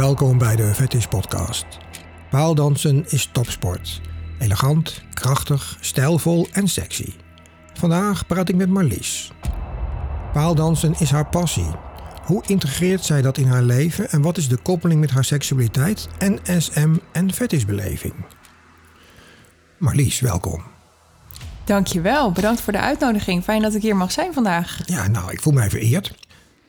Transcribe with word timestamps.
welkom 0.00 0.38
bij 0.38 0.56
de 0.56 0.74
Fetish 0.74 1.06
Podcast. 1.06 1.66
Paaldansen 2.30 3.04
is 3.08 3.28
topsport. 3.32 4.00
Elegant, 4.38 5.02
krachtig, 5.14 5.76
stijlvol 5.80 6.48
en 6.52 6.68
sexy. 6.68 7.12
Vandaag 7.74 8.26
praat 8.26 8.48
ik 8.48 8.54
met 8.54 8.68
Marlies. 8.68 9.32
Paaldansen 10.32 10.94
is 10.98 11.10
haar 11.10 11.26
passie. 11.26 11.70
Hoe 12.24 12.42
integreert 12.46 13.04
zij 13.04 13.22
dat 13.22 13.38
in 13.38 13.46
haar 13.46 13.62
leven 13.62 14.10
en 14.10 14.22
wat 14.22 14.36
is 14.36 14.48
de 14.48 14.56
koppeling 14.56 15.00
met 15.00 15.10
haar 15.10 15.24
seksualiteit 15.24 16.08
en 16.18 16.62
SM 16.62 16.94
en 17.12 17.32
fetishbeleving? 17.32 18.14
Marlies, 19.78 20.20
welkom. 20.20 20.62
Dankjewel, 21.64 22.32
bedankt 22.32 22.60
voor 22.60 22.72
de 22.72 22.80
uitnodiging. 22.80 23.44
Fijn 23.44 23.62
dat 23.62 23.74
ik 23.74 23.82
hier 23.82 23.96
mag 23.96 24.12
zijn 24.12 24.32
vandaag. 24.32 24.80
Ja, 24.84 25.08
nou, 25.08 25.32
ik 25.32 25.40
voel 25.40 25.52
mij 25.52 25.70
vereerd. 25.70 26.14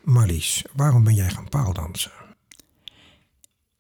Marlies, 0.04 0.64
waarom 0.74 1.04
ben 1.04 1.14
jij 1.14 1.30
gaan 1.30 1.50
paaldansen? 1.50 2.21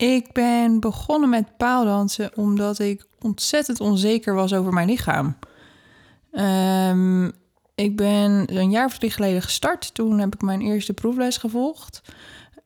Ik 0.02 0.32
ben 0.32 0.80
begonnen 0.80 1.30
met 1.30 1.58
paaldansen 1.58 2.32
omdat 2.36 2.80
ik 2.80 3.06
ontzettend 3.20 3.80
onzeker 3.80 4.34
was 4.34 4.54
over 4.54 4.74
mijn 4.74 4.88
lichaam. 4.88 5.36
Ehm, 6.32 7.26
ik 7.76 7.96
ben 7.96 8.58
een 8.58 8.72
jaar 8.72 8.86
of 8.86 8.98
drie 8.98 9.12
geleden 9.12 9.42
gestart. 9.42 9.94
Toen 9.94 10.20
heb 10.20 10.34
ik 10.34 10.42
mijn 10.42 10.62
eerste 10.62 10.94
proefles 10.94 11.38
gevolgd. 11.38 12.02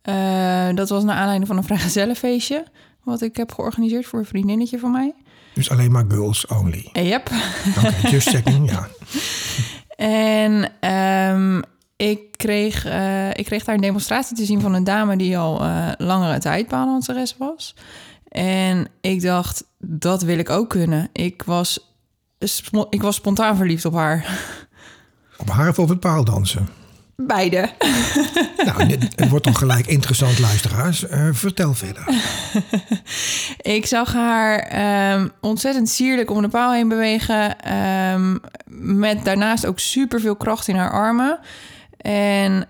Eh, 0.01 0.69
dat 0.73 0.89
was 0.89 1.03
naar 1.03 1.15
aanleiding 1.15 1.47
van 1.47 1.57
een 1.57 1.63
vrijgezellenfeestje... 1.71 2.65
wat 3.03 3.21
ik 3.21 3.35
heb 3.35 3.51
georganiseerd 3.51 4.05
voor 4.05 4.19
een 4.19 4.25
vriendinnetje 4.25 4.79
van 4.79 4.91
mij. 4.91 5.13
Dus 5.53 5.69
alleen 5.69 5.91
maar 5.91 6.05
girls 6.07 6.47
only? 6.47 6.89
Yep. 6.93 7.29
Oké, 7.77 7.87
okay, 7.87 8.11
just 8.11 8.27
checking, 8.27 8.71
ja. 8.71 8.87
En 9.95 10.53
um, 10.91 11.63
ik, 11.95 12.19
kreeg, 12.31 12.85
uh, 12.85 13.29
ik 13.29 13.45
kreeg 13.45 13.63
daar 13.63 13.75
een 13.75 13.81
demonstratie 13.81 14.35
te 14.35 14.45
zien 14.45 14.61
van 14.61 14.73
een 14.73 14.83
dame 14.83 15.17
die 15.17 15.37
al 15.37 15.65
uh, 15.65 15.91
langere 15.97 16.39
tijd 16.39 16.67
paaldanseres 16.67 17.35
was. 17.37 17.75
En 18.27 18.87
ik 19.01 19.21
dacht, 19.21 19.63
dat 19.79 20.21
wil 20.21 20.37
ik 20.37 20.49
ook 20.49 20.69
kunnen. 20.69 21.09
Ik 21.13 21.43
was, 21.43 21.95
ik 22.89 23.01
was 23.01 23.15
spontaan 23.15 23.55
verliefd 23.55 23.85
op 23.85 23.93
haar. 23.93 24.25
Op 25.37 25.49
haar 25.49 25.69
of 25.69 25.79
op 25.79 25.89
het 25.89 25.99
paaldansen? 25.99 26.69
Beide. 27.15 27.69
Nou, 28.65 28.83
het 29.15 29.29
wordt 29.29 29.45
dan 29.45 29.55
gelijk 29.55 29.87
interessant, 29.87 30.39
luisteraars. 30.39 31.03
Uh, 31.03 31.29
vertel 31.31 31.73
verder. 31.73 32.07
ik 33.77 33.85
zag 33.85 34.13
haar 34.13 35.13
um, 35.13 35.31
ontzettend 35.41 35.89
sierlijk 35.89 36.31
om 36.31 36.41
de 36.41 36.47
paal 36.47 36.73
heen 36.73 36.87
bewegen. 36.87 37.73
Um, 38.13 38.39
met 38.99 39.25
daarnaast 39.25 39.65
ook 39.65 39.79
superveel 39.79 40.35
kracht 40.35 40.67
in 40.67 40.75
haar 40.75 40.91
armen. 40.91 41.39
En 42.05 42.67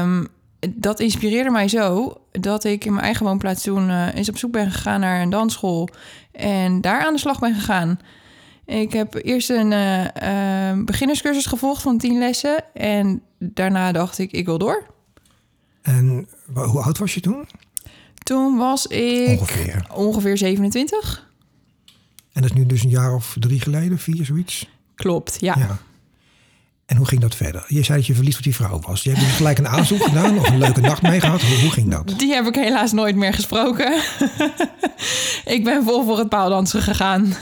um, 0.00 0.28
dat 0.76 1.00
inspireerde 1.00 1.50
mij 1.50 1.68
zo 1.68 2.16
dat 2.30 2.64
ik 2.64 2.84
in 2.84 2.92
mijn 2.92 3.04
eigen 3.04 3.26
woonplaats 3.26 3.62
toen 3.62 3.88
uh, 3.88 4.14
eens 4.14 4.28
op 4.28 4.38
zoek 4.38 4.52
ben 4.52 4.70
gegaan 4.70 5.00
naar 5.00 5.22
een 5.22 5.30
dansschool. 5.30 5.88
En 6.32 6.80
daar 6.80 7.04
aan 7.04 7.12
de 7.12 7.18
slag 7.18 7.38
ben 7.38 7.54
gegaan. 7.54 7.98
Ik 8.66 8.92
heb 8.92 9.14
eerst 9.14 9.50
een 9.50 9.70
uh, 9.70 10.04
uh, 10.04 10.84
beginnerscursus 10.84 11.46
gevolgd 11.46 11.82
van 11.82 11.98
tien 11.98 12.18
lessen. 12.18 12.64
En 12.74 13.22
daarna 13.38 13.92
dacht 13.92 14.18
ik, 14.18 14.32
ik 14.32 14.46
wil 14.46 14.58
door. 14.58 14.86
En 15.82 16.28
hoe 16.52 16.82
oud 16.82 16.98
was 16.98 17.14
je 17.14 17.20
toen? 17.20 17.48
Toen 18.18 18.56
was 18.56 18.86
ik 18.86 19.40
ongeveer, 19.40 19.86
ongeveer 19.94 20.36
27. 20.36 21.28
En 22.32 22.42
dat 22.42 22.50
is 22.50 22.56
nu 22.56 22.66
dus 22.66 22.82
een 22.82 22.90
jaar 22.90 23.14
of 23.14 23.36
drie 23.38 23.60
geleden, 23.60 23.98
vier, 23.98 24.24
zoiets? 24.24 24.68
Klopt, 24.94 25.36
ja. 25.40 25.54
ja. 25.58 25.78
En 26.90 26.96
hoe 26.96 27.06
ging 27.06 27.20
dat 27.20 27.34
verder? 27.34 27.64
Je 27.68 27.82
zei 27.82 27.98
dat 27.98 28.06
je 28.06 28.14
verliefd 28.14 28.36
op 28.36 28.42
die 28.42 28.54
vrouw 28.54 28.80
was. 28.80 29.02
Je 29.02 29.10
hebt 29.10 29.22
dus 29.22 29.32
gelijk 29.32 29.58
een 29.58 29.68
aanzoek 29.68 30.02
gedaan 30.02 30.38
of 30.38 30.48
een 30.48 30.58
leuke 30.58 30.80
nacht 30.80 31.02
mee 31.02 31.20
gehad. 31.20 31.42
Hoe, 31.42 31.58
hoe 31.60 31.70
ging 31.70 31.90
dat? 31.90 32.18
Die 32.18 32.34
heb 32.34 32.46
ik 32.46 32.54
helaas 32.54 32.92
nooit 32.92 33.16
meer 33.16 33.34
gesproken. 33.34 34.02
ik 35.56 35.60
ben 35.64 35.84
vol 35.84 36.04
voor 36.04 36.18
het 36.18 36.28
paaldansen 36.28 36.82
gegaan. 36.82 37.34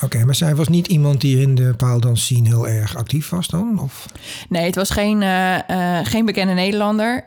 Oké, 0.00 0.24
maar 0.24 0.34
zij 0.34 0.54
was 0.54 0.68
niet 0.68 0.86
iemand 0.86 1.20
die 1.20 1.40
in 1.40 1.54
de 1.54 1.74
paaldans 1.76 2.24
scene 2.24 2.48
heel 2.48 2.68
erg 2.68 2.96
actief 2.96 3.28
was 3.28 3.48
dan? 3.48 3.80
Of? 3.80 4.06
Nee, 4.48 4.64
het 4.64 4.74
was 4.74 4.90
geen, 4.90 5.22
uh, 5.22 5.58
uh, 5.70 5.98
geen 6.02 6.24
bekende 6.24 6.52
Nederlander. 6.52 7.24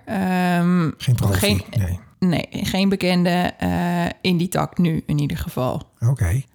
Um, 0.59 0.94
geen 0.97 1.16
profi, 1.16 1.39
geen, 1.39 1.63
nee. 1.78 2.00
Nee, 2.19 2.47
geen 2.51 2.89
bekende 2.89 3.53
uh, 3.63 4.06
in 4.22 4.38
die 4.38 4.47
tak 4.47 4.78
nu 4.78 5.03
in 5.06 5.19
ieder 5.19 5.38
geval. 5.38 5.73
Oké. 6.00 6.12
Okay. 6.12 6.45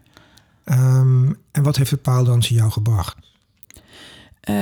Um, 0.64 1.38
en 1.52 1.62
wat 1.62 1.76
heeft 1.76 1.90
het 1.90 2.02
paaldansen 2.02 2.54
jou 2.54 2.70
gebracht? 2.70 3.16
Um, 4.48 4.54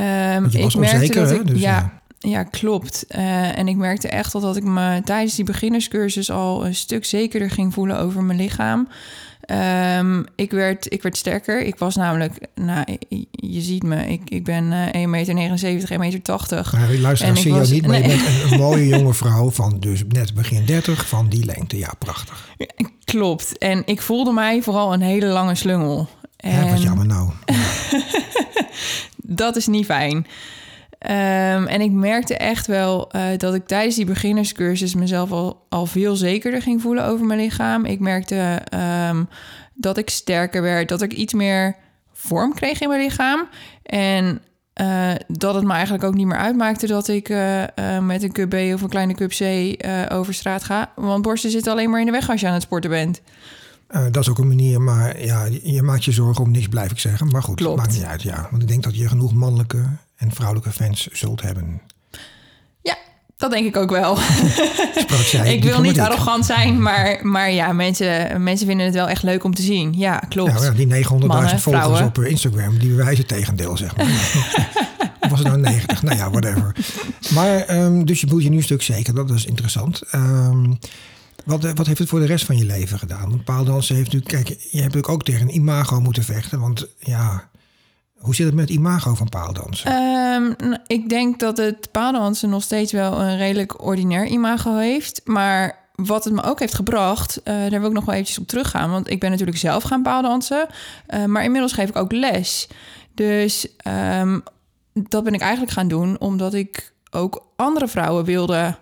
je 0.51 0.63
was 0.63 0.75
ik 0.75 0.81
merkte 0.81 0.97
onzeker, 0.97 1.21
dat 1.21 1.31
hè? 1.31 1.35
ik, 1.35 1.47
Dus, 1.47 1.61
ja, 1.61 2.01
ja, 2.19 2.43
klopt. 2.43 3.05
Uh, 3.09 3.59
en 3.59 3.69
ik 3.69 3.77
merkte 3.77 4.09
echt 4.09 4.35
al 4.35 4.41
dat 4.41 4.57
ik 4.57 4.65
me 4.65 5.01
tijdens 5.05 5.35
die 5.35 5.45
beginnerscursus 5.45 6.31
al 6.31 6.67
een 6.67 6.75
stuk 6.75 7.05
zekerder 7.05 7.51
ging 7.51 7.75
voelen 7.75 7.99
over 7.99 8.23
mijn 8.23 8.39
lichaam. 8.39 8.89
Um, 9.99 10.25
ik, 10.37 10.51
werd, 10.51 10.93
ik 10.93 11.03
werd 11.03 11.17
sterker. 11.17 11.63
Ik 11.63 11.79
was 11.79 11.97
namelijk, 11.97 12.47
nou, 12.55 12.85
je 13.31 13.61
ziet 13.61 13.83
me, 13.83 14.07
ik, 14.07 14.31
ik 14.31 14.45
ben 14.45 14.65
uh, 14.65 14.87
1,79 14.87 15.09
meter, 15.09 15.91
1,80 15.93 15.99
meter. 15.99 16.23
80. 16.23 16.73
Maar 16.73 16.95
luisteraars 16.95 17.41
zie 17.41 17.55
je 17.55 17.61
niet, 17.61 17.87
maar 17.87 18.01
nee. 18.01 18.11
je 18.11 18.17
bent 18.17 18.45
een, 18.45 18.53
een, 18.53 18.59
mooie 18.59 18.87
jonge 18.97 19.15
vrouw 19.15 19.51
van 19.51 19.77
dus 19.81 20.03
net 20.09 20.35
begin 20.35 20.65
30 20.65 21.09
van 21.09 21.29
die 21.29 21.45
lengte. 21.45 21.79
Ja, 21.79 21.93
prachtig. 21.99 22.55
Klopt. 23.05 23.59
En 23.59 23.83
ik 23.85 24.03
voelde 24.03 24.33
mij 24.33 24.63
vooral 24.63 24.93
een 24.93 25.03
hele 25.03 25.27
lange 25.27 25.55
slungel. 25.55 26.09
En... 26.37 26.65
Ja, 26.65 26.71
wat 26.71 26.83
jammer 26.83 27.07
nou. 27.07 27.31
dat 29.23 29.57
is 29.57 29.67
niet 29.67 29.85
fijn. 29.85 30.17
Um, 30.17 31.67
en 31.67 31.81
ik 31.81 31.91
merkte 31.91 32.37
echt 32.37 32.67
wel 32.67 33.17
uh, 33.17 33.23
dat 33.37 33.55
ik 33.55 33.67
tijdens 33.67 33.97
die 33.97 34.05
beginnerscursus 34.05 34.95
mezelf 34.95 35.33
al, 35.33 35.67
al 35.69 35.87
veel 35.87 36.17
zekerder 36.17 36.63
ging 36.63 36.83
voelen 36.83 37.05
over 37.05 37.27
mijn 37.27 37.41
lichaam. 37.41 37.85
Ik 37.85 38.01
merkte 38.01 38.63
um, 39.09 39.29
dat 39.75 39.99
ik 39.99 40.11
sterker 40.11 40.63
werd, 40.63 40.89
dat 40.89 41.03
ik 41.03 41.13
iets 41.13 41.33
meer 41.33 41.77
vorm 42.13 42.55
kreeg 42.55 42.81
in 42.81 42.89
mijn 42.89 43.03
lichaam. 43.03 43.49
En 43.83 44.43
uh, 44.81 45.11
dat 45.29 45.55
het 45.55 45.65
me 45.65 45.73
eigenlijk 45.73 46.05
ook 46.05 46.15
niet 46.15 46.27
meer 46.27 46.39
uitmaakte 46.39 46.87
dat 46.87 47.09
ik 47.09 47.29
uh, 47.29 47.65
met 48.01 48.23
een 48.23 48.33
cup 48.33 48.51
B 48.51 48.55
of 48.55 48.83
een 48.83 48.89
kleine 48.89 49.15
cup 49.15 49.31
C 49.31 49.43
over 50.13 50.35
straat 50.35 50.65
ga. 50.65 50.93
Want 50.97 51.23
borsten 51.23 51.51
zitten 51.51 51.73
alleen 51.73 51.91
maar 51.91 52.01
in 52.01 52.07
de 52.07 52.13
weg 52.13 52.31
als 52.31 52.41
je 52.41 52.47
aan 52.47 52.53
het 52.53 52.63
sporten 52.63 52.91
bent. 52.91 53.23
Uh, 53.93 54.03
dat 54.11 54.23
is 54.23 54.29
ook 54.29 54.39
een 54.39 54.49
manier, 54.49 54.81
maar 54.81 55.25
ja, 55.25 55.49
je 55.63 55.83
maakt 55.83 56.05
je 56.05 56.13
zorgen 56.13 56.45
om 56.45 56.51
niks, 56.51 56.69
blijf 56.69 56.91
ik 56.91 56.99
zeggen. 56.99 57.27
Maar 57.29 57.43
goed, 57.43 57.57
Klopt. 57.57 57.77
maakt 57.77 57.93
niet 57.93 58.05
uit, 58.05 58.23
ja. 58.23 58.49
Want 58.51 58.63
ik 58.63 58.69
denk 58.69 58.83
dat 58.83 58.97
je 58.97 59.09
genoeg 59.09 59.33
mannelijke 59.35 59.85
en 60.17 60.33
vrouwelijke 60.33 60.71
fans 60.71 61.09
zult 61.13 61.43
hebben. 61.43 61.81
Ja, 62.83 62.97
dat 63.37 63.51
denk 63.51 63.67
ik 63.67 63.77
ook 63.77 63.91
wel. 63.91 64.19
Ik 65.45 65.65
wil 65.65 65.81
niet 65.81 66.01
arrogant 66.01 66.47
zijn, 66.47 66.83
maar, 66.83 67.19
maar 67.23 67.51
ja, 67.51 67.73
mensen, 67.73 68.43
mensen 68.43 68.67
vinden 68.67 68.87
het 68.87 68.95
wel 68.95 69.09
echt 69.09 69.23
leuk 69.23 69.45
om 69.45 69.55
te 69.55 69.63
zien. 69.63 69.93
Ja, 69.97 70.19
klopt. 70.29 70.63
Ja, 70.63 70.71
die 70.71 70.87
900.000 70.87 71.03
volgers 71.09 71.63
vrouwen. 71.63 72.05
op 72.05 72.19
Instagram, 72.19 72.79
die 72.79 72.89
bewijzen 72.89 73.27
tegendeel, 73.27 73.77
zeg 73.77 73.97
maar. 73.97 74.07
of 75.21 75.29
was 75.31 75.39
het 75.39 75.49
nou 75.49 75.61
90? 75.61 76.03
Nou 76.03 76.17
ja, 76.17 76.31
whatever. 76.31 76.77
Maar, 77.35 77.83
um, 77.83 78.05
dus 78.05 78.21
je 78.21 78.29
voelt 78.29 78.43
je 78.43 78.51
nu 78.51 78.57
een 78.57 78.63
stuk 78.63 78.83
zeker, 78.83 79.15
dat 79.15 79.31
is 79.31 79.45
interessant. 79.45 80.03
Um, 80.15 80.79
wat, 81.45 81.73
wat, 81.73 81.87
heeft 81.87 81.99
het 81.99 82.09
voor 82.09 82.21
de 82.21 82.27
rest 82.27 82.45
van 82.45 82.57
je 82.57 82.65
leven 82.65 82.99
gedaan? 82.99 83.43
Paaldansen 83.45 83.95
heeft 83.95 84.13
natuurlijk... 84.13 84.45
Kijk, 84.45 84.61
je 84.61 84.81
hebt 84.81 84.95
natuurlijk 84.95 85.09
ook 85.09 85.23
tegen 85.23 85.41
een 85.41 85.55
imago 85.55 86.01
moeten 86.01 86.25
vechten. 86.25 86.61
Want 86.61 86.87
ja, 86.99 87.51
hoe 88.23 88.35
zit 88.35 88.47
het 88.47 88.55
met 88.55 88.69
het 88.69 88.79
imago 88.79 89.15
van 89.15 89.29
paaldansen? 89.29 89.93
Um, 89.93 90.77
ik 90.87 91.09
denk 91.09 91.41
dat 91.41 91.57
het 91.57 91.91
paaldansen 91.91 92.51
nog 92.51 92.63
steeds 92.63 92.93
wel 92.93 93.21
een 93.21 93.37
redelijk 93.37 93.85
ordinair 93.85 94.27
imago 94.27 94.77
heeft. 94.77 95.21
Maar 95.25 95.79
wat 95.95 96.25
het 96.25 96.35
me 96.35 96.43
ook 96.43 96.59
heeft 96.59 96.75
gebracht, 96.75 97.41
uh, 97.45 97.45
daar 97.45 97.81
wil 97.81 97.89
ik 97.89 97.95
nog 97.95 98.05
wel 98.05 98.15
eventjes 98.15 98.39
op 98.39 98.49
teruggaan. 98.49 98.91
Want 98.91 99.11
ik 99.11 99.21
ben 99.21 99.31
natuurlijk 99.31 99.59
zelf 99.59 99.83
gaan 99.83 100.03
paaldansen. 100.03 100.67
Uh, 101.09 101.25
maar 101.25 101.45
inmiddels 101.45 101.73
geef 101.73 101.89
ik 101.89 101.97
ook 101.97 102.13
les. 102.13 102.69
Dus 103.15 103.67
um, 104.21 104.43
dat 104.93 105.25
ben 105.25 105.35
ik 105.35 105.41
eigenlijk 105.41 105.73
gaan 105.73 105.89
doen 105.89 106.21
omdat 106.21 106.55
ik 106.55 106.93
ook 107.11 107.47
andere 107.57 107.89
vrouwen 107.89 108.25
wilde 108.25 108.77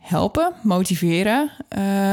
helpen, 0.00 0.52
motiveren, 0.62 1.50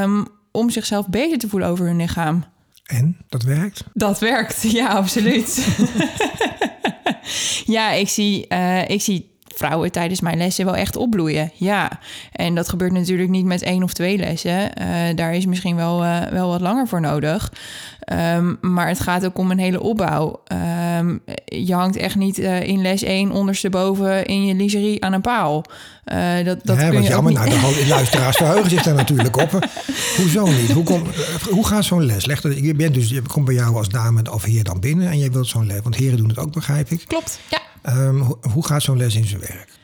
um, 0.02 0.26
om 0.50 0.70
zichzelf 0.70 1.08
beter 1.08 1.38
te 1.38 1.48
voelen 1.48 1.68
over 1.68 1.86
hun 1.86 1.96
lichaam. 1.96 2.44
En 2.86 3.16
dat 3.28 3.42
werkt? 3.42 3.84
Dat 3.92 4.18
werkt, 4.18 4.62
ja, 4.80 4.88
absoluut. 4.88 5.66
ja, 7.76 7.90
ik 7.90 8.08
zie, 8.08 8.46
uh, 8.48 8.88
ik 8.88 9.00
zie 9.00 9.37
vrouwen 9.58 9.92
tijdens 9.92 10.20
mijn 10.20 10.38
lessen 10.38 10.64
wel 10.64 10.76
echt 10.76 10.96
opbloeien. 10.96 11.50
Ja, 11.54 11.98
en 12.32 12.54
dat 12.54 12.68
gebeurt 12.68 12.92
natuurlijk 12.92 13.30
niet 13.30 13.44
met 13.44 13.62
één 13.62 13.82
of 13.82 13.92
twee 13.92 14.18
lessen. 14.18 14.70
Uh, 14.80 14.86
daar 15.14 15.34
is 15.34 15.46
misschien 15.46 15.76
wel, 15.76 16.04
uh, 16.04 16.22
wel 16.22 16.48
wat 16.48 16.60
langer 16.60 16.88
voor 16.88 17.00
nodig. 17.00 17.52
Um, 18.12 18.58
maar 18.60 18.88
het 18.88 19.00
gaat 19.00 19.24
ook 19.24 19.38
om 19.38 19.50
een 19.50 19.58
hele 19.58 19.80
opbouw. 19.80 20.42
Um, 20.98 21.20
je 21.44 21.74
hangt 21.74 21.96
echt 21.96 22.16
niet 22.16 22.38
uh, 22.38 22.62
in 22.62 22.82
les 22.82 23.02
1 23.02 23.30
ondersteboven 23.30 24.24
in 24.26 24.46
je 24.46 24.54
lingerie 24.54 25.04
aan 25.04 25.12
een 25.12 25.20
paal. 25.20 25.64
Uh, 26.12 26.44
dat, 26.44 26.58
dat 26.64 26.80
ja, 26.80 26.88
kun 26.88 27.02
je 27.02 27.08
jammer. 27.08 27.32
Nou, 27.32 27.48
de 27.48 27.86
luisteraars 27.88 28.36
verheugen 28.36 28.70
zich 28.70 28.82
daar 28.82 28.94
natuurlijk 28.94 29.36
op. 29.36 29.68
Hoezo 30.16 30.46
niet? 30.46 30.72
Hoe, 30.72 30.84
kom, 30.84 31.02
hoe 31.50 31.66
gaat 31.66 31.84
zo'n 31.84 32.04
les? 32.04 32.26
Leg 32.26 32.42
je, 32.42 32.74
bent 32.74 32.94
dus, 32.94 33.08
je 33.08 33.22
komt 33.22 33.44
bij 33.44 33.54
jou 33.54 33.76
als 33.76 33.88
dame 33.88 34.32
of 34.32 34.42
heer 34.42 34.64
dan 34.64 34.80
binnen 34.80 35.08
en 35.08 35.18
je 35.18 35.30
wilt 35.30 35.46
zo'n 35.46 35.66
les. 35.66 35.80
Want 35.82 35.96
heren 35.96 36.16
doen 36.16 36.28
het 36.28 36.38
ook, 36.38 36.52
begrijp 36.52 36.90
ik. 36.90 37.04
Klopt, 37.06 37.40
ja. 37.50 37.67
Um, 37.88 38.20
hoe, 38.20 38.38
hoe 38.52 38.66
gaat 38.66 38.82
zo'n 38.82 38.96
les 38.96 39.14
in 39.14 39.26
zijn 39.26 39.40
werk? 39.40 39.78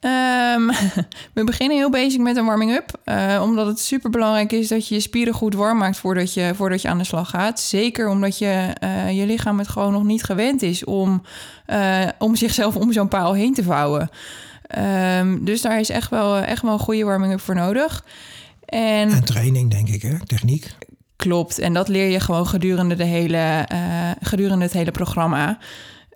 Ehm, 0.00 0.66
we 1.34 1.44
beginnen 1.44 1.76
heel 1.76 1.90
basic 1.90 2.20
met 2.20 2.36
een 2.36 2.44
warming-up. 2.44 3.00
eh, 3.04 3.40
omdat 3.42 3.66
het 3.66 3.78
super 3.78 4.10
belangrijk 4.10 4.52
is 4.52 4.68
dat 4.68 4.88
je 4.88 4.94
je 4.94 5.00
spieren 5.00 5.34
goed 5.34 5.54
warm 5.54 5.78
maakt 5.78 5.96
voordat 5.96 6.34
je, 6.34 6.52
voordat 6.54 6.82
je 6.82 6.88
aan 6.88 6.98
de 6.98 7.04
slag 7.04 7.30
gaat. 7.30 7.60
Zeker 7.60 8.08
omdat 8.08 8.38
je, 8.38 8.74
eh, 8.78 9.18
je 9.18 9.26
lichaam 9.26 9.58
het 9.58 9.68
gewoon 9.68 9.92
nog 9.92 10.04
niet 10.04 10.22
gewend 10.22 10.62
is 10.62 10.84
om, 10.84 11.22
eh, 11.66 12.08
om 12.18 12.36
zichzelf 12.36 12.76
om 12.76 12.92
zo'n 12.92 13.08
paal 13.08 13.32
heen 13.32 13.54
te 13.54 13.62
vouwen. 13.62 14.08
Ehm, 14.62 15.44
dus 15.44 15.60
daar 15.60 15.80
is 15.80 15.90
echt 15.90 16.10
wel, 16.10 16.36
echt 16.36 16.62
wel 16.62 16.72
een 16.72 16.78
goede 16.78 17.04
warming-up 17.04 17.40
voor 17.40 17.54
nodig. 17.54 18.04
En 18.64 19.10
En 19.10 19.24
training, 19.24 19.70
denk 19.70 19.88
ik, 19.88 20.02
hè? 20.02 20.26
Techniek. 20.26 20.70
Klopt, 21.16 21.58
en 21.58 21.72
dat 21.72 21.88
leer 21.88 22.08
je 22.08 22.20
gewoon 22.20 22.46
gedurende, 22.46 22.94
de 22.94 23.04
hele, 23.04 23.66
gedurende 24.20 24.64
het 24.64 24.72
hele 24.72 24.90
programma. 24.90 25.58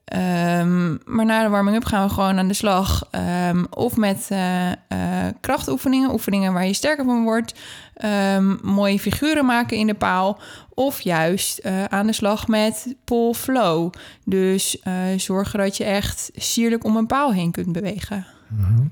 Ehm, 0.04 0.96
maar 1.04 1.24
na 1.24 1.42
de 1.42 1.48
warming-up 1.48 1.84
gaan 1.84 2.06
we 2.06 2.14
gewoon 2.14 2.38
aan 2.38 2.48
de 2.48 2.54
slag. 2.54 3.06
Ehm, 3.10 3.64
of 3.70 3.96
met 3.96 4.28
eh, 4.30 4.70
krachtoefeningen, 5.40 6.12
oefeningen 6.12 6.52
waar 6.52 6.66
je 6.66 6.72
sterker 6.72 7.04
van 7.04 7.22
wordt. 7.22 7.54
Ehm, 7.94 8.56
mooie 8.62 8.98
figuren 8.98 9.44
maken 9.44 9.76
in 9.76 9.86
de 9.86 9.94
paal. 9.94 10.40
Of 10.74 11.00
juist 11.00 11.58
eh, 11.58 11.84
aan 11.84 12.06
de 12.06 12.12
slag 12.12 12.48
met 12.48 12.94
pull 13.04 13.32
flow. 13.32 13.92
Dus 14.24 14.82
zorgen 15.16 15.58
dat 15.58 15.76
je 15.76 15.84
echt 15.84 16.30
sierlijk 16.34 16.84
om 16.84 16.96
een 16.96 17.06
paal 17.06 17.32
heen 17.32 17.50
kunt 17.50 17.72
bewegen. 17.72 18.26
Maar 18.48 18.90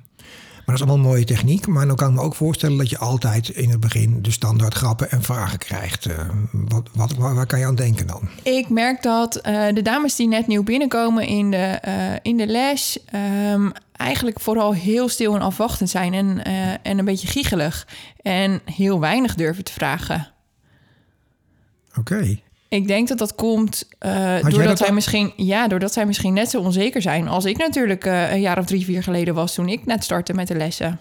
dat 0.64 0.74
is 0.74 0.80
allemaal 0.80 1.10
mooie 1.10 1.24
techniek. 1.24 1.66
Maar 1.66 1.86
dan 1.86 1.96
kan 1.96 2.08
ik 2.08 2.14
me 2.14 2.20
ook 2.20 2.34
voorstellen 2.34 2.78
dat 2.78 2.90
je 2.90 2.98
altijd 2.98 3.48
in 3.48 3.70
het 3.70 3.80
begin 3.80 4.22
de 4.22 4.30
standaard 4.30 4.74
grappen 4.74 5.10
en 5.10 5.22
vragen 5.22 5.58
krijgt. 5.58 6.06
Eh, 6.06 6.28
wat, 6.50 6.88
wat, 6.92 7.14
waar, 7.14 7.34
waar 7.34 7.46
kan 7.46 7.58
je 7.58 7.66
aan 7.66 7.74
denken 7.74 8.06
dan? 8.06 8.28
Ik 8.42 8.68
merk 8.68 9.02
dat 9.02 9.36
eh, 9.36 9.74
de 9.74 9.82
dames 9.82 10.16
die 10.16 10.28
net 10.28 10.46
nieuw 10.46 10.62
binnenkomen 10.62 11.26
in 11.26 11.50
de, 11.50 11.56
eh, 11.56 12.14
in 12.22 12.36
de 12.36 12.46
les... 12.46 12.98
ehm, 13.04 13.70
eigenlijk 13.92 14.40
vooral 14.40 14.74
heel 14.74 15.08
stil 15.08 15.34
en 15.34 15.40
afwachtend 15.40 15.90
zijn 15.90 16.14
en, 16.14 16.44
en 16.82 16.98
een 16.98 17.04
beetje 17.04 17.28
giechelig. 17.28 17.86
En 18.16 18.60
heel 18.64 19.00
weinig 19.00 19.34
durven 19.34 19.64
te 19.64 19.72
vragen. 19.72 20.32
Oké. 21.98 22.40
Ik 22.72 22.86
denk 22.86 23.08
dat 23.08 23.18
dat 23.18 23.34
komt 23.34 23.88
eh, 23.98 24.40
doordat, 24.40 24.64
dat 24.64 24.78
zij 24.78 24.88
al? 24.88 24.94
misschien, 24.94 25.32
ja, 25.36 25.68
doordat 25.68 25.92
zij 25.92 26.06
misschien 26.06 26.32
net 26.34 26.50
zo 26.50 26.60
onzeker 26.60 27.02
zijn... 27.02 27.28
als 27.28 27.44
ik 27.44 27.56
natuurlijk 27.56 28.04
eh, 28.04 28.32
een 28.32 28.40
jaar 28.40 28.58
of 28.58 28.64
drie, 28.64 28.84
vier 28.84 29.02
geleden 29.02 29.34
was... 29.34 29.54
toen 29.54 29.68
ik 29.68 29.86
net 29.86 30.04
startte 30.04 30.34
met 30.34 30.48
de 30.48 30.54
lessen. 30.54 31.00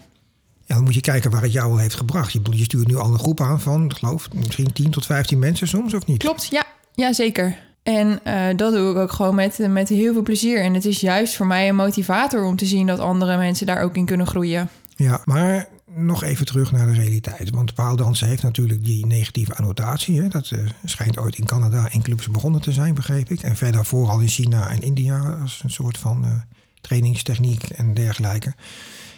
Ja, 0.64 0.74
dan 0.74 0.84
moet 0.84 0.94
je 0.94 1.00
kijken 1.00 1.30
waar 1.30 1.42
het 1.42 1.52
jou 1.52 1.70
al 1.70 1.78
heeft 1.78 1.94
gebracht. 1.94 2.32
Je, 2.32 2.64
stuurt 2.64 2.86
nu 2.86 2.96
al 2.96 3.12
een 3.12 3.18
groep 3.18 3.40
aan 3.40 3.60
van, 3.60 3.94
geloof, 3.94 4.28
misschien 4.34 4.72
10 4.72 4.90
tot 4.90 5.06
15 5.06 5.38
mensen 5.38 5.68
soms, 5.68 5.94
of 5.94 6.06
niet? 6.06 6.18
Klopt, 6.18 6.46
ja, 6.50 6.64
ja 6.94 7.12
zeker. 7.12 7.58
En 7.82 8.20
eh, 8.24 8.56
dat 8.56 8.72
doe 8.72 8.90
ik 8.90 8.96
ook 8.96 9.12
gewoon 9.12 9.34
met, 9.34 9.58
met 9.68 9.88
heel 9.88 10.12
veel 10.12 10.22
plezier. 10.22 10.62
En 10.62 10.74
het 10.74 10.84
is 10.84 11.00
juist 11.00 11.36
voor 11.36 11.46
mij 11.46 11.68
een 11.68 11.76
motivator 11.76 12.44
om 12.44 12.56
te 12.56 12.66
zien 12.66 12.86
dat 12.86 12.98
andere 12.98 13.36
mensen 13.36 13.66
daar 13.66 13.82
ook 13.82 13.96
in 13.96 14.04
kunnen 14.04 14.26
groeien. 14.26 14.68
Ja, 14.96 15.20
maar 15.24 15.68
nog 15.94 16.22
even 16.22 16.46
terug 16.46 16.72
naar 16.72 16.86
de 16.86 16.92
realiteit. 16.92 17.50
Want 17.50 17.74
paaldansen 17.74 18.28
heeft 18.28 18.42
natuurlijk 18.42 18.84
die 18.84 19.06
negatieve 19.06 19.54
annotatie. 19.54 20.20
Hè? 20.20 20.28
Dat 20.28 20.50
eh, 20.50 20.58
schijnt 20.84 21.18
ooit 21.18 21.38
in 21.38 21.44
Canada 21.44 21.90
in 21.90 22.02
clubs 22.02 22.28
begonnen 22.28 22.60
te 22.60 22.72
zijn, 22.72 22.94
begreep 22.94 23.30
ik. 23.30 23.42
En 23.42 23.56
verder 23.56 23.84
vooral 23.84 24.20
in 24.20 24.28
China 24.28 24.70
en 24.70 24.82
India 24.82 25.38
als 25.40 25.60
een 25.64 25.70
soort 25.70 25.98
van 25.98 26.24
eh, 26.24 26.30
trainingstechniek 26.80 27.62
en 27.64 27.94
dergelijke. 27.94 28.54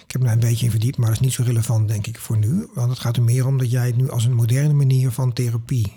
Ik 0.07 0.13
heb 0.13 0.23
daar 0.23 0.33
een 0.33 0.49
beetje 0.49 0.65
in 0.65 0.71
verdiept, 0.71 0.97
maar 0.97 1.09
dat 1.09 1.17
is 1.17 1.25
niet 1.25 1.33
zo 1.33 1.43
relevant, 1.43 1.89
denk 1.89 2.07
ik, 2.07 2.19
voor 2.19 2.39
nu. 2.39 2.69
Want 2.75 2.91
het 2.91 2.99
gaat 2.99 3.17
er 3.17 3.23
meer 3.23 3.47
om 3.47 3.59
dat 3.59 3.71
jij 3.71 3.87
het 3.87 3.97
nu 3.97 4.11
als 4.11 4.25
een 4.25 4.35
moderne 4.35 4.75
manier 4.75 5.11
van 5.11 5.33
therapie 5.33 5.93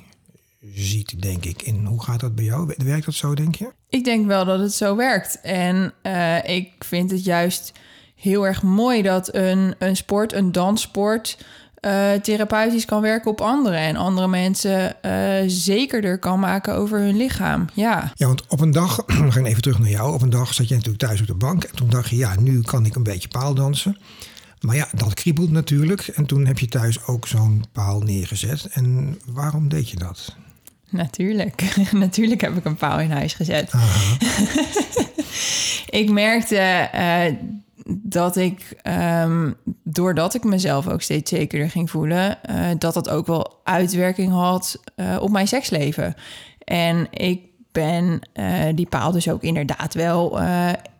ziet, 0.74 1.22
denk 1.22 1.46
ik. 1.46 1.62
En 1.62 1.86
hoe 1.86 2.04
gaat 2.04 2.20
dat 2.20 2.36
bij 2.36 2.44
jou? 2.44 2.74
Werkt 2.78 3.06
dat 3.06 3.14
zo, 3.14 3.36
denk 3.36 3.56
je? 3.56 3.72
Ik 3.90 4.04
denk 4.04 4.28
wel 4.28 4.46
dat 4.46 4.60
het 4.60 4.74
zo 4.74 4.96
werkt. 4.96 5.42
En 5.42 5.94
eh, 6.02 6.56
ik 6.56 6.72
vind 6.80 7.12
het 7.12 7.24
juist 7.24 7.74
heel 8.18 8.46
erg 8.46 8.62
mooi 8.62 9.02
dat 9.02 9.36
een, 9.36 9.76
een 9.80 9.96
sport, 9.96 10.34
een 10.34 10.52
danssport, 10.52 11.38
eh, 11.80 12.12
therapeutisch 12.12 12.86
kan 12.86 13.02
werken 13.02 13.32
op 13.32 13.42
anderen. 13.42 13.80
En 13.80 13.96
andere 13.96 14.28
mensen 14.28 15.02
eh, 15.02 15.44
zekerder 15.48 16.20
kan 16.20 16.40
maken 16.40 16.76
over 16.76 17.00
hun 17.00 17.18
lichaam. 17.18 17.66
Ja. 17.74 18.12
Ja, 18.16 18.28
want 18.28 18.48
op 18.48 18.60
een 18.60 18.72
dag, 18.72 18.96
we 19.26 19.32
gaan 19.32 19.46
even 19.46 19.62
terug 19.62 19.80
naar 19.80 19.90
jou. 19.90 20.14
Op 20.14 20.22
een 20.22 20.30
dag 20.30 20.54
zat 20.54 20.68
je 20.68 20.76
natuurlijk 20.76 21.04
thuis 21.04 21.22
op 21.22 21.28
de 21.28 21.34
bank. 21.34 21.64
En 21.64 21.76
toen 21.76 21.90
dacht 21.90 22.10
je, 22.10 22.16
ja, 22.16 22.40
nu 22.40 22.62
kan 22.62 22.86
ik 22.86 22.96
een 22.96 23.04
beetje 23.04 23.28
paaldansen. 23.28 23.98
Maar 24.60 24.76
ja, 24.76 24.88
dat 24.92 25.14
kriebelt 25.14 25.52
natuurlijk. 25.52 26.08
En 26.08 26.26
toen 26.26 26.46
heb 26.46 26.60
je 26.60 26.68
thuis 26.68 27.06
ook 27.06 27.28
zo'n 27.28 27.66
paal 27.72 28.02
neergezet. 28.02 28.68
En 28.72 29.18
waarom 29.26 29.70
deed 29.70 29.90
je 29.90 29.98
dat? 29.98 30.36
Natuurlijk. 30.90 31.76
Natuurlijk 31.92 32.42
heb 32.42 32.58
ik 32.58 32.66
een 32.66 32.76
paal 32.76 33.00
in 33.00 33.12
huis 33.12 33.34
gezet. 33.34 33.72
Ik 35.90 36.10
merkte 36.10 36.58
eh, 36.58 37.34
dat 37.90 38.36
ik, 38.36 38.78
ehm, 38.82 39.52
doordat 39.84 40.34
ik 40.34 40.44
mezelf 40.44 40.88
ook 40.88 41.02
steeds 41.02 41.30
zekerder 41.30 41.70
ging 41.70 41.90
voelen, 41.90 42.44
eh, 42.44 42.66
dat 42.78 42.94
dat 42.94 43.10
ook 43.10 43.28
wel 43.28 43.60
uitwerking 43.64 44.32
had 44.32 44.80
eh, 44.96 45.18
op 45.20 45.30
mijn 45.30 45.48
seksleven. 45.48 46.16
En 46.64 47.08
ik 47.12 47.42
ben 47.72 48.20
eh, 48.34 48.64
die 48.76 48.88
paal 48.88 49.12
dus 49.12 49.30
ook 49.30 49.42
inderdaad 49.42 49.94
wel 49.94 50.40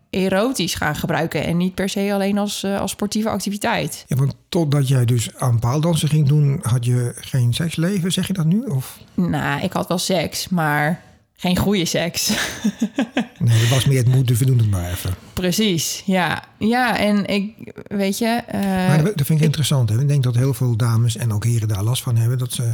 erotisch 0.10 0.76
gaan 0.76 0.96
gebruiken 0.96 1.44
en 1.44 1.58
niet 1.58 1.76
per 1.76 1.90
se 1.90 2.14
alleen 2.14 2.38
als, 2.38 2.64
als 2.64 2.92
sportieve 2.92 3.30
activiteit. 3.30 4.06
Ja, 4.08 4.16
want 4.16 4.36
totdat 4.50 4.88
jij 4.88 5.06
dus 5.06 5.36
aan 5.36 5.60
paaldansen 5.60 6.10
ging 6.10 6.28
doen, 6.28 6.60
had 6.62 6.86
je 6.86 7.12
geen 7.16 7.54
seksleven, 7.54 8.12
zeg 8.12 8.28
je 8.28 8.34
dat 8.34 8.46
nu? 8.46 8.64
Of 8.64 9.00
Nou, 9.14 9.64
ik 9.64 9.74
had 9.74 9.88
wel 9.88 9.98
seks, 9.98 10.50
maar 10.50 11.02
geen 11.40 11.58
goede 11.58 11.86
seks. 11.86 12.30
nee, 13.40 13.60
dat 13.60 13.70
was 13.70 13.86
meer 13.86 13.98
het 13.98 14.08
moeten, 14.08 14.36
we 14.36 14.46
doen 14.46 14.58
het 14.58 14.70
maar 14.70 14.90
even. 14.92 15.16
Precies, 15.34 16.04
ja. 16.06 16.44
Ja, 16.58 16.98
en 16.98 17.26
ik, 17.26 17.72
weet 17.88 18.18
je... 18.18 18.26
eh, 18.48 18.62
Maar 18.62 19.04
dat 19.04 19.18
dat 19.18 19.26
vind 19.26 19.40
ik 19.40 19.46
interessant. 19.46 19.90
Hè? 19.90 20.00
Ik 20.02 20.08
denk 20.08 20.24
dat 20.24 20.36
heel 20.36 20.54
veel 20.54 20.76
dames 20.78 21.18
en 21.18 21.34
ook 21.34 21.44
heren 21.44 21.68
daar 21.68 21.84
last 21.84 22.04
van 22.04 22.16
hebben. 22.16 22.38
Dat 22.38 22.54
ze 22.54 22.74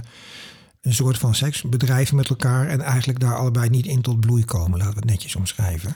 een 0.81 0.93
soort 0.93 1.17
van 1.17 1.35
seks 1.35 1.61
bedrijven 1.61 2.15
met 2.15 2.29
elkaar 2.29 2.67
en 2.67 2.81
eigenlijk 2.81 3.19
daar 3.19 3.35
allebei 3.37 3.69
niet 3.69 3.85
in 3.85 4.01
tot 4.01 4.19
bloei 4.19 4.45
komen. 4.45 4.77
Laten 4.77 4.93
we 4.93 4.99
het 4.99 5.09
netjes 5.09 5.35
omschrijven. 5.35 5.95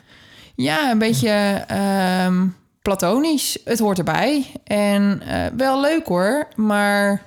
Ja, 0.55 0.91
een 0.91 0.97
beetje 0.99 1.29
ehm, 1.67 2.47
platonisch. 2.81 3.57
Het 3.65 3.79
hoort 3.79 3.97
erbij. 3.97 4.45
En 4.63 5.21
eh, 5.21 5.45
wel 5.57 5.81
leuk 5.81 6.05
hoor, 6.05 6.47
maar 6.55 7.21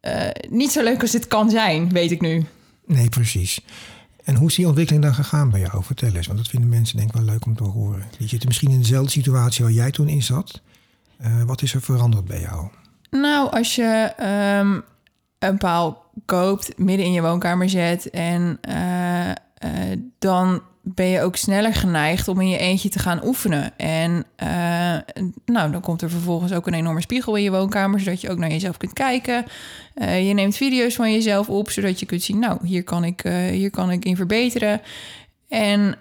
eh, 0.00 0.28
niet 0.48 0.70
zo 0.70 0.82
leuk 0.82 1.00
als 1.02 1.12
het 1.12 1.28
kan 1.28 1.50
zijn, 1.50 1.88
weet 1.92 2.10
ik 2.10 2.20
nu. 2.20 2.44
Nee, 2.86 3.08
precies. 3.08 3.60
En 4.24 4.34
hoe 4.34 4.48
is 4.48 4.54
die 4.54 4.66
ontwikkeling 4.66 5.04
dan 5.04 5.14
gegaan 5.14 5.50
bij 5.50 5.60
jou? 5.60 5.84
Vertel 5.84 6.14
eens, 6.14 6.26
want 6.26 6.38
dat 6.38 6.48
vinden 6.48 6.68
mensen 6.68 6.96
denk 6.96 7.08
ik 7.08 7.14
wel 7.14 7.24
leuk 7.24 7.46
om 7.46 7.56
te 7.56 7.64
horen. 7.64 8.04
Je 8.18 8.28
zit 8.28 8.44
misschien 8.44 8.70
in 8.70 8.78
dezelfde 8.78 9.10
situatie 9.10 9.64
waar 9.64 9.72
jij 9.72 9.90
toen 9.90 10.08
in 10.08 10.22
zat. 10.22 10.60
Eh, 11.16 11.42
wat 11.42 11.62
is 11.62 11.74
er 11.74 11.82
veranderd 11.82 12.24
bij 12.24 12.40
jou? 12.40 12.68
Nou, 13.10 13.50
als 13.50 13.74
je 13.74 14.12
ehm, 14.16 14.80
een 15.38 15.58
paal 15.58 16.10
koopt, 16.24 16.78
midden 16.78 17.06
in 17.06 17.12
je 17.12 17.22
woonkamer 17.22 17.68
zet 17.68 18.10
en 18.10 18.58
eh, 18.60 19.30
eh, 19.30 19.98
dan 20.18 20.62
ben 20.82 21.06
je 21.06 21.20
ook 21.22 21.36
sneller 21.36 21.74
geneigd 21.74 22.28
om 22.28 22.40
in 22.40 22.48
je 22.48 22.58
eentje 22.58 22.88
te 22.88 22.98
gaan 22.98 23.24
oefenen. 23.24 23.78
En 23.78 24.24
eh, 24.36 24.96
nou, 25.44 25.70
dan 25.72 25.80
komt 25.80 26.02
er 26.02 26.10
vervolgens 26.10 26.52
ook 26.52 26.66
een 26.66 26.74
enorme 26.74 27.00
spiegel 27.00 27.36
in 27.36 27.42
je 27.42 27.50
woonkamer, 27.50 28.00
zodat 28.00 28.20
je 28.20 28.30
ook 28.30 28.38
naar 28.38 28.50
jezelf 28.50 28.76
kunt 28.76 28.92
kijken. 28.92 29.44
Eh, 29.94 30.28
je 30.28 30.34
neemt 30.34 30.56
video's 30.56 30.94
van 30.94 31.12
jezelf 31.12 31.48
op, 31.48 31.70
zodat 31.70 32.00
je 32.00 32.06
kunt 32.06 32.22
zien, 32.22 32.38
nou, 32.38 32.66
hier 32.66 32.84
kan 32.84 33.04
ik, 33.04 33.24
eh, 33.24 33.34
hier 33.34 33.70
kan 33.70 33.90
ik 33.90 34.04
in 34.04 34.16
verbeteren. 34.16 34.80
En 35.48 35.94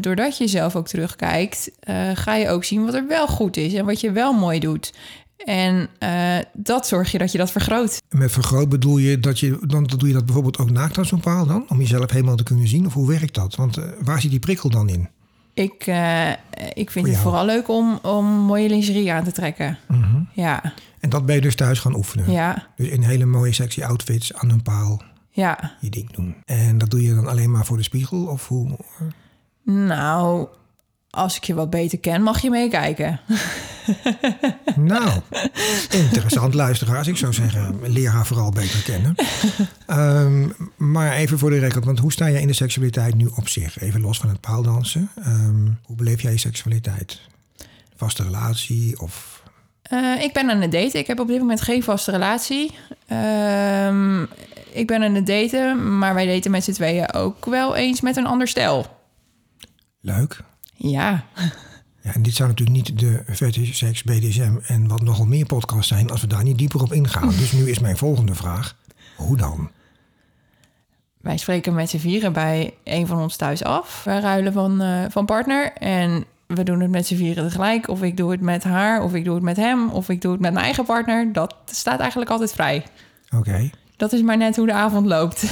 doordat 0.00 0.38
je 0.38 0.48
zelf 0.48 0.76
ook 0.76 0.88
terugkijkt, 0.88 1.70
ga 2.14 2.34
je 2.34 2.48
ook 2.48 2.64
zien 2.64 2.84
wat 2.84 2.94
er 2.94 3.06
wel 3.06 3.26
goed 3.26 3.56
is 3.56 3.74
en 3.74 3.84
wat 3.84 4.00
je 4.00 4.12
wel 4.12 4.32
mooi 4.32 4.58
doet. 4.58 4.92
En 5.36 5.88
eh, 5.98 6.38
dat 6.52 6.86
zorg 6.86 7.12
je 7.12 7.18
dat 7.18 7.32
je 7.32 7.38
dat 7.38 7.50
vergroot. 7.50 8.02
Met 8.08 8.32
vergroot 8.32 8.68
bedoel 8.68 8.98
je 8.98 9.20
dat 9.20 9.38
je, 9.38 9.58
dan 9.66 9.84
doe 9.84 10.08
je 10.08 10.14
dat 10.14 10.24
bijvoorbeeld 10.24 10.58
ook 10.58 10.70
naakt 10.70 10.98
aan 10.98 11.04
zo'n 11.04 11.20
paal 11.20 11.46
dan? 11.46 11.64
Om 11.68 11.78
jezelf 11.78 12.10
helemaal 12.10 12.36
te 12.36 12.42
kunnen 12.42 12.68
zien? 12.68 12.86
Of 12.86 12.94
hoe 12.94 13.08
werkt 13.08 13.34
dat? 13.34 13.54
Want 13.54 13.76
eh, 13.76 13.84
waar 14.02 14.20
zit 14.20 14.30
die 14.30 14.38
prikkel 14.40 14.70
dan 14.70 14.88
in? 14.88 15.08
Ik, 15.54 15.86
eh, 15.86 16.30
ik 16.74 16.90
vind 16.90 17.06
Voor 17.06 17.14
het 17.14 17.22
vooral 17.22 17.44
leuk 17.44 17.68
om, 17.68 17.98
om 18.02 18.26
mooie 18.26 18.68
lingerie 18.68 19.12
aan 19.12 19.24
te 19.24 19.32
trekken. 19.32 19.78
Ja, 20.32 20.74
En 21.00 21.10
dat 21.10 21.26
ben 21.26 21.34
je 21.34 21.40
dus 21.40 21.54
thuis 21.54 21.78
gaan 21.78 21.94
oefenen? 21.94 22.30
ja, 22.30 22.66
Dus 22.76 22.88
in 22.88 23.02
hele 23.02 23.24
mooie 23.24 23.52
sexy 23.52 23.82
outfits 23.82 24.34
aan 24.34 24.50
een 24.50 24.62
paal 24.62 25.02
ja. 25.30 25.72
je 25.80 25.90
ding 25.90 26.12
doen. 26.12 26.36
En 26.44 26.78
dat 26.78 26.90
doe 26.90 27.02
je 27.02 27.14
dan 27.14 27.26
alleen 27.26 27.50
maar 27.50 27.64
voor 27.64 27.76
de 27.76 27.82
spiegel? 27.82 28.26
Of 28.26 28.48
hoe? 28.48 28.76
Nou, 29.62 30.48
als 31.16 31.36
ik 31.36 31.44
je 31.44 31.54
wat 31.54 31.70
beter 31.70 31.98
ken, 31.98 32.22
mag 32.22 32.40
je 32.40 32.50
meekijken. 32.50 33.20
Nou, 34.76 35.20
interessant 35.90 36.54
luisteraars. 36.54 37.08
Ik 37.08 37.16
zou 37.16 37.32
zeggen, 37.32 37.80
leer 37.82 38.10
haar 38.10 38.26
vooral 38.26 38.50
beter 38.50 38.82
kennen. 38.82 39.14
Ehm, 39.86 40.48
maar 40.76 41.12
even 41.12 41.38
voor 41.38 41.50
de 41.50 41.58
record, 41.58 41.84
want 41.84 41.98
hoe 41.98 42.12
sta 42.12 42.30
jij 42.30 42.40
in 42.40 42.46
de 42.46 42.52
seksualiteit 42.52 43.14
nu 43.14 43.26
op 43.36 43.48
zich? 43.48 43.80
Even 43.80 44.00
los 44.00 44.18
van 44.18 44.28
het 44.28 44.40
paaldansen. 44.40 45.10
Ehm, 45.16 45.66
hoe 45.82 45.96
beleef 45.96 46.22
jij 46.22 46.32
je 46.32 46.38
seksualiteit? 46.38 47.20
Vaste 47.96 48.22
relatie 48.22 49.00
of... 49.00 49.42
Eh, 49.82 50.22
ik 50.22 50.32
ben 50.32 50.50
aan 50.50 50.60
het 50.60 50.72
daten. 50.72 51.00
Ik 51.00 51.06
heb 51.06 51.20
op 51.20 51.28
dit 51.28 51.38
moment 51.38 51.60
geen 51.60 51.82
vaste 51.82 52.10
relatie. 52.10 52.74
Ehm, 53.06 54.22
ik 54.72 54.86
ben 54.86 55.02
aan 55.02 55.14
het 55.14 55.26
daten, 55.26 55.98
maar 55.98 56.14
wij 56.14 56.26
daten 56.26 56.50
met 56.50 56.64
z'n 56.64 56.72
tweeën 56.72 57.12
ook 57.12 57.44
wel 57.44 57.76
eens 57.76 58.00
met 58.00 58.16
een 58.16 58.26
ander 58.26 58.48
stel. 58.48 58.86
Leuk. 60.00 60.44
Ja, 60.76 61.24
Ja, 62.02 62.14
en 62.14 62.22
dit 62.22 62.34
zou 62.34 62.48
natuurlijk 62.48 62.76
niet 62.76 62.98
de 62.98 63.22
fetish, 63.34 63.76
seks, 63.76 64.02
BDSM 64.02 64.56
en 64.66 64.88
wat 64.88 65.02
nogal 65.02 65.24
meer 65.26 65.46
podcasts 65.46 65.88
zijn 65.88 66.10
als 66.10 66.20
we 66.20 66.26
daar 66.26 66.42
niet 66.44 66.58
dieper 66.58 66.82
op 66.82 66.92
ingaan. 66.92 67.28
Dus 67.28 67.52
nu 67.52 67.70
is 67.70 67.78
mijn 67.78 67.96
volgende 67.96 68.34
vraag, 68.34 68.76
hoe 69.16 69.36
dan? 69.36 69.70
Wij 71.20 71.36
spreken 71.36 71.74
met 71.74 71.90
z'n 71.90 71.98
vieren 71.98 72.32
bij 72.32 72.74
een 72.84 73.06
van 73.06 73.18
ons 73.20 73.36
thuis 73.36 73.64
af. 73.64 74.04
Wij 74.04 74.20
ruilen 74.20 74.52
van, 74.52 74.80
eh, 74.80 75.04
van 75.08 75.24
partner 75.26 75.72
en 75.72 76.24
we 76.46 76.62
doen 76.62 76.80
het 76.80 76.90
met 76.90 77.06
z'n 77.06 77.16
vieren 77.16 77.44
tegelijk. 77.44 77.88
Of 77.88 78.02
ik 78.02 78.16
doe 78.16 78.30
het 78.30 78.40
met 78.40 78.64
haar, 78.64 79.02
of 79.02 79.14
ik 79.14 79.24
doe 79.24 79.34
het 79.34 79.42
met 79.44 79.56
hem, 79.56 79.90
of 79.90 80.08
ik 80.08 80.20
doe 80.20 80.32
het 80.32 80.40
met 80.40 80.52
mijn 80.52 80.64
eigen 80.64 80.84
partner. 80.84 81.32
Dat 81.32 81.54
staat 81.64 82.00
eigenlijk 82.00 82.30
altijd 82.30 82.52
vrij. 82.52 82.84
Oké. 83.36 83.70
Dat 83.96 84.12
is 84.12 84.22
maar 84.22 84.36
net 84.36 84.56
hoe 84.56 84.66
de 84.66 84.72
avond 84.72 85.06
loopt. 85.06 85.44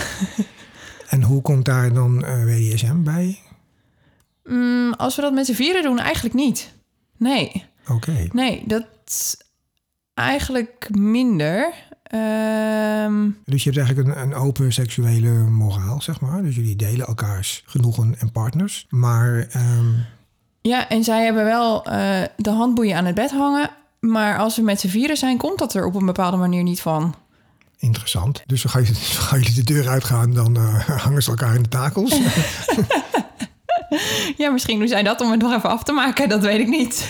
En 1.09 1.23
hoe 1.23 1.43
komt 1.43 1.65
daar 1.65 1.93
dan 1.93 2.25
eh 2.25 2.45
BDSM 2.45 3.03
bij? 3.03 3.39
Mm, 4.45 4.93
als 4.93 5.17
we 5.17 5.23
dat 5.23 5.33
met 5.33 5.47
z'n 5.47 5.53
vieren 5.53 5.83
doen, 5.83 5.99
eigenlijk 5.99 6.35
niet. 6.35 6.73
Nee, 7.17 7.65
Oké. 7.89 8.29
nee, 8.33 8.63
dat 8.67 8.85
eigenlijk 10.15 10.89
minder. 10.93 11.73
Ehm, 12.03 13.29
Dus 13.45 13.65
je 13.65 13.71
hebt 13.71 13.85
eigenlijk 13.87 14.09
een, 14.09 14.23
een 14.23 14.35
open 14.35 14.73
seksuele 14.73 15.29
moraal, 15.31 16.01
zeg 16.03 16.21
maar. 16.21 16.43
Dus 16.43 16.55
jullie 16.55 16.77
delen 16.77 17.07
elkaars 17.07 17.63
genoegen 17.67 18.17
en 18.19 18.33
partners. 18.33 18.87
Maar 18.89 19.47
ehm, 19.51 19.87
ja, 20.61 20.89
en 20.89 21.05
zij 21.05 21.25
hebben 21.25 21.45
wel 21.45 21.85
eh, 21.85 22.23
de 22.37 22.51
handboeien 22.51 22.97
aan 22.97 23.05
het 23.05 23.15
bed 23.15 23.31
hangen. 23.31 23.71
Maar 24.01 24.39
als 24.39 24.57
we 24.57 24.63
met 24.63 24.81
z'n 24.81 24.89
vieren 24.89 25.17
zijn, 25.17 25.37
komt 25.37 25.59
dat 25.59 25.75
er 25.75 25.85
op 25.87 25.95
een 25.95 26.07
bepaalde 26.07 26.37
manier 26.37 26.63
niet 26.63 26.81
van. 26.81 27.15
interessant. 27.79 28.43
Dus 28.47 28.63
dan 28.63 28.71
ga 28.73 28.79
je, 28.79 28.85
dan 28.93 28.95
gaan 29.23 29.39
jullie 29.39 29.55
de 29.65 29.73
deur 29.73 29.89
uitgaan, 29.89 30.33
dan 30.35 30.57
eh, 30.57 30.89
hangen 30.89 31.23
ze 31.23 31.31
elkaar 31.31 31.55
in 31.55 31.63
de 31.63 31.69
takels. 31.69 32.19
Ja, 34.37 34.51
misschien 34.51 34.79
doen 34.79 34.89
zij 34.89 35.03
dat 35.03 35.21
om 35.21 35.31
het 35.31 35.41
nog 35.41 35.55
even 35.55 35.71
af 35.71 35.83
te 35.83 35.93
maken. 35.93 36.29
Dat 36.29 36.43
weet 36.43 36.61
ik 36.61 36.69
niet. 36.69 37.09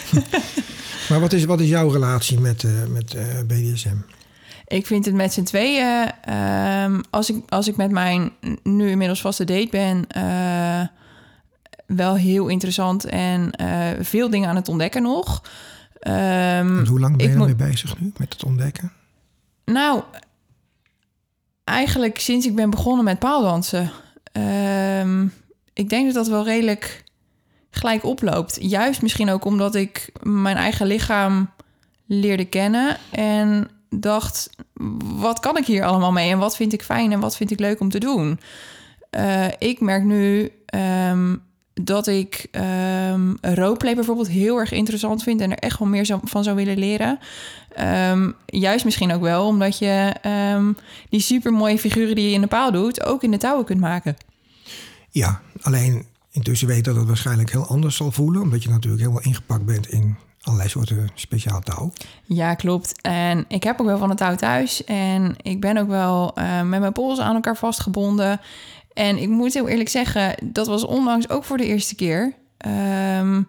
maar 1.08 1.20
wat 1.20 1.32
is, 1.32 1.44
wat 1.44 1.60
is 1.60 1.68
jouw 1.68 1.88
relatie 1.88 2.40
met, 2.40 2.64
eh, 2.64 2.70
met 2.88 3.14
eh, 3.14 3.24
BDSM? 3.46 3.96
Ik 4.66 4.86
vind 4.86 5.04
het 5.04 5.14
met 5.14 5.32
z'n 5.32 5.42
tweeën, 5.42 6.10
ehm, 6.24 7.00
als, 7.10 7.30
ik, 7.30 7.42
als 7.48 7.68
ik 7.68 7.76
met 7.76 7.90
mijn 7.90 8.30
nu 8.62 8.90
inmiddels 8.90 9.20
vaste 9.20 9.44
date 9.44 9.68
ben, 9.70 10.06
eh, 10.08 10.86
wel 11.86 12.14
heel 12.14 12.48
interessant 12.48 13.04
en 13.04 13.50
veel 14.00 14.30
dingen 14.30 14.48
aan 14.48 14.56
het 14.56 14.68
ontdekken 14.68 15.02
nog. 15.02 15.42
Ehm, 15.98 16.86
hoe 16.86 17.00
lang 17.00 17.16
ben 17.16 17.26
je 17.26 17.32
ermee 17.32 17.54
bezig 17.54 18.00
nu 18.00 18.12
met 18.16 18.32
het 18.32 18.44
ontdekken? 18.44 18.92
Nou, 19.64 20.02
eigenlijk 21.64 22.18
sinds 22.18 22.46
ik 22.46 22.54
ben 22.54 22.70
begonnen 22.70 23.04
met 23.04 23.18
paaldansen. 23.18 23.90
Ehm, 24.32 25.26
ik 25.74 25.88
denk 25.88 26.06
dat 26.06 26.14
dat 26.14 26.28
wel 26.28 26.44
redelijk 26.44 27.04
gelijk 27.70 28.04
oploopt. 28.04 28.58
Juist 28.60 29.02
misschien 29.02 29.30
ook 29.30 29.44
omdat 29.44 29.74
ik 29.74 30.12
mijn 30.22 30.56
eigen 30.56 30.86
lichaam 30.86 31.50
leerde 32.06 32.44
kennen 32.44 32.96
en 33.10 33.68
dacht, 33.90 34.50
wat 35.00 35.40
kan 35.40 35.56
ik 35.56 35.66
hier 35.66 35.84
allemaal 35.84 36.12
mee 36.12 36.30
en 36.30 36.38
wat 36.38 36.56
vind 36.56 36.72
ik 36.72 36.82
fijn 36.82 37.12
en 37.12 37.20
wat 37.20 37.36
vind 37.36 37.50
ik 37.50 37.58
leuk 37.58 37.80
om 37.80 37.90
te 37.90 37.98
doen. 37.98 38.40
Eh, 39.10 39.46
ik 39.58 39.80
merk 39.80 40.02
nu 40.02 40.50
ehm, 40.66 41.36
dat 41.74 42.06
ik 42.06 42.46
ehm 42.50 43.34
roleplay 43.40 43.94
bijvoorbeeld 43.94 44.28
heel 44.28 44.58
erg 44.58 44.72
interessant 44.72 45.22
vind 45.22 45.40
en 45.40 45.50
er 45.50 45.58
echt 45.58 45.78
wel 45.78 45.88
meer 45.88 46.18
van 46.24 46.44
zou 46.44 46.56
willen 46.56 46.78
leren. 46.78 47.18
Ehm, 47.74 48.30
juist 48.46 48.84
misschien 48.84 49.12
ook 49.12 49.22
wel 49.22 49.46
omdat 49.46 49.78
je 49.78 50.12
ehm, 50.22 50.72
die 51.08 51.20
super 51.20 51.52
mooie 51.52 51.78
figuren 51.78 52.14
die 52.14 52.28
je 52.28 52.34
in 52.34 52.40
de 52.40 52.46
paal 52.46 52.72
doet, 52.72 53.04
ook 53.04 53.22
in 53.22 53.30
de 53.30 53.36
touwen 53.36 53.64
kunt 53.64 53.80
maken. 53.80 54.16
Ja, 55.14 55.40
alleen 55.60 56.06
intussen 56.30 56.68
weet 56.68 56.84
dat 56.84 56.96
het 56.96 57.06
waarschijnlijk 57.06 57.50
heel 57.50 57.66
anders 57.66 57.96
zal 57.96 58.10
voelen. 58.10 58.42
Omdat 58.42 58.62
je 58.62 58.68
natuurlijk 58.68 59.02
helemaal 59.02 59.22
ingepakt 59.22 59.64
bent 59.64 59.88
in 59.88 60.16
allerlei 60.42 60.68
soorten 60.68 61.10
speciaal 61.14 61.60
touw. 61.60 61.92
Ja, 62.24 62.54
klopt. 62.54 63.00
En 63.00 63.44
ik 63.48 63.62
heb 63.62 63.80
ook 63.80 63.86
wel 63.86 63.98
van 63.98 64.08
het 64.08 64.18
touw 64.18 64.34
thuis. 64.34 64.84
En 64.84 65.36
ik 65.42 65.60
ben 65.60 65.76
ook 65.76 65.88
wel 65.88 66.34
eh, 66.34 66.62
met 66.62 66.80
mijn 66.80 66.92
polsen 66.92 67.24
aan 67.24 67.34
elkaar 67.34 67.56
vastgebonden. 67.56 68.40
En 68.92 69.18
ik 69.18 69.28
moet 69.28 69.54
heel 69.54 69.68
eerlijk 69.68 69.88
zeggen, 69.88 70.34
dat 70.42 70.66
was 70.66 70.84
onlangs 70.84 71.28
ook 71.28 71.44
voor 71.44 71.56
de 71.56 71.66
eerste 71.66 71.94
keer. 71.94 72.34
Ehm, 72.56 73.42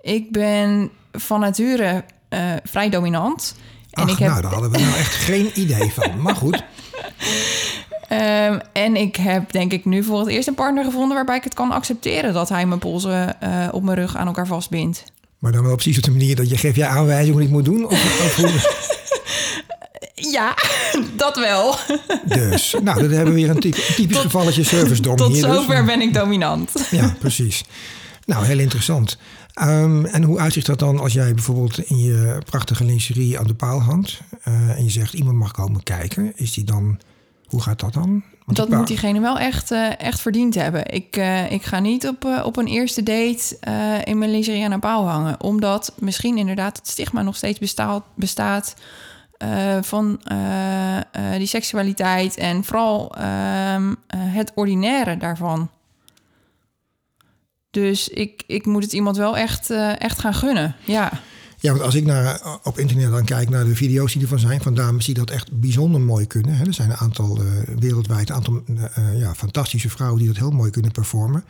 ik 0.00 0.32
ben 0.32 0.90
van 1.12 1.40
nature 1.40 2.04
eh, 2.28 2.52
vrij 2.64 2.88
dominant. 2.88 3.56
En 3.90 4.08
ik 4.08 4.18
heb 4.18 4.28
nou, 4.28 4.42
daar 4.42 4.52
hadden 4.52 4.70
we 4.70 4.78
nou 4.78 4.94
echt 4.94 5.14
geen 5.14 5.50
idee 5.60 5.92
van. 5.92 6.22
Maar 6.22 6.36
goed, 6.36 6.64
Ehm, 8.08 8.58
en 8.72 8.96
ik 8.96 9.16
heb 9.16 9.52
denk 9.52 9.72
ik 9.72 9.84
nu 9.84 10.02
voor 10.04 10.18
het 10.18 10.28
eerst 10.28 10.48
een 10.48 10.54
partner 10.54 10.84
gevonden 10.84 11.16
waarbij 11.16 11.36
ik 11.36 11.44
het 11.44 11.54
kan 11.54 11.70
accepteren 11.72 12.32
dat 12.32 12.48
hij 12.48 12.66
mijn 12.66 12.80
polsen 12.80 13.40
eh, 13.40 13.68
op 13.72 13.82
mijn 13.82 13.96
rug 13.98 14.16
aan 14.16 14.26
elkaar 14.26 14.46
vastbindt. 14.46 15.04
maar 15.38 15.52
dan 15.52 15.64
wel 15.64 15.74
precies 15.74 15.96
op 15.98 16.02
de 16.04 16.10
manier 16.10 16.36
dat 16.36 16.48
je 16.50 16.56
geeft 16.56 16.76
je 16.76 16.86
aanwijzing 16.86 17.34
hoe 17.34 17.44
ik 17.44 17.50
moet 17.50 17.64
doen. 17.64 17.84
Of, 17.86 17.92
of 17.92 18.36
hoe- 18.36 18.50
Ja, 20.32 20.54
dat 21.16 21.36
wel. 21.38 21.74
dus, 22.24 22.74
nou, 22.82 23.00
dan 23.00 23.10
hebben 23.10 23.34
we 23.34 23.40
weer 23.40 23.50
een 23.50 23.60
typ- 23.60 23.74
een 23.76 23.94
typisch 23.94 24.16
gevalletje 24.18 24.64
service 24.64 25.02
dom 25.02 25.16
Tot 25.16 25.32
hier. 25.32 25.46
dus. 25.46 25.54
zover 25.54 25.84
ben 25.84 26.00
ik 26.00 26.14
dominant. 26.14 26.72
Ja, 26.90 27.16
precies. 27.18 27.64
Nou, 28.26 28.44
heel 28.44 28.58
interessant. 28.58 29.18
Ehm, 29.54 30.04
en 30.04 30.22
hoe 30.22 30.38
uitzicht 30.38 30.66
dat 30.66 30.78
dan 30.78 30.98
als 31.00 31.12
jij 31.12 31.34
bijvoorbeeld 31.34 31.78
in 31.78 31.98
je 31.98 32.38
prachtige 32.44 32.84
lingerie 32.84 33.38
aan 33.38 33.46
de 33.46 33.54
paal 33.54 33.80
hangt 33.80 34.20
eh, 34.42 34.52
en 34.76 34.84
je 34.84 34.90
zegt 34.90 35.12
iemand 35.14 35.36
mag 35.36 35.52
komen 35.52 35.82
kijken? 35.82 36.32
Is 36.36 36.52
die 36.52 36.64
dan, 36.64 36.98
hoe 37.48 37.62
gaat 37.62 37.80
dat 37.80 37.92
dan? 37.92 38.22
Want 38.44 38.56
Dat 38.56 38.78
moet 38.78 38.86
diegene 38.86 39.20
wel 39.20 39.38
echt, 39.38 39.70
eh, 39.70 40.00
echt 40.00 40.20
verdiend 40.20 40.54
hebben. 40.54 40.92
Ik, 40.92 41.16
eh, 41.16 41.52
ik 41.52 41.62
ga 41.62 41.78
niet 41.78 42.08
op, 42.08 42.24
eh, 42.24 42.44
op 42.44 42.56
een 42.56 42.66
eerste 42.66 43.02
date 43.02 43.58
in 44.04 44.18
mijn 44.18 44.30
lingerie 44.30 44.64
aan 44.64 44.72
een 44.72 44.80
paal 44.80 45.08
hangen. 45.08 45.42
Omdat 45.42 45.92
misschien 45.98 46.38
inderdaad 46.38 46.76
het 46.76 46.88
stigma 46.88 47.22
nog 47.22 47.36
steeds 47.36 47.58
bestaat, 47.58 48.04
bestaat 48.14 48.74
van 49.80 50.20
die 51.36 51.46
seksualiteit. 51.46 52.36
En 52.36 52.64
vooral 52.64 53.14
ehm, 53.14 53.94
eh, 54.06 54.20
het 54.20 54.52
ordinaire 54.54 55.16
daarvan. 55.16 55.70
Dus 57.70 58.08
ik, 58.08 58.42
ik 58.46 58.66
moet 58.66 58.82
het 58.82 58.92
iemand 58.92 59.16
wel 59.16 59.36
echt, 59.36 59.70
echt 59.98 60.18
gaan 60.18 60.34
gunnen. 60.34 60.76
Ja. 60.84 61.10
Ja, 61.60 61.70
want 61.70 61.82
als 61.82 61.94
ik 61.94 62.04
naar, 62.04 62.40
op 62.62 62.78
internet 62.78 63.10
dan 63.10 63.24
kijk 63.24 63.48
naar 63.48 63.64
de 63.64 63.76
video's 63.76 64.12
die 64.12 64.22
ervan 64.22 64.38
zijn 64.38 64.60
van 64.60 64.74
dames 64.74 65.04
die 65.04 65.14
dat 65.14 65.30
echt 65.30 65.60
bijzonder 65.60 66.00
mooi 66.00 66.26
kunnen. 66.26 66.56
Hè. 66.56 66.64
Er 66.64 66.74
zijn 66.74 66.90
een 66.90 66.96
aantal 66.96 67.36
eh, 67.36 67.44
wereldwijd 67.78 68.28
een 68.28 68.34
aantal 68.34 68.62
eh, 68.66 68.84
eh, 68.96 69.18
ja, 69.18 69.34
fantastische 69.34 69.90
vrouwen 69.90 70.18
die 70.18 70.28
dat 70.28 70.36
heel 70.36 70.50
mooi 70.50 70.70
kunnen 70.70 70.92
performen. 70.92 71.44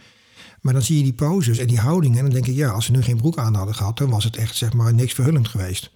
Maar 0.61 0.73
dan 0.73 0.83
zie 0.83 0.97
je 0.97 1.03
die 1.03 1.13
poses 1.13 1.59
en 1.59 1.67
die 1.67 1.79
houdingen 1.79 2.19
en 2.19 2.25
dan 2.25 2.33
denk 2.33 2.47
ik, 2.47 2.55
ja, 2.55 2.69
als 2.69 2.85
ze 2.85 2.91
nu 2.91 3.03
geen 3.03 3.17
broek 3.17 3.39
aan 3.39 3.55
hadden 3.55 3.75
gehad, 3.75 3.99
dan 3.99 4.11
was 4.11 4.25
het 4.25 4.37
echt 4.37 4.57
zeg 4.57 4.73
maar 4.73 4.95
niks 4.95 5.13
verhullend 5.13 5.49
geweest. 5.49 5.91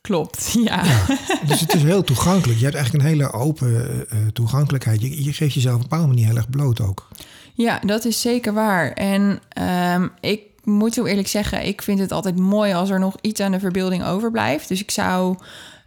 Klopt, 0.00 0.52
ja. 0.64 0.84
Ja, 0.84 1.06
dus 1.46 1.60
het 1.60 1.74
is 1.74 1.82
heel 1.82 2.02
toegankelijk. 2.02 2.58
Je 2.58 2.64
hebt 2.64 2.76
eigenlijk 2.76 3.04
een 3.04 3.10
hele 3.10 3.32
open 3.32 4.06
toegankelijkheid. 4.32 5.00
Je, 5.00 5.24
je 5.24 5.32
geeft 5.32 5.54
jezelf 5.54 5.74
op 5.74 5.82
een 5.82 5.88
bepaalde 5.88 6.08
manier 6.08 6.26
heel 6.26 6.36
erg 6.36 6.50
bloot 6.50 6.80
ook. 6.80 7.08
Ja, 7.54 7.80
dat 7.86 8.04
is 8.04 8.20
zeker 8.20 8.52
waar. 8.52 8.92
En 8.92 9.40
ehm, 9.48 10.08
ik 10.20 10.40
moet 10.70 10.94
heel 10.94 11.06
eerlijk 11.06 11.28
zeggen, 11.28 11.66
ik 11.66 11.82
vind 11.82 11.98
het 11.98 12.12
altijd 12.12 12.38
mooi 12.38 12.72
als 12.72 12.90
er 12.90 12.98
nog 12.98 13.16
iets 13.20 13.40
aan 13.40 13.52
de 13.52 13.60
verbeelding 13.60 14.04
overblijft. 14.04 14.68
Dus 14.68 14.80
ik 14.80 14.90
zou. 14.90 15.36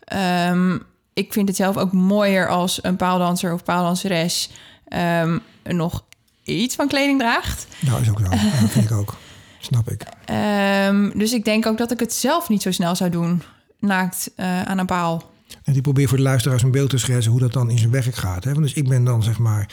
ehm, 0.03 0.77
ik 1.13 1.33
vind 1.33 1.47
het 1.47 1.57
zelf 1.57 1.77
ook 1.77 1.91
mooier 1.91 2.49
als 2.49 2.83
een 2.83 2.95
paaldanser 2.95 3.53
of 3.53 3.63
paaldanseres 3.63 4.49
ehm, 4.87 5.37
nog 5.63 6.03
iets 6.43 6.75
van 6.75 6.87
kleding 6.87 7.19
draagt. 7.19 7.67
Nou, 7.79 8.01
is 8.01 8.09
ook 8.09 8.19
zo. 8.19 8.25
Ja, 8.29 8.59
dat 8.61 8.69
vind 8.69 8.85
ik 8.85 8.91
ook. 8.91 9.15
Snap 9.59 9.91
ik. 9.91 10.03
Ehm, 10.25 11.17
dus 11.17 11.33
ik 11.33 11.45
denk 11.45 11.65
ook 11.65 11.77
dat 11.77 11.91
ik 11.91 11.99
het 11.99 12.13
zelf 12.13 12.49
niet 12.49 12.61
zo 12.61 12.71
snel 12.71 12.95
zou 12.95 13.09
doen, 13.09 13.43
naakt 13.79 14.31
eh, 14.35 14.61
aan 14.61 14.77
een 14.77 14.85
paal. 14.85 15.31
En 15.63 15.75
ik 15.75 15.81
probeer 15.81 16.07
voor 16.07 16.17
de 16.17 16.23
luisteraars 16.23 16.63
een 16.63 16.71
beeld 16.71 16.89
te 16.89 16.97
schetsen 16.97 17.31
hoe 17.31 17.39
dat 17.41 17.53
dan 17.53 17.69
in 17.69 17.77
zijn 17.77 17.91
werk 17.91 18.15
gaat. 18.15 18.43
Hè? 18.43 18.51
Want 18.51 18.63
dus 18.63 18.73
ik 18.73 18.87
ben 18.87 19.03
dan 19.03 19.23
zeg 19.23 19.39
maar 19.39 19.69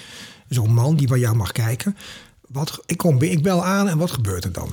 zo'n 0.49 0.75
man 0.75 0.97
die 0.97 1.09
bij 1.09 1.19
jou 1.19 1.37
mag 1.37 1.53
kijken. 1.53 1.97
Wat, 2.49 2.83
ik, 2.87 2.97
kom, 2.97 3.23
ik 3.23 3.43
bel 3.43 3.65
aan 3.65 3.89
en 3.89 3.99
wat 3.99 4.11
gebeurt 4.11 4.45
er 4.45 4.53
dan? 4.53 4.69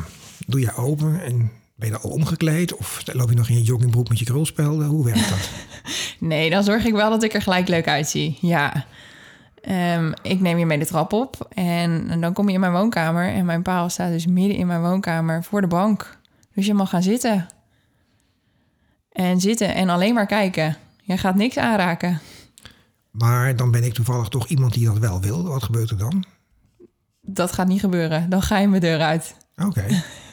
Doe 0.48 0.60
je 0.60 0.76
open 0.76 1.22
en 1.24 1.52
ben 1.76 1.88
je 1.88 1.94
dan 1.94 2.02
al 2.02 2.10
omgekleed? 2.10 2.76
Of 2.76 3.02
loop 3.14 3.30
je 3.30 3.36
nog 3.36 3.50
in 3.50 3.56
je 3.56 3.64
joggingbroek 3.64 4.10
met 4.10 4.20
je 4.20 4.26
krulspelden? 4.26 4.88
Hoe 4.88 5.06
werkt 5.06 5.30
dat? 5.30 5.50
Nee, 6.20 6.50
dan 6.50 6.64
zorg 6.64 6.86
ik 6.86 6.94
wel 6.94 7.10
dat 7.10 7.24
ik 7.24 7.34
er 7.34 7.42
gelijk 7.42 7.68
leuk 7.68 7.88
uitzie. 7.88 8.38
Ja. 8.42 8.86
Ehm, 9.62 10.14
ik 10.22 10.40
neem 10.40 10.58
je 10.58 10.66
mee 10.66 10.78
de 10.78 10.86
trap 10.86 11.14
op 11.14 11.48
en 11.50 12.20
dan 12.22 12.34
kom 12.34 12.48
je 12.48 12.54
in 12.54 12.60
mijn 12.60 12.72
woonkamer. 12.72 13.34
En 13.34 13.46
mijn 13.46 13.62
paal 13.62 13.90
staat 13.90 14.12
dus 14.12 14.28
midden 14.28 14.58
in 14.58 14.68
mijn 14.68 14.82
woonkamer 14.82 15.44
voor 15.44 15.62
de 15.62 15.68
bank. 15.68 16.20
Dus 16.54 16.66
je 16.66 16.74
mag 16.74 16.90
gaan 16.90 17.04
zitten. 17.04 17.48
En 19.12 19.40
zitten 19.40 19.76
en 19.76 19.90
alleen 19.90 20.14
maar 20.14 20.26
kijken. 20.26 20.78
Je 21.02 21.18
gaat 21.18 21.36
niks 21.36 21.58
aanraken. 21.58 22.20
Maar 23.12 23.56
dan 23.56 23.72
ben 23.72 23.84
ik 23.84 23.94
toevallig 23.94 24.28
toch 24.28 24.48
iemand 24.48 24.74
die 24.74 24.86
dat 24.86 24.98
wel 24.98 25.22
wil. 25.22 25.44
Wat 25.44 25.64
gebeurt 25.64 25.90
er 25.90 25.98
dan? 25.98 26.26
Dat 27.22 27.52
gaat 27.52 27.68
niet 27.68 27.80
gebeuren. 27.80 28.30
Dan 28.30 28.42
ga 28.42 28.58
je 28.58 28.68
mijn 28.68 28.82
deur 28.82 29.00
uit. 29.00 29.36
Oké. 29.56 29.86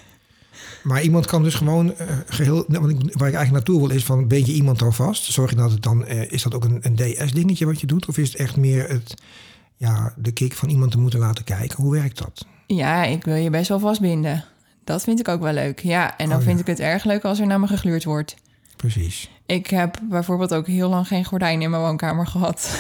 Maar 0.85 1.03
iemand 1.03 1.27
kan 1.27 1.43
dus 1.43 1.55
gewoon 1.55 1.97
eh, 1.97 2.07
geheel... 2.27 2.65
nou, 2.69 2.91
ik, 2.91 2.97
waar 3.01 3.29
ik 3.29 3.35
eigenlijk 3.35 3.51
naartoe 3.51 3.81
wil 3.87 3.97
is 3.97 4.05
van... 4.05 4.29
Ben 4.29 4.47
je 4.47 4.53
iemand 4.53 4.79
dan 4.79 4.95
vast? 4.95 5.33
Zorg 5.33 5.51
je 5.51 5.57
dat 5.57 5.71
het 5.71 5.83
dan... 5.83 6.05
eh, 6.05 6.33
is 6.33 6.43
dat 6.43 6.55
ook 6.55 6.65
een, 6.65 6.79
een 6.83 6.95
DS-dingetje 6.97 7.67
wat 7.67 7.81
je 7.81 7.87
doet? 7.87 8.07
Of 8.07 8.19
is 8.19 8.29
het 8.33 8.37
echt 8.41 8.57
meer 8.57 8.89
het, 8.89 9.15
ja, 9.77 10.15
de 10.17 10.33
kick 10.33 10.55
van 10.55 10.69
iemand 10.69 10.91
te 10.91 10.99
moeten 10.99 11.19
laten 11.19 11.45
kijken? 11.45 11.83
Hoe 11.83 11.93
werkt 11.93 12.19
dat? 12.19 12.47
Ja, 12.67 13.05
ik 13.05 13.25
wil 13.25 13.35
je 13.35 13.51
best 13.51 13.69
wel 13.69 13.79
vastbinden. 13.79 14.45
Dat 14.85 15.03
vind 15.03 15.21
ik 15.21 15.29
ook 15.29 15.41
wel 15.41 15.53
leuk. 15.53 15.81
Ja, 15.81 16.17
en 16.17 16.29
dan 16.29 16.37
Oh, 16.39 16.43
ja. 16.43 16.49
vind 16.49 16.61
ik 16.61 16.67
het 16.67 16.81
erg 16.81 17.05
leuk 17.05 17.23
als 17.25 17.41
er 17.41 17.47
naar 17.47 17.61
me 17.61 17.67
gegluurd 17.67 18.05
wordt. 18.05 18.37
Precies. 18.77 19.31
Ik 19.47 19.67
heb 19.67 19.99
bijvoorbeeld 20.11 20.55
ook 20.55 20.67
heel 20.67 20.89
lang 20.89 21.07
geen 21.07 21.25
gordijn 21.25 21.63
in 21.63 21.71
mijn 21.71 21.83
woonkamer 21.83 22.27
gehad. 22.27 22.79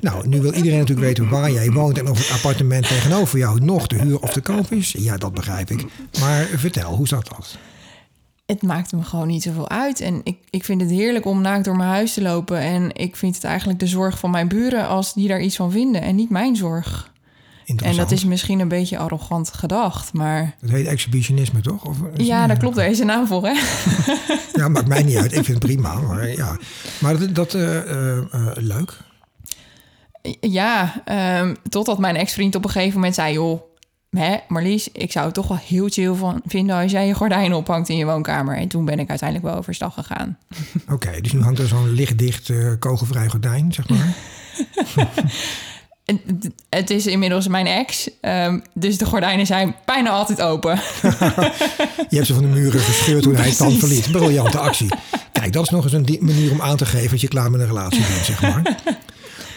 Nou, 0.00 0.28
nu 0.28 0.40
wil 0.40 0.52
iedereen 0.52 0.78
natuurlijk 0.78 1.06
weten 1.06 1.28
waar 1.28 1.50
jij 1.50 1.70
woont 1.70 1.98
en 1.98 2.08
of 2.08 2.18
het 2.18 2.36
appartement 2.36 2.88
tegenover 2.88 3.38
jou 3.38 3.60
nog 3.60 3.86
te 3.86 3.96
huur 3.96 4.20
of 4.20 4.32
te 4.32 4.40
koop 4.40 4.72
is. 4.72 4.94
Ja, 4.98 5.16
dat 5.16 5.34
begrijp 5.34 5.70
ik. 5.70 5.84
Maar 6.20 6.44
vertel, 6.44 6.94
hoe 6.94 7.08
zat 7.08 7.28
dat? 7.28 7.58
Het 8.46 8.62
maakt 8.62 8.92
me 8.92 9.02
gewoon 9.02 9.26
niet 9.26 9.42
zoveel 9.42 9.68
uit. 9.68 10.00
En 10.00 10.20
ik, 10.24 10.36
ik 10.50 10.64
vind 10.64 10.80
het 10.80 10.90
heerlijk 10.90 11.24
om 11.26 11.40
naakt 11.40 11.64
door 11.64 11.76
mijn 11.76 11.88
huis 11.88 12.14
te 12.14 12.22
lopen. 12.22 12.58
En 12.58 12.94
ik 12.94 13.16
vind 13.16 13.34
het 13.34 13.44
eigenlijk 13.44 13.78
de 13.78 13.86
zorg 13.86 14.18
van 14.18 14.30
mijn 14.30 14.48
buren 14.48 14.88
als 14.88 15.14
die 15.14 15.28
daar 15.28 15.40
iets 15.40 15.56
van 15.56 15.70
vinden. 15.70 16.02
En 16.02 16.14
niet 16.14 16.30
mijn 16.30 16.56
zorg. 16.56 17.10
En 17.76 17.96
dat 17.96 18.10
is 18.10 18.24
misschien 18.24 18.60
een 18.60 18.68
beetje 18.68 18.98
arrogant 18.98 19.52
gedacht. 19.52 20.12
Maar 20.12 20.56
Dat 20.60 20.70
heet 20.70 20.86
exhibitionisme, 20.86 21.60
toch? 21.60 21.84
Of, 21.84 21.96
ja, 22.16 22.46
dat 22.46 22.58
klopt. 22.58 22.76
Daar 22.76 22.90
is 22.90 22.98
een 22.98 23.06
naam 23.06 23.26
voor, 23.26 23.46
hè? 23.46 23.52
Ja, 24.52 24.68
maakt 24.68 24.88
mij 24.88 25.02
niet 25.02 25.16
uit. 25.16 25.36
Ik 25.36 25.44
vind 25.44 25.62
het 25.62 25.72
prima. 25.72 25.94
Maar 25.94 26.28
ja, 26.28 26.56
maar 27.00 27.18
dat, 27.18 27.34
dat 27.34 27.54
eh, 27.54 27.76
eh, 27.76 28.18
eh, 28.18 28.46
leuk. 28.54 28.96
Ja, 30.40 31.02
ehm, 31.04 31.54
totdat 31.68 31.98
mijn 31.98 32.16
ex-vriend 32.16 32.54
op 32.54 32.64
een 32.64 32.70
gegeven 32.70 32.94
moment 32.94 33.14
zei... 33.14 33.32
joh, 33.32 33.60
hè, 34.10 34.36
Marlies, 34.48 34.88
ik 34.92 35.12
zou 35.12 35.24
het 35.24 35.34
toch 35.34 35.48
wel 35.48 35.58
heel 35.64 35.88
chill 35.88 36.14
van 36.14 36.42
vinden... 36.46 36.76
als 36.76 36.92
jij 36.92 37.06
je 37.06 37.14
gordijnen 37.14 37.56
ophangt 37.56 37.88
in 37.88 37.96
je 37.96 38.04
woonkamer. 38.04 38.56
En 38.56 38.68
toen 38.68 38.84
ben 38.84 38.98
ik 38.98 39.08
uiteindelijk 39.08 39.48
wel 39.48 39.58
overstag 39.58 39.94
gegaan. 39.94 40.38
Oké, 40.90 41.20
dus 41.20 41.32
nu 41.32 41.42
hangt 41.42 41.58
er 41.58 41.68
zo'n 41.68 41.90
lichtdicht 41.90 42.48
eh, 42.48 42.72
kogelvrij 42.78 43.28
gordijn, 43.28 43.72
zeg 43.72 43.88
maar. 43.88 44.14
Het 46.68 46.90
is 46.90 47.06
inmiddels 47.06 47.48
mijn 47.48 47.66
ex, 47.66 48.10
ehm, 48.20 48.58
dus 48.74 48.98
de 48.98 49.04
gordijnen 49.04 49.46
zijn 49.46 49.76
bijna 49.84 50.10
altijd 50.10 50.40
open. 50.40 50.74
Je 52.10 52.16
hebt 52.16 52.26
ze 52.26 52.34
van 52.34 52.42
de 52.42 52.48
muren 52.48 52.80
gescheurd 52.80 53.22
toen 53.22 53.34
hij 53.34 53.48
het 53.48 53.58
dan 53.58 53.72
verliet. 53.72 54.10
Briljante 54.10 54.58
actie. 54.58 54.88
Kijk, 55.32 55.52
dat 55.52 55.64
is 55.64 55.70
nog 55.70 55.84
eens 55.84 55.92
een 55.92 56.18
manier 56.20 56.50
om 56.50 56.62
aan 56.62 56.76
te 56.76 56.86
geven 56.86 57.10
dat 57.10 57.20
je 57.20 57.28
klaar 57.28 57.50
met 57.50 57.60
een 57.60 57.66
relatie 57.66 58.06
bent, 58.06 58.24
zeg 58.24 58.42
maar. 58.42 58.76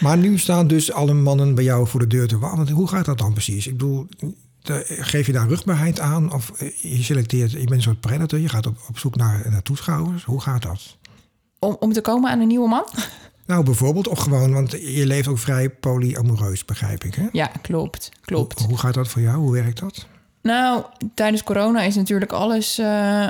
Maar 0.02 0.18
nu 0.18 0.38
staan 0.38 0.66
dus 0.66 0.92
alle 0.92 1.12
mannen 1.12 1.54
bij 1.54 1.64
jou 1.64 1.86
voor 1.86 2.00
de 2.00 2.06
deur 2.06 2.28
te 2.28 2.38
wachten. 2.38 2.74
Hoe 2.74 2.88
gaat 2.88 3.04
dat 3.04 3.18
dan 3.18 3.32
precies? 3.32 3.66
Ik 3.66 3.72
bedoel, 3.72 4.06
geef 4.86 5.26
je 5.26 5.32
daar 5.32 5.48
rugbaarheid 5.48 6.00
aan? 6.00 6.32
Of 6.32 6.50
eh, 6.50 6.96
je 6.96 7.02
selecteert, 7.02 7.50
je 7.50 7.58
bent 7.58 7.70
een 7.70 7.82
soort 7.82 8.00
predator, 8.00 8.38
je 8.38 8.48
gaat 8.48 8.66
op, 8.66 8.76
op 8.88 8.98
zoek 8.98 9.16
naar, 9.16 9.46
naar 9.50 9.62
toeschouwers. 9.62 10.24
Hoe 10.24 10.40
gaat 10.40 10.62
dat? 10.62 10.96
Om, 11.58 11.76
om 11.80 11.92
te 11.92 12.00
komen 12.00 12.30
aan 12.30 12.40
een 12.40 12.46
nieuwe 12.46 12.68
man? 12.68 12.84
Nou, 13.46 13.64
bijvoorbeeld, 13.64 14.08
of 14.08 14.18
gewoon, 14.18 14.52
want 14.52 14.70
je 14.70 15.06
leeft 15.06 15.28
ook 15.28 15.38
vrij 15.38 15.70
polyamoreus, 15.70 16.64
begrijp 16.64 17.04
ik. 17.04 17.14
Hè? 17.14 17.28
Ja, 17.32 17.46
klopt. 17.62 18.10
Klopt. 18.20 18.58
Hoe, 18.58 18.68
hoe 18.68 18.78
gaat 18.78 18.94
dat 18.94 19.08
voor 19.08 19.22
jou? 19.22 19.36
Hoe 19.36 19.52
werkt 19.52 19.80
dat? 19.80 20.06
Nou, 20.42 20.84
tijdens 21.14 21.42
corona 21.42 21.82
is 21.82 21.94
natuurlijk 21.94 22.32
alles, 22.32 22.78
eh, 22.78 23.28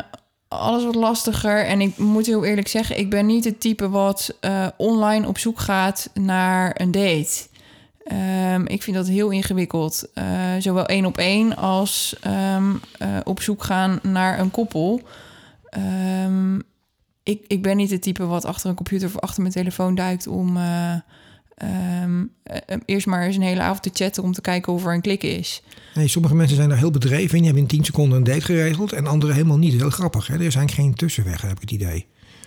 alles 0.58 0.84
wat 0.84 0.94
lastiger. 0.94 1.64
En 1.64 1.80
ik 1.80 1.98
moet 1.98 2.26
heel 2.26 2.44
eerlijk 2.44 2.68
zeggen, 2.68 2.98
ik 2.98 3.10
ben 3.10 3.26
niet 3.26 3.44
het 3.44 3.60
type 3.60 3.88
wat 3.88 4.36
eh, 4.40 4.66
online 4.76 5.26
op 5.26 5.38
zoek 5.38 5.58
gaat 5.60 6.10
naar 6.14 6.80
een 6.80 6.90
date. 6.90 7.46
Ehm, 8.04 8.64
ik 8.66 8.82
vind 8.82 8.96
dat 8.96 9.08
heel 9.08 9.30
ingewikkeld. 9.30 10.08
Eh, 10.14 10.24
zowel 10.58 10.86
één 10.86 11.04
op 11.04 11.18
één 11.18 11.56
als 11.56 12.16
ehm, 12.20 12.74
eh, 12.98 13.08
op 13.24 13.40
zoek 13.40 13.64
gaan 13.64 13.98
naar 14.02 14.38
een 14.38 14.50
koppel. 14.50 15.00
Ehm, 15.64 16.58
ik, 17.22 17.44
ik 17.46 17.62
ben 17.62 17.76
niet 17.76 17.90
het 17.90 18.02
type 18.02 18.26
wat 18.26 18.44
achter 18.44 18.70
een 18.70 18.76
computer 18.76 19.08
of 19.08 19.18
achter 19.18 19.42
mijn 19.42 19.54
telefoon 19.54 19.94
duikt 19.94 20.26
om 20.26 20.58
eh, 21.54 22.02
ehm, 22.02 22.24
eh, 22.42 22.76
eerst 22.84 23.06
maar 23.06 23.26
eens 23.26 23.36
een 23.36 23.42
hele 23.42 23.60
avond 23.60 23.82
te 23.82 23.90
chatten 23.92 24.22
om 24.22 24.32
te 24.32 24.40
kijken 24.40 24.72
of 24.72 24.86
er 24.86 24.94
een 24.94 25.00
klik 25.00 25.22
is. 25.22 25.62
Nee, 25.94 26.08
sommige 26.08 26.34
mensen 26.34 26.56
zijn 26.56 26.68
daar 26.68 26.78
heel 26.78 26.90
bedreven 26.90 27.36
in. 27.36 27.42
Die 27.42 27.44
hebben 27.44 27.62
in 27.62 27.68
10 27.68 27.84
seconden 27.84 28.18
een 28.18 28.24
date 28.24 28.40
geregeld. 28.40 28.92
En 28.92 29.06
anderen 29.06 29.34
helemaal 29.34 29.58
niet. 29.58 29.72
Heel 29.72 29.90
grappig. 29.90 30.26
Hè? 30.26 30.44
Er 30.44 30.52
zijn 30.52 30.68
geen 30.68 30.94
tussenwegen, 30.94 31.48
heb 31.48 31.56
ik 31.56 31.70
het 31.70 31.70
idee. 31.70 32.06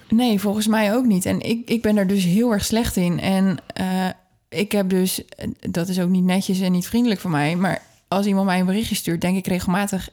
Nee, 0.09 0.39
volgens 0.39 0.67
mij 0.67 0.93
ook 0.93 1.05
niet. 1.05 1.25
En 1.25 1.41
ik, 1.41 1.69
ik 1.69 1.81
ben 1.81 1.95
daar 1.95 2.07
dus 2.07 2.23
heel 2.23 2.51
erg 2.51 2.65
slecht 2.65 2.95
in. 2.95 3.19
En 3.19 3.57
eh, 3.73 4.09
ik 4.49 4.71
heb 4.71 4.89
dus, 4.89 5.25
eh, 5.25 5.47
dat 5.59 5.87
is 5.87 5.99
ook 5.99 6.09
niet 6.09 6.23
netjes 6.23 6.59
en 6.59 6.71
niet 6.71 6.87
vriendelijk 6.87 7.21
van 7.21 7.31
mij, 7.31 7.55
maar 7.55 7.81
als 8.07 8.25
iemand 8.25 8.45
mij 8.45 8.59
een 8.59 8.65
berichtje 8.65 8.95
stuurt, 8.95 9.21
denk 9.21 9.37
ik 9.37 9.47
regelmatig, 9.47 10.09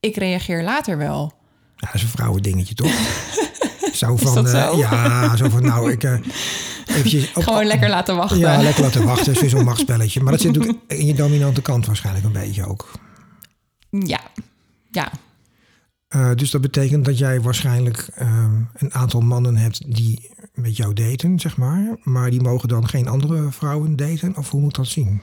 ik 0.00 0.16
reageer 0.16 0.62
later 0.62 0.98
wel. 0.98 1.32
Ja, 1.76 1.86
dat 1.86 1.94
is 1.94 2.02
een 2.02 2.08
vrouwendingetje, 2.08 2.74
toch? 2.74 2.92
Zo 3.92 4.16
van, 4.16 4.48
eh, 4.48 4.72
ja, 4.76 5.36
zo 5.36 5.48
van, 5.48 5.62
nou, 5.62 5.92
ik... 5.92 6.04
eh 6.04 6.14
eventjes 6.86 7.32
op- 7.34 7.42
Gewoon 7.42 7.64
lekker 7.66 7.88
laten 7.88 8.16
wachten. 8.16 8.38
Ja, 8.38 8.62
lekker 8.62 8.82
laten 8.82 9.04
wachten. 9.04 9.24
Dat 9.26 9.34
is 9.34 9.40
weer 9.40 9.50
zo'n 9.50 9.64
machtspelletje. 9.64 10.20
Maar 10.22 10.32
dat 10.32 10.40
zit 10.40 10.52
natuurlijk 10.56 10.82
in 10.86 11.06
je 11.06 11.14
dominante 11.14 11.62
kant 11.62 11.86
waarschijnlijk 11.86 12.24
een 12.26 12.32
beetje 12.32 12.66
ook. 12.66 12.90
ja. 13.90 14.20
ja. 14.90 15.10
Eh, 16.08 16.30
dus 16.34 16.50
dat 16.50 16.60
betekent 16.60 17.04
dat 17.04 17.18
jij 17.18 17.40
waarschijnlijk 17.40 18.08
eh, 18.14 18.44
een 18.74 18.94
aantal 18.94 19.20
mannen 19.20 19.56
hebt 19.56 19.94
die 19.94 20.30
met 20.52 20.76
jou 20.76 20.92
daten, 20.92 21.38
zeg 21.40 21.56
maar. 21.56 21.96
Maar 22.02 22.30
die 22.30 22.40
mogen 22.42 22.68
dan 22.68 22.88
geen 22.88 23.08
andere 23.08 23.50
vrouwen 23.50 23.96
daten? 23.96 24.36
Of 24.36 24.50
hoe 24.50 24.60
moet 24.60 24.74
dat 24.74 24.86
zien? 24.86 25.20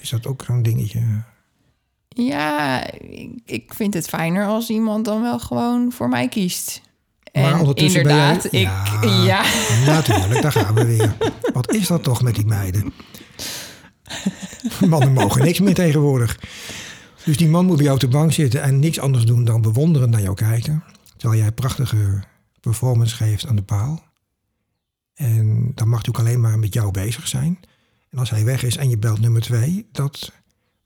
Is 0.00 0.10
dat 0.10 0.26
ook 0.26 0.42
zo'n 0.46 0.62
dingetje? 0.62 1.02
Ja, 2.08 2.90
ik, 2.92 3.30
ik 3.44 3.74
vind 3.74 3.94
het 3.94 4.08
fijner 4.08 4.46
als 4.46 4.68
iemand 4.70 5.04
dan 5.04 5.22
wel 5.22 5.38
gewoon 5.38 5.92
voor 5.92 6.08
mij 6.08 6.28
kiest. 6.28 6.80
Maar 7.42 7.52
En 7.52 7.58
ondertussen 7.58 8.02
ben 8.02 8.16
jij- 8.16 8.26
inderdaad, 8.32 8.52
ik, 8.52 8.60
Ja. 9.06 9.22
ja. 9.24 9.42
Natuurlijk, 9.86 10.42
daar 10.42 10.52
gaan 10.52 10.74
we 10.74 10.84
weer. 10.84 11.16
Wat 11.52 11.72
is 11.74 11.86
dat 11.86 12.02
toch 12.02 12.22
met 12.22 12.34
die 12.34 12.46
meiden? 12.46 12.92
Mannen 14.88 15.12
mogen 15.12 15.42
niks 15.44 15.60
meer 15.60 15.74
tegenwoordig. 15.74 16.38
Dus 17.24 17.36
die 17.36 17.48
man 17.48 17.66
moet 17.66 17.76
bij 17.76 17.84
jou 17.84 17.98
de 17.98 18.08
bank 18.08 18.32
zitten 18.32 18.62
en 18.62 18.78
niks 18.78 18.98
anders 19.00 19.24
doen 19.24 19.44
dan 19.44 19.60
bewonderend 19.62 20.10
naar 20.10 20.20
jou 20.22 20.34
kijken. 20.34 20.84
Terwijl 21.16 21.40
jij 21.40 21.52
prachtige 21.52 22.22
performance 22.60 23.14
geeft 23.16 23.46
aan 23.46 23.56
de 23.56 23.62
paal. 23.62 24.02
En 25.14 25.72
dan 25.74 25.88
mag 25.88 25.98
hij 26.04 26.08
ook 26.08 26.18
alleen 26.18 26.40
maar 26.40 26.58
met 26.58 26.74
jou 26.74 26.90
bezig 26.90 27.28
zijn. 27.28 27.58
En 28.10 28.18
als 28.18 28.30
hij 28.30 28.44
weg 28.44 28.62
is 28.62 28.76
en 28.76 28.88
je 28.88 28.98
belt 28.98 29.20
nummer 29.20 29.40
twee, 29.42 29.88
dat 29.92 30.32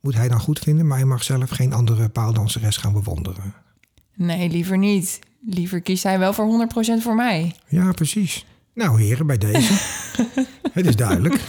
moet 0.00 0.14
hij 0.14 0.28
dan 0.28 0.40
goed 0.40 0.58
vinden. 0.58 0.86
Maar 0.86 0.98
hij 0.98 1.06
mag 1.06 1.24
zelf 1.24 1.50
geen 1.50 1.72
andere 1.72 2.08
paaldanseres 2.08 2.76
gaan 2.76 2.92
bewonderen. 2.92 3.54
Nee, 4.14 4.48
liever 4.50 4.78
niet. 4.78 5.18
Liever 5.40 5.80
kiest 5.80 6.02
hij 6.02 6.18
wel 6.18 6.32
voor 6.32 6.68
100% 6.98 7.02
voor 7.02 7.14
mij. 7.14 7.54
Ja, 7.66 7.92
precies. 7.92 8.46
Nou, 8.74 9.02
heren, 9.02 9.26
bij 9.26 9.38
deze. 9.38 9.72
Het 10.72 10.86
is 10.86 10.96
duidelijk. 10.96 11.40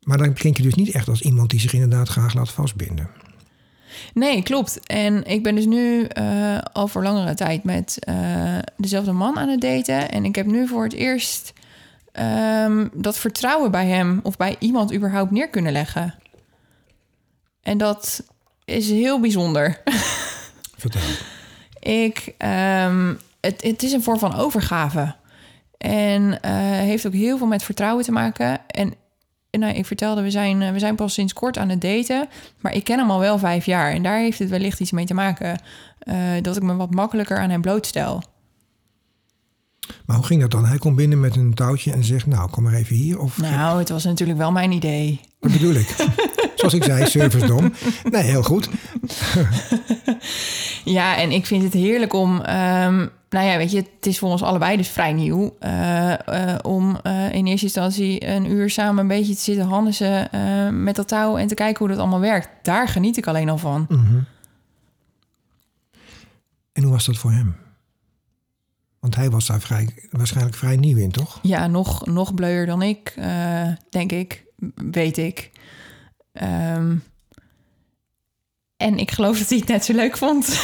maar 0.00 0.18
dan 0.18 0.32
klink 0.32 0.56
je 0.56 0.62
dus 0.62 0.74
niet 0.74 0.90
echt 0.90 1.08
als 1.08 1.20
iemand 1.22 1.50
die 1.50 1.60
zich 1.60 1.72
inderdaad 1.72 2.08
graag 2.08 2.34
laat 2.34 2.50
vastbinden. 2.50 3.10
Nee, 4.14 4.42
klopt. 4.42 4.86
En 4.86 5.24
ik 5.24 5.42
ben 5.42 5.54
dus 5.54 5.66
nu 5.66 6.04
eh, 6.04 6.58
al 6.72 6.88
voor 6.88 7.02
langere 7.02 7.34
tijd 7.34 7.64
met 7.64 7.96
eh, 7.98 8.58
dezelfde 8.76 9.12
man 9.12 9.38
aan 9.38 9.48
het 9.48 9.60
daten. 9.60 10.10
En 10.10 10.24
ik 10.24 10.34
heb 10.34 10.46
nu 10.46 10.68
voor 10.68 10.82
het 10.82 10.92
eerst 10.92 11.52
ehm, 12.12 12.88
dat 12.92 13.18
vertrouwen 13.18 13.70
bij 13.70 13.86
hem 13.86 14.20
of 14.22 14.36
bij 14.36 14.56
iemand 14.58 14.94
überhaupt 14.94 15.30
neer 15.30 15.48
kunnen 15.48 15.72
leggen. 15.72 16.14
En 17.62 17.78
dat 17.78 18.24
is 18.64 18.90
heel 18.90 19.20
bijzonder. 19.20 19.82
Vertel. 20.82 21.00
Ik, 22.02 22.34
ehm, 22.38 23.14
het, 23.40 23.62
het 23.62 23.82
is 23.82 23.92
een 23.92 24.02
vorm 24.02 24.18
van 24.18 24.34
overgave. 24.34 25.14
En 25.78 26.42
eh, 26.42 26.52
heeft 26.60 27.06
ook 27.06 27.12
heel 27.12 27.38
veel 27.38 27.46
met 27.46 27.62
vertrouwen 27.62 28.04
te 28.04 28.12
maken. 28.12 28.60
En 28.66 28.94
nou, 29.50 29.74
ik 29.74 29.86
vertelde, 29.86 30.22
we 30.22 30.30
zijn, 30.30 30.62
eh, 30.62 30.70
we 30.72 30.78
zijn 30.78 30.94
pas 30.94 31.14
sinds 31.14 31.32
kort 31.32 31.58
aan 31.58 31.68
het 31.68 31.80
daten. 31.80 32.28
Maar 32.60 32.74
ik 32.74 32.84
ken 32.84 32.98
hem 32.98 33.10
al 33.10 33.18
wel 33.20 33.38
vijf 33.38 33.66
jaar. 33.66 33.92
En 33.92 34.02
daar 34.02 34.18
heeft 34.18 34.38
het 34.38 34.48
wellicht 34.48 34.80
iets 34.80 34.90
mee 34.90 35.04
te 35.06 35.14
maken. 35.14 35.60
eh, 35.98 36.16
dat 36.42 36.56
ik 36.56 36.62
me 36.62 36.76
wat 36.76 36.90
makkelijker 36.90 37.38
aan 37.38 37.50
hem 37.50 37.60
blootstel. 37.60 38.22
Maar 40.06 40.16
hoe 40.16 40.26
ging 40.26 40.40
dat 40.40 40.50
dan? 40.50 40.64
Hij 40.66 40.78
komt 40.78 40.96
binnen 40.96 41.20
met 41.20 41.36
een 41.36 41.54
touwtje 41.54 41.92
en 41.92 42.04
zegt, 42.04 42.26
nou, 42.26 42.50
kom 42.50 42.62
maar 42.62 42.74
even 42.74 42.96
hier. 42.96 43.18
Of 43.20 43.38
Nou, 43.38 43.78
het 43.78 43.88
was 43.88 44.04
natuurlijk 44.04 44.38
wel 44.38 44.52
mijn 44.52 44.72
idee. 44.72 45.20
wat 45.40 45.52
bedoel 45.52 45.74
ik? 45.74 45.94
Zoals 46.62 46.74
ik 46.74 46.84
zei, 46.84 47.06
servicedom. 47.06 47.72
Nee, 48.10 48.22
heel 48.22 48.42
goed. 48.42 48.68
Ja, 50.84 51.16
en 51.16 51.30
ik 51.30 51.46
vind 51.46 51.62
het 51.62 51.72
heerlijk 51.72 52.12
om... 52.12 52.40
ehm, 52.40 53.06
nou 53.30 53.46
ja, 53.46 53.56
weet 53.56 53.70
je, 53.70 53.76
het 53.76 54.06
is 54.06 54.18
voor 54.18 54.30
ons 54.30 54.42
allebei 54.42 54.76
dus 54.76 54.88
vrij 54.88 55.12
nieuw... 55.12 55.56
eh, 55.58 56.12
eh, 56.52 56.58
om 56.62 56.98
eh, 57.02 57.32
in 57.32 57.46
eerste 57.46 57.64
instantie 57.66 58.26
een 58.26 58.50
uur 58.50 58.70
samen 58.70 58.98
een 59.02 59.08
beetje 59.08 59.34
te 59.34 59.40
zitten 59.40 59.66
handelen 59.66 60.30
eh, 60.32 60.68
met 60.68 60.96
dat 60.96 61.08
touw... 61.08 61.36
en 61.36 61.46
te 61.46 61.54
kijken 61.54 61.78
hoe 61.78 61.88
dat 61.88 61.98
allemaal 61.98 62.20
werkt. 62.20 62.48
Daar 62.62 62.88
geniet 62.88 63.16
ik 63.16 63.26
alleen 63.26 63.48
al 63.48 63.58
van. 63.58 63.86
Mhm. 63.88 64.18
En 66.72 66.82
hoe 66.82 66.92
was 66.92 67.04
dat 67.06 67.16
voor 67.16 67.32
hem? 67.32 67.56
Want 69.00 69.14
hij 69.16 69.30
was 69.30 69.46
daar 69.46 69.60
vrij, 69.60 69.88
waarschijnlijk 70.10 70.56
vrij 70.56 70.76
nieuw 70.76 70.96
in, 70.96 71.10
toch? 71.10 71.38
Ja, 71.42 71.66
nog, 71.66 72.06
nog 72.06 72.34
bleuier 72.34 72.66
dan 72.66 72.82
ik, 72.82 73.14
denk 73.90 74.12
ik, 74.12 74.44
weet 74.90 75.16
ik. 75.18 75.50
Ehm, 76.32 76.96
en 78.76 78.98
ik 78.98 79.10
geloof 79.10 79.38
dat 79.38 79.48
hij 79.48 79.58
het 79.58 79.68
net 79.68 79.84
zo 79.84 79.92
leuk 79.92 80.16
vond. 80.16 80.58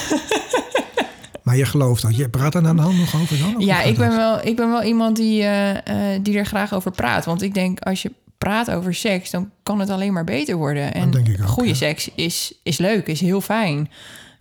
Maar 1.48 1.57
je 1.57 1.64
gelooft 1.64 2.02
dat. 2.02 2.16
Je 2.16 2.28
praat 2.28 2.52
de 2.52 2.59
hand 2.59 2.98
nog 2.98 3.14
over 3.14 3.38
dan? 3.38 3.54
Ja, 3.59 3.83
ik 3.83 3.96
ben, 3.96 4.09
dat? 4.09 4.16
wel, 4.16 4.46
ik 4.46 4.57
ben 4.57 4.70
wel 4.70 4.83
iemand 4.83 5.16
die, 5.16 5.42
eh, 5.42 6.18
die 6.22 6.38
er 6.38 6.46
graag 6.46 6.74
over 6.74 6.90
praat. 6.90 7.24
Want 7.24 7.42
ik 7.42 7.54
denk, 7.54 7.81
als 7.81 8.02
je 8.02 8.12
praat 8.38 8.70
over 8.70 8.94
seks, 8.94 9.31
dan 9.31 9.50
kan 9.62 9.78
het 9.81 9.90
alleen 9.90 10.12
maar 10.12 10.24
beter 10.24 10.57
worden. 10.57 10.94
En 10.94 11.38
goede 11.44 11.74
seks 11.74 12.11
is, 12.14 12.54
is 12.62 12.78
leuk, 12.78 13.07
is 13.07 13.20
heel 13.20 13.40
fijn. 13.40 13.90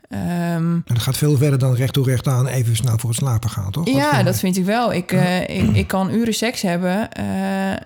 Ehm, 0.09 0.73
En 0.73 0.83
dat 0.85 0.99
gaat 0.99 1.17
veel 1.17 1.37
verder 1.37 1.59
dan 1.59 1.73
recht 1.75 1.93
toe 1.93 2.05
recht 2.05 2.27
aan 2.27 2.47
even 2.47 2.75
snel 2.75 2.97
voor 2.97 3.09
het 3.09 3.19
slapen 3.19 3.49
gaan, 3.49 3.71
toch? 3.71 3.89
Ja, 3.89 4.23
dat 4.23 4.39
vind 4.39 4.57
ik 4.57 4.65
wel. 4.65 4.93
Ik, 4.93 5.11
eh, 5.11 5.41
ik, 5.41 5.75
ik 5.75 5.87
kan 5.87 6.11
uren 6.13 6.33
seks 6.33 6.61
hebben, 6.61 7.11
eh, 7.11 7.73
eh, 7.73 7.79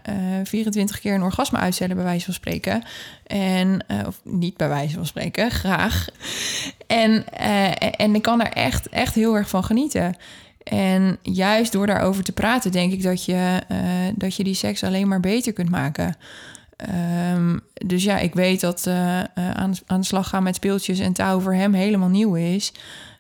24 0.44 1.00
keer 1.00 1.14
een 1.14 1.24
orgasme 1.24 1.58
uitstellen, 1.58 1.96
bij 1.96 2.06
wijze 2.06 2.26
van 2.26 2.34
spreken. 2.34 2.84
En, 3.28 3.84
eh, 3.88 3.98
of 4.08 4.20
niet 4.24 4.58
bij 4.58 4.68
wijze 4.68 4.96
van 4.96 5.06
spreken, 5.06 5.52
graag. 5.52 6.08
En, 6.88 7.26
eh, 7.34 7.72
en 7.98 8.16
ik 8.16 8.22
kan 8.22 8.42
er 8.42 8.52
echt, 8.52 8.90
echt 8.90 9.16
heel 9.16 9.36
erg 9.36 9.50
van 9.50 9.64
genieten. 9.64 10.16
En 10.64 11.18
juist 11.22 11.72
door 11.72 11.88
daarover 11.88 12.24
te 12.24 12.32
praten, 12.32 12.72
denk 12.72 12.92
ik 12.94 13.04
dat 13.04 13.26
je, 13.26 13.62
eh, 13.68 13.78
dat 14.16 14.36
je 14.36 14.44
die 14.44 14.54
seks 14.54 14.84
alleen 14.84 15.08
maar 15.08 15.20
beter 15.20 15.54
kunt 15.54 15.70
maken. 15.70 16.16
Ehm, 16.82 17.58
dus 17.86 18.04
ja, 18.04 18.18
ik 18.20 18.34
weet 18.34 18.62
dat 18.62 18.86
eh, 18.88 19.20
eh, 19.20 19.26
aan, 19.36 19.74
aan 19.86 20.00
de 20.00 20.06
slag 20.06 20.30
gaan 20.30 20.44
met 20.44 20.56
speeltjes 20.56 21.00
en 21.00 21.14
touw 21.14 21.40
voor 21.40 21.54
hem 21.54 21.74
helemaal 21.74 22.10
nieuw 22.10 22.36
is. 22.36 22.74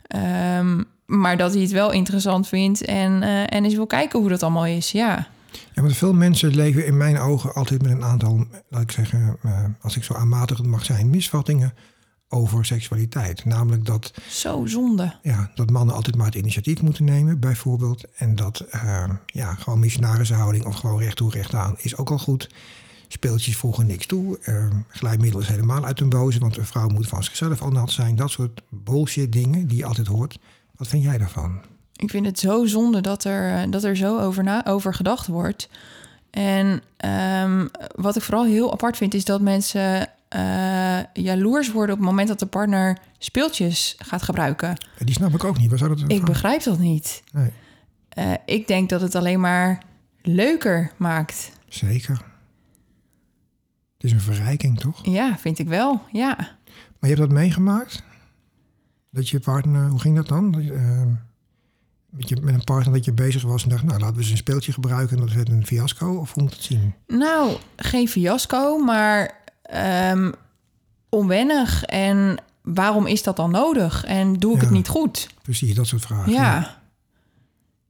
Ehm, 0.07 0.83
maar 1.05 1.37
dat 1.37 1.53
hij 1.53 1.61
het 1.61 1.71
wel 1.71 1.91
interessant 1.91 2.47
vindt 2.47 2.85
en, 2.85 3.23
eh, 3.23 3.41
en 3.41 3.63
eens 3.63 3.75
wil 3.75 3.87
kijken 3.87 4.19
hoe 4.19 4.29
dat 4.29 4.43
allemaal 4.43 4.65
is. 4.65 4.91
Ja, 4.91 5.27
Ja, 5.73 5.81
want 5.81 5.97
veel 5.97 6.13
mensen 6.13 6.55
leven 6.55 6.85
in 6.85 6.97
mijn 6.97 7.17
ogen 7.17 7.53
altijd 7.53 7.81
met 7.81 7.91
een 7.91 8.03
aantal, 8.03 8.45
laat 8.69 8.81
ik 8.81 8.91
zeggen, 8.91 9.37
als 9.81 9.95
ik 9.95 10.03
zo 10.03 10.13
aanmatigend 10.13 10.67
mag 10.67 10.85
zijn, 10.85 11.09
misvattingen 11.09 11.73
over 12.31 12.65
seksualiteit. 12.65 13.45
Namelijk 13.45 13.85
dat, 13.85 14.13
zo 14.29 14.65
zonde. 14.65 15.15
ja, 15.21 15.51
dat 15.55 15.69
mannen 15.69 15.95
altijd 15.95 16.15
maar 16.15 16.25
het 16.25 16.35
initiatief 16.35 16.81
moeten 16.81 17.03
nemen, 17.05 17.39
bijvoorbeeld. 17.39 18.03
En 18.15 18.35
dat 18.35 18.59
eh, 18.59 19.09
ja, 19.25 19.53
gewoon 19.53 19.79
missionarissenhouding 19.79 20.65
of 20.65 20.75
gewoon 20.75 20.99
recht 20.99 21.15
toe 21.15 21.31
recht 21.31 21.53
aan 21.53 21.75
is 21.77 21.97
ook 21.97 22.11
al 22.11 22.17
goed. 22.17 22.49
Speeltjes 23.11 23.55
voegen 23.55 23.87
niks 23.87 24.05
toe. 24.05 24.39
Uh, 24.45 24.65
glijmiddel 24.87 25.39
is 25.39 25.47
helemaal 25.47 25.85
uit 25.85 25.99
een 25.99 26.09
boze, 26.09 26.39
want 26.39 26.57
een 26.57 26.65
vrouw 26.65 26.87
moet 26.87 27.07
van 27.07 27.23
zichzelf 27.23 27.61
al 27.61 27.69
nat 27.71 27.91
zijn. 27.91 28.15
Dat 28.15 28.31
soort 28.31 28.61
bullshit 28.69 29.31
dingen 29.31 29.67
die 29.67 29.77
je 29.77 29.85
altijd 29.85 30.07
hoort. 30.07 30.39
Wat 30.75 30.87
vind 30.87 31.03
jij 31.03 31.17
daarvan? 31.17 31.61
Ik 31.95 32.09
vind 32.09 32.25
het 32.25 32.39
zo 32.39 32.65
zonde 32.65 33.01
dat 33.01 33.23
er, 33.23 33.53
eh, 33.63 33.71
dat 33.71 33.83
er 33.83 33.95
zo 33.95 34.19
over, 34.19 34.43
na, 34.43 34.65
over 34.65 34.93
gedacht 34.93 35.27
wordt. 35.27 35.69
En 36.29 36.81
ehm, 36.97 37.67
wat 37.95 38.15
ik 38.15 38.21
vooral 38.21 38.45
heel 38.45 38.71
apart 38.71 38.97
vind, 38.97 39.13
is 39.13 39.25
dat 39.25 39.41
mensen 39.41 40.07
eh, 40.27 40.99
jaloers 41.13 41.71
worden 41.71 41.95
op 41.95 42.01
het 42.01 42.09
moment 42.09 42.27
dat 42.27 42.39
de 42.39 42.45
partner 42.45 42.97
speeltjes 43.17 43.95
gaat 43.97 44.21
gebruiken. 44.21 44.77
Die 44.97 45.15
snap 45.15 45.33
ik 45.33 45.43
ook 45.43 45.57
niet. 45.57 45.69
Waar 45.69 45.77
zou 45.77 45.95
dat 45.95 46.11
Ik 46.11 46.25
begrijp 46.25 46.63
dat 46.63 46.79
niet. 46.79 47.23
Nee, 47.31 47.51
Eh, 48.09 48.31
ik 48.45 48.67
denk 48.67 48.89
dat 48.89 49.01
het 49.01 49.15
alleen 49.15 49.39
maar 49.39 49.83
leuker 50.21 50.91
maakt. 50.97 51.51
zeker. 51.67 52.29
Het 54.01 54.03
is 54.03 54.11
een 54.11 54.21
verrijking, 54.33 54.79
toch? 54.79 55.05
Ja, 55.05 55.37
vind 55.37 55.59
ik 55.59 55.67
wel. 55.67 56.01
Ja. 56.11 56.35
Maar 56.99 57.09
je 57.09 57.15
hebt 57.15 57.19
dat 57.19 57.29
meegemaakt? 57.31 58.03
Dat 59.11 59.29
je 59.29 59.39
partner, 59.39 59.89
hoe 59.89 59.99
ging 59.99 60.15
dat 60.15 60.27
dan? 60.27 60.51
Dat 60.51 60.63
je, 60.63 61.05
met, 62.09 62.29
je, 62.29 62.37
met 62.41 62.53
een 62.53 62.63
partner 62.63 62.93
dat 62.93 63.05
je 63.05 63.13
bezig 63.13 63.41
was 63.43 63.63
en 63.63 63.69
dacht, 63.69 63.83
nou 63.83 63.99
laten 63.99 64.15
we 64.15 64.21
eens 64.21 64.31
een 64.31 64.37
speeltje 64.37 64.71
gebruiken 64.73 65.17
en 65.17 65.25
dat 65.25 65.33
werd 65.35 65.49
een 65.49 65.65
fiasco? 65.65 66.13
Of 66.15 66.33
hoe 66.33 66.43
moet 66.43 66.53
het 66.53 66.63
zien? 66.63 66.93
Nou, 67.07 67.57
geen 67.75 68.07
fiasco, 68.07 68.77
maar 68.77 69.39
ehm, 69.61 70.31
onwennig. 71.09 71.83
En 71.83 72.37
waarom 72.61 73.05
is 73.07 73.23
dat 73.23 73.35
dan 73.35 73.51
nodig? 73.51 74.05
En 74.05 74.33
doe 74.33 74.51
ik 74.53 74.57
Ja. 74.59 74.63
het 74.63 74.73
niet 74.75 74.87
goed? 74.87 75.29
Precies, 75.41 75.75
dat 75.75 75.87
soort 75.87 76.01
vragen. 76.01 76.31
Ja. 76.31 76.79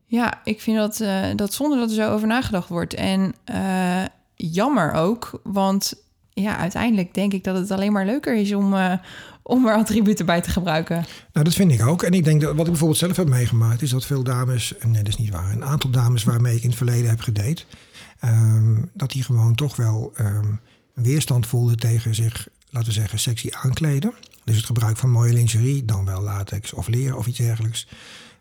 Ja, 0.06 0.42
ik 0.44 0.62
vind 0.62 0.78
dat, 0.78 1.00
eh, 1.00 1.26
dat 1.36 1.54
zonde 1.54 1.76
dat 1.78 1.90
er 1.90 1.96
zo 1.96 2.12
over 2.14 2.28
nagedacht 2.28 2.70
wordt. 2.70 2.94
En 2.94 3.34
eh, 3.44 4.04
jammer 4.50 4.92
ook, 4.94 5.40
want 5.44 5.94
ja, 6.34 6.58
uiteindelijk 6.58 7.14
denk 7.14 7.34
ik 7.34 7.44
dat 7.44 7.58
het 7.58 7.72
alleen 7.72 7.92
maar 7.92 8.06
leuker 8.06 8.36
is 8.36 8.54
om, 8.54 8.74
eh, 8.74 8.94
om 9.44 9.68
er 9.68 9.76
attributen 9.76 10.26
bij 10.26 10.42
te 10.42 10.50
gebruiken. 10.50 11.06
Nou, 11.34 11.46
dat 11.46 11.54
vind 11.54 11.72
ik 11.72 11.86
ook. 11.86 12.04
En 12.04 12.12
ik 12.12 12.24
denk 12.24 12.42
dat 12.42 12.56
wat 12.56 12.66
ik 12.66 12.72
bijvoorbeeld 12.72 13.00
zelf 13.00 13.18
heb 13.18 13.30
meegemaakt, 13.30 13.82
is 13.82 13.90
dat 13.90 14.06
veel 14.06 14.24
dames, 14.24 14.78
en 14.78 14.92
nee, 14.92 15.04
dat 15.04 15.14
is 15.14 15.20
niet 15.20 15.32
waar, 15.32 15.52
een 15.52 15.66
aantal 15.66 15.90
dames 15.90 16.24
waarmee 16.24 16.56
ik 16.56 16.64
in 16.64 16.70
het 16.70 16.78
verleden 16.78 17.10
heb 17.10 17.22
gedate, 17.22 17.64
ehm, 18.20 18.76
dat 18.94 19.12
die 19.12 19.24
gewoon 19.24 19.56
toch 19.56 19.76
wel 19.76 20.12
een 20.14 20.60
weerstand 20.94 21.48
voelden 21.48 21.78
tegen 21.78 22.16
zich, 22.16 22.48
laten 22.70 22.90
we 22.90 22.96
zeggen, 22.96 23.20
sexy 23.20 23.50
aankleden. 23.52 24.14
Dus 24.44 24.56
het 24.56 24.66
gebruik 24.66 24.98
van 24.98 25.10
mooie 25.10 25.34
lingerie, 25.34 25.86
dan 25.86 26.06
wel 26.06 26.22
latex 26.22 26.74
of 26.74 26.88
leer 26.88 27.18
of 27.18 27.28
iets 27.28 27.38
dergelijks. 27.38 27.88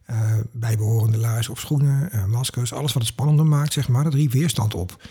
Eh, 0.04 0.38
bijbehorende 0.52 1.18
laarzen 1.18 1.52
of 1.52 1.60
schoenen, 1.60 2.12
eh, 2.12 2.24
maskers, 2.24 2.72
alles 2.72 2.92
wat 2.92 3.02
het 3.02 3.12
spannender 3.12 3.46
maakt, 3.46 3.72
zeg 3.72 3.88
maar, 3.88 4.04
dat 4.04 4.14
riep 4.14 4.32
weerstand 4.32 4.74
op. 4.74 5.02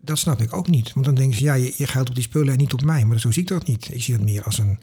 Dat 0.00 0.18
snap 0.18 0.40
ik 0.40 0.56
ook 0.56 0.68
niet. 0.68 0.92
Want 0.92 1.06
dan 1.06 1.14
denken 1.14 1.38
ze, 1.38 1.44
ja, 1.44 1.54
je, 1.54 1.74
je 1.76 1.86
geldt 1.86 2.08
op 2.08 2.14
die 2.14 2.24
spullen 2.24 2.52
en 2.52 2.58
niet 2.58 2.72
op 2.72 2.82
mij. 2.82 3.04
Maar 3.04 3.20
zo 3.20 3.30
zie 3.30 3.42
ik 3.42 3.48
dat 3.48 3.66
niet. 3.66 3.88
Ik 3.94 4.02
zie 4.02 4.16
dat 4.16 4.24
meer 4.24 4.42
als 4.44 4.58
een, 4.58 4.80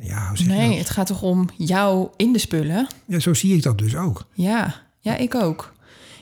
ja, 0.00 0.28
hoe 0.28 0.36
zeg 0.36 0.46
je 0.46 0.52
Nee, 0.52 0.78
het 0.78 0.90
gaat 0.90 1.06
toch 1.06 1.22
om 1.22 1.48
jou 1.56 2.08
in 2.16 2.32
de 2.32 2.38
spullen? 2.38 2.86
Ja, 3.06 3.18
zo 3.18 3.34
zie 3.34 3.54
ik 3.54 3.62
dat 3.62 3.78
dus 3.78 3.96
ook. 3.96 4.26
Ja, 4.32 4.82
ja, 5.00 5.16
ik 5.16 5.34
ook. 5.34 5.72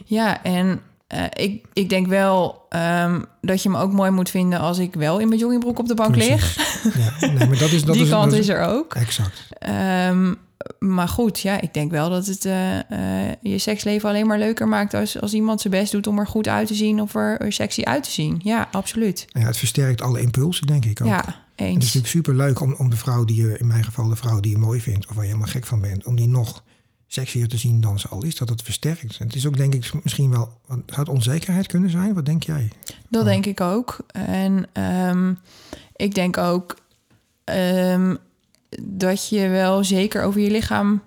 Ja, 0.04 0.42
en 0.42 0.80
eh, 1.06 1.24
ik, 1.32 1.64
ik 1.72 1.88
denk 1.88 2.06
wel 2.06 2.66
ehm, 2.68 3.20
dat 3.40 3.62
je 3.62 3.68
me 3.68 3.78
ook 3.78 3.92
mooi 3.92 4.10
moet 4.10 4.30
vinden 4.30 4.60
als 4.60 4.78
ik 4.78 4.94
wel 4.94 5.18
in 5.18 5.28
mijn 5.28 5.40
joggingbroek 5.40 5.78
op 5.78 5.88
de 5.88 5.94
bank 5.94 6.16
lig. 6.16 6.56
Ja, 6.96 7.26
nee, 7.26 7.48
maar 7.48 7.58
dat 7.58 7.70
is 7.70 7.84
dat 7.84 7.94
Die 7.94 8.04
is, 8.04 8.10
kant 8.10 8.30
dat 8.30 8.40
is 8.40 8.48
er 8.48 8.62
ook. 8.62 8.94
Exact. 8.94 9.46
Ehm, 9.58 10.34
maar 10.78 11.08
goed, 11.08 11.40
ja, 11.40 11.60
ik 11.60 11.74
denk 11.74 11.90
wel 11.90 12.10
dat 12.10 12.26
het 12.26 12.44
eh, 12.44 12.78
eh, 13.28 13.34
je 13.42 13.58
seksleven 13.58 14.08
alleen 14.08 14.26
maar 14.26 14.38
leuker 14.38 14.68
maakt 14.68 14.94
als, 14.94 15.20
als 15.20 15.32
iemand 15.32 15.60
zijn 15.60 15.72
best 15.72 15.92
doet 15.92 16.06
om 16.06 16.18
er 16.18 16.26
goed 16.26 16.48
uit 16.48 16.66
te 16.66 16.74
zien 16.74 17.00
of 17.00 17.14
er, 17.14 17.40
er 17.40 17.52
sexy 17.52 17.82
uit 17.82 18.02
te 18.02 18.10
zien. 18.10 18.40
Ja, 18.42 18.68
absoluut. 18.72 19.26
Ja, 19.28 19.40
het 19.40 19.56
versterkt 19.56 20.02
alle 20.02 20.20
impulsen, 20.20 20.66
denk 20.66 20.84
ik 20.84 21.00
ook. 21.00 21.08
Ja, 21.08 21.24
Het 21.24 21.26
is 21.56 21.66
eens. 21.66 21.74
natuurlijk 21.74 22.06
super 22.06 22.34
leuk 22.34 22.60
om, 22.60 22.74
om 22.74 22.90
de 22.90 22.96
vrouw 22.96 23.24
die 23.24 23.46
je, 23.46 23.58
in 23.58 23.66
mijn 23.66 23.84
geval 23.84 24.08
de 24.08 24.16
vrouw 24.16 24.40
die 24.40 24.50
je 24.50 24.58
mooi 24.58 24.80
vindt, 24.80 25.06
of 25.06 25.14
waar 25.14 25.24
je 25.24 25.30
helemaal 25.30 25.52
gek 25.52 25.66
van 25.66 25.80
bent, 25.80 26.04
om 26.04 26.16
die 26.16 26.28
nog 26.28 26.62
sexier 27.06 27.48
te 27.48 27.56
zien 27.56 27.80
dan 27.80 27.98
ze 27.98 28.08
al 28.08 28.24
is. 28.24 28.36
Dat 28.36 28.48
het 28.48 28.62
versterkt. 28.62 29.18
En 29.18 29.26
het 29.26 29.36
is 29.36 29.46
ook, 29.46 29.56
denk 29.56 29.74
ik, 29.74 29.90
misschien 30.02 30.30
wel. 30.30 30.60
Zou 30.66 30.82
het 30.86 31.08
onzekerheid 31.08 31.66
kunnen 31.66 31.90
zijn? 31.90 32.14
Wat 32.14 32.26
denk 32.26 32.42
jij? 32.42 32.70
Dat 33.08 33.24
denk 33.24 33.46
ik 33.46 33.60
ook. 33.60 33.96
En 34.12 34.66
ehm, 34.72 35.34
ik 35.96 36.14
denk 36.14 36.36
ook 36.38 36.76
ehm, 37.44 38.14
dat 38.82 39.28
je 39.28 39.48
wel 39.48 39.84
zeker 39.84 40.22
over 40.22 40.40
je 40.40 40.50
lichaam 40.50 41.02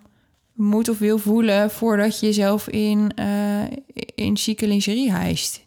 moet 0.53 0.89
of 0.89 0.99
wil 0.99 1.17
voelen 1.17 1.71
voordat 1.71 2.19
je 2.19 2.25
jezelf 2.25 2.67
in, 2.67 3.11
eh 3.15 3.63
in 4.15 4.37
chique 4.37 4.67
lingerie 4.67 5.11
hijst. 5.11 5.61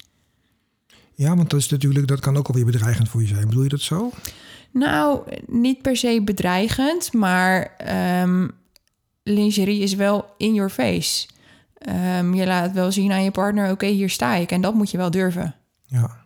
Ja, 1.14 1.36
want 1.36 1.50
dat 1.50 1.60
is 1.60 1.68
natuurlijk, 1.68 2.06
dat 2.06 2.20
kan 2.20 2.36
ook 2.36 2.48
alweer 2.48 2.64
bedreigend 2.64 3.08
voor 3.08 3.20
je 3.20 3.26
zijn. 3.26 3.46
Bedoel 3.46 3.62
je 3.62 3.68
dat 3.68 3.80
zo? 3.80 4.10
Nou, 4.70 5.22
niet 5.46 5.82
per 5.82 5.96
se 5.96 6.22
bedreigend, 6.24 7.12
maar 7.12 7.74
ehm, 7.76 8.48
lingerie 9.22 9.82
is 9.82 9.94
wel 9.94 10.34
in 10.36 10.54
your 10.54 10.70
face. 10.70 11.28
Ehm, 11.74 12.34
je 12.34 12.46
laat 12.46 12.72
wel 12.72 12.92
zien 12.92 13.12
aan 13.12 13.24
je 13.24 13.30
partner, 13.30 13.70
oké, 13.70 13.86
hier 13.86 14.10
sta 14.10 14.34
ik. 14.34 14.50
En 14.50 14.60
dat 14.60 14.74
moet 14.74 14.90
je 14.90 14.96
wel 14.96 15.10
durven. 15.10 15.54
Ja. 15.86 16.24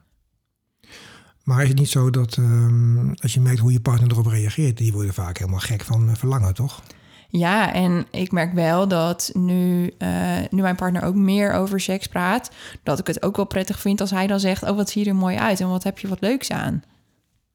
Maar 1.44 1.62
is 1.62 1.68
het 1.68 1.78
niet 1.78 1.88
zo 1.90 2.10
dat 2.10 2.36
ehm, 2.36 3.08
als 3.22 3.34
je 3.34 3.40
merkt 3.40 3.58
hoe 3.58 3.72
je 3.72 3.80
partner 3.80 4.10
erop 4.10 4.26
reageert, 4.26 4.76
die 4.78 4.92
worden 4.92 5.14
vaak 5.14 5.38
helemaal 5.38 5.60
gek 5.60 5.82
van 5.84 6.08
eh, 6.10 6.14
verlangen, 6.16 6.54
toch? 6.54 6.82
Ja, 7.28 7.72
en 7.72 8.06
ik 8.10 8.32
merk 8.32 8.52
wel 8.52 8.88
dat 8.88 9.30
nu, 9.32 9.90
eh, 9.98 10.08
nu 10.50 10.62
mijn 10.62 10.76
partner 10.76 11.02
ook 11.02 11.14
meer 11.14 11.52
over 11.52 11.80
seks 11.80 12.06
praat, 12.06 12.50
dat 12.82 12.98
ik 12.98 13.06
het 13.06 13.22
ook 13.22 13.36
wel 13.36 13.46
prettig 13.46 13.80
vind 13.80 14.00
als 14.00 14.10
hij 14.10 14.26
dan 14.26 14.40
zegt: 14.40 14.62
Oh, 14.62 14.76
wat 14.76 14.90
zie 14.90 15.04
je 15.04 15.08
er 15.10 15.16
mooi 15.16 15.36
uit 15.36 15.60
en 15.60 15.68
wat 15.68 15.82
heb 15.84 15.98
je 15.98 16.08
wat 16.08 16.20
leuks 16.20 16.50
aan. 16.50 16.82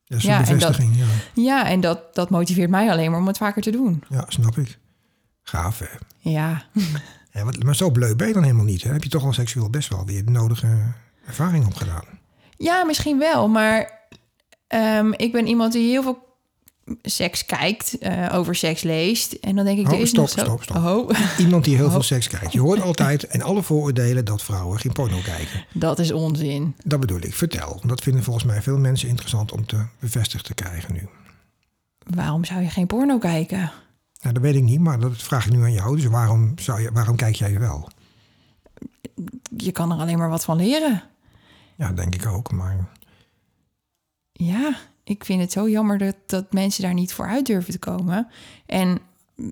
Is 0.08 0.24
een 0.24 0.30
Ja, 0.30 0.46
en 0.48 0.60
dat- 0.60 0.78
ja. 0.78 1.06
Ja, 1.34 1.68
en 1.68 1.82
dat, 1.82 2.16
dat 2.16 2.30
motiveert 2.30 2.70
mij 2.70 2.90
alleen 2.92 3.12
maar 3.12 3.20
om 3.20 3.28
het 3.28 3.38
vaker 3.38 3.62
te 3.62 3.72
doen. 3.72 4.04
Ja, 4.10 4.26
snap 4.28 4.58
ik. 4.58 4.78
Gaaf, 5.44 5.80
hè? 5.80 5.86
Ja, 6.20 6.64
Ja, 7.32 7.44
maar 7.66 7.76
zo 7.76 7.90
bleu 7.92 8.16
ben 8.16 8.28
je 8.28 8.34
dan 8.34 8.44
helemaal 8.44 8.66
niet. 8.66 8.84
Hè? 8.84 8.92
Heb 8.92 9.04
je 9.04 9.10
toch 9.10 9.24
al 9.24 9.34
seksueel 9.34 9.70
best 9.70 9.90
wel 9.90 10.06
weer 10.06 10.26
de 10.26 10.32
nodige 10.32 10.68
ervaring 11.26 11.66
opgedaan. 11.66 12.04
Ja 12.60 12.84
misschien 12.84 13.18
wel, 13.20 13.48
maar 13.48 14.00
ehm, 14.68 15.12
ik 15.12 15.32
ben 15.32 15.48
iemand 15.48 15.74
die 15.74 15.90
heel 15.90 16.04
veel 16.04 16.28
seks 17.02 17.46
kijkt, 17.46 17.98
eh, 17.98 18.30
over 18.34 18.56
seks 18.56 18.82
leest. 18.82 19.34
En 19.34 19.56
dan 19.56 19.66
denk 19.66 19.80
ik, 19.80 19.88
Oh, 19.88 19.94
er 19.94 20.00
is 20.00 20.10
stop, 20.10 20.20
nog 20.22 20.30
zo... 20.30 20.40
stop, 20.40 20.64
stop. 20.64 20.76
Oh, 20.76 21.10
Iemand 21.38 21.64
die 21.64 21.76
heel 21.76 21.92
veel 21.92 22.02
seks 22.02 22.28
kijkt. 22.28 22.54
Je 22.54 22.60
hoort 22.60 22.82
altijd 22.82 23.28
en 23.28 23.42
alle 23.42 23.64
vooroordelen 23.64 24.26
dat 24.26 24.44
vrouwen 24.44 24.80
geen 24.80 24.92
porno 24.92 25.18
kijken. 25.24 25.66
dat 25.74 26.00
is 26.00 26.12
onzin. 26.12 26.76
Dat 26.84 27.00
bedoel 27.00 27.20
ik. 27.22 27.34
Vertel. 27.36 27.82
Dat 27.86 28.02
vinden 28.02 28.24
volgens 28.24 28.46
mij 28.46 28.62
veel 28.62 28.78
mensen 28.78 29.10
interessant 29.10 29.52
om 29.52 29.66
te 29.66 29.86
bevestigd 30.00 30.46
te 30.46 30.54
krijgen 30.54 30.94
nu. 30.94 31.08
Waarom 32.16 32.46
zou 32.46 32.62
je 32.62 32.70
geen 32.70 32.88
porno 32.88 33.18
kijken? 33.18 33.72
Nou, 34.22 34.34
dat 34.34 34.44
weet 34.44 34.56
ik 34.56 34.64
niet, 34.64 34.80
maar 34.80 35.00
dat 35.00 35.18
vraag 35.18 35.46
ik 35.46 35.52
nu 35.52 35.64
aan 35.64 35.74
jou. 35.74 35.96
Dus 35.96 36.06
waarom, 36.06 36.54
zou 36.56 36.82
je, 36.82 36.92
waarom 36.92 37.16
kijk 37.16 37.36
jij 37.36 37.60
wel? 37.60 37.90
Je 39.58 39.72
kan 39.72 39.92
er 39.92 39.98
alleen 39.98 40.18
maar 40.18 40.30
wat 40.30 40.44
van 40.44 40.58
leren. 40.58 41.04
Ja, 41.80 41.92
denk 41.92 42.16
ik 42.16 42.26
ook. 42.26 42.52
Maar 42.52 42.90
Ja, 44.32 44.76
ik 45.04 45.26
vind 45.26 45.42
het 45.42 45.52
zo 45.52 45.70
jammer 45.70 45.98
dat, 45.98 46.16
dat 46.26 46.54
mensen 46.54 46.84
daar 46.84 46.94
niet 46.94 47.14
voor 47.14 47.28
uit 47.28 47.46
durven 47.46 47.72
te 47.72 47.80
komen. 47.80 48.28
En 48.66 49.00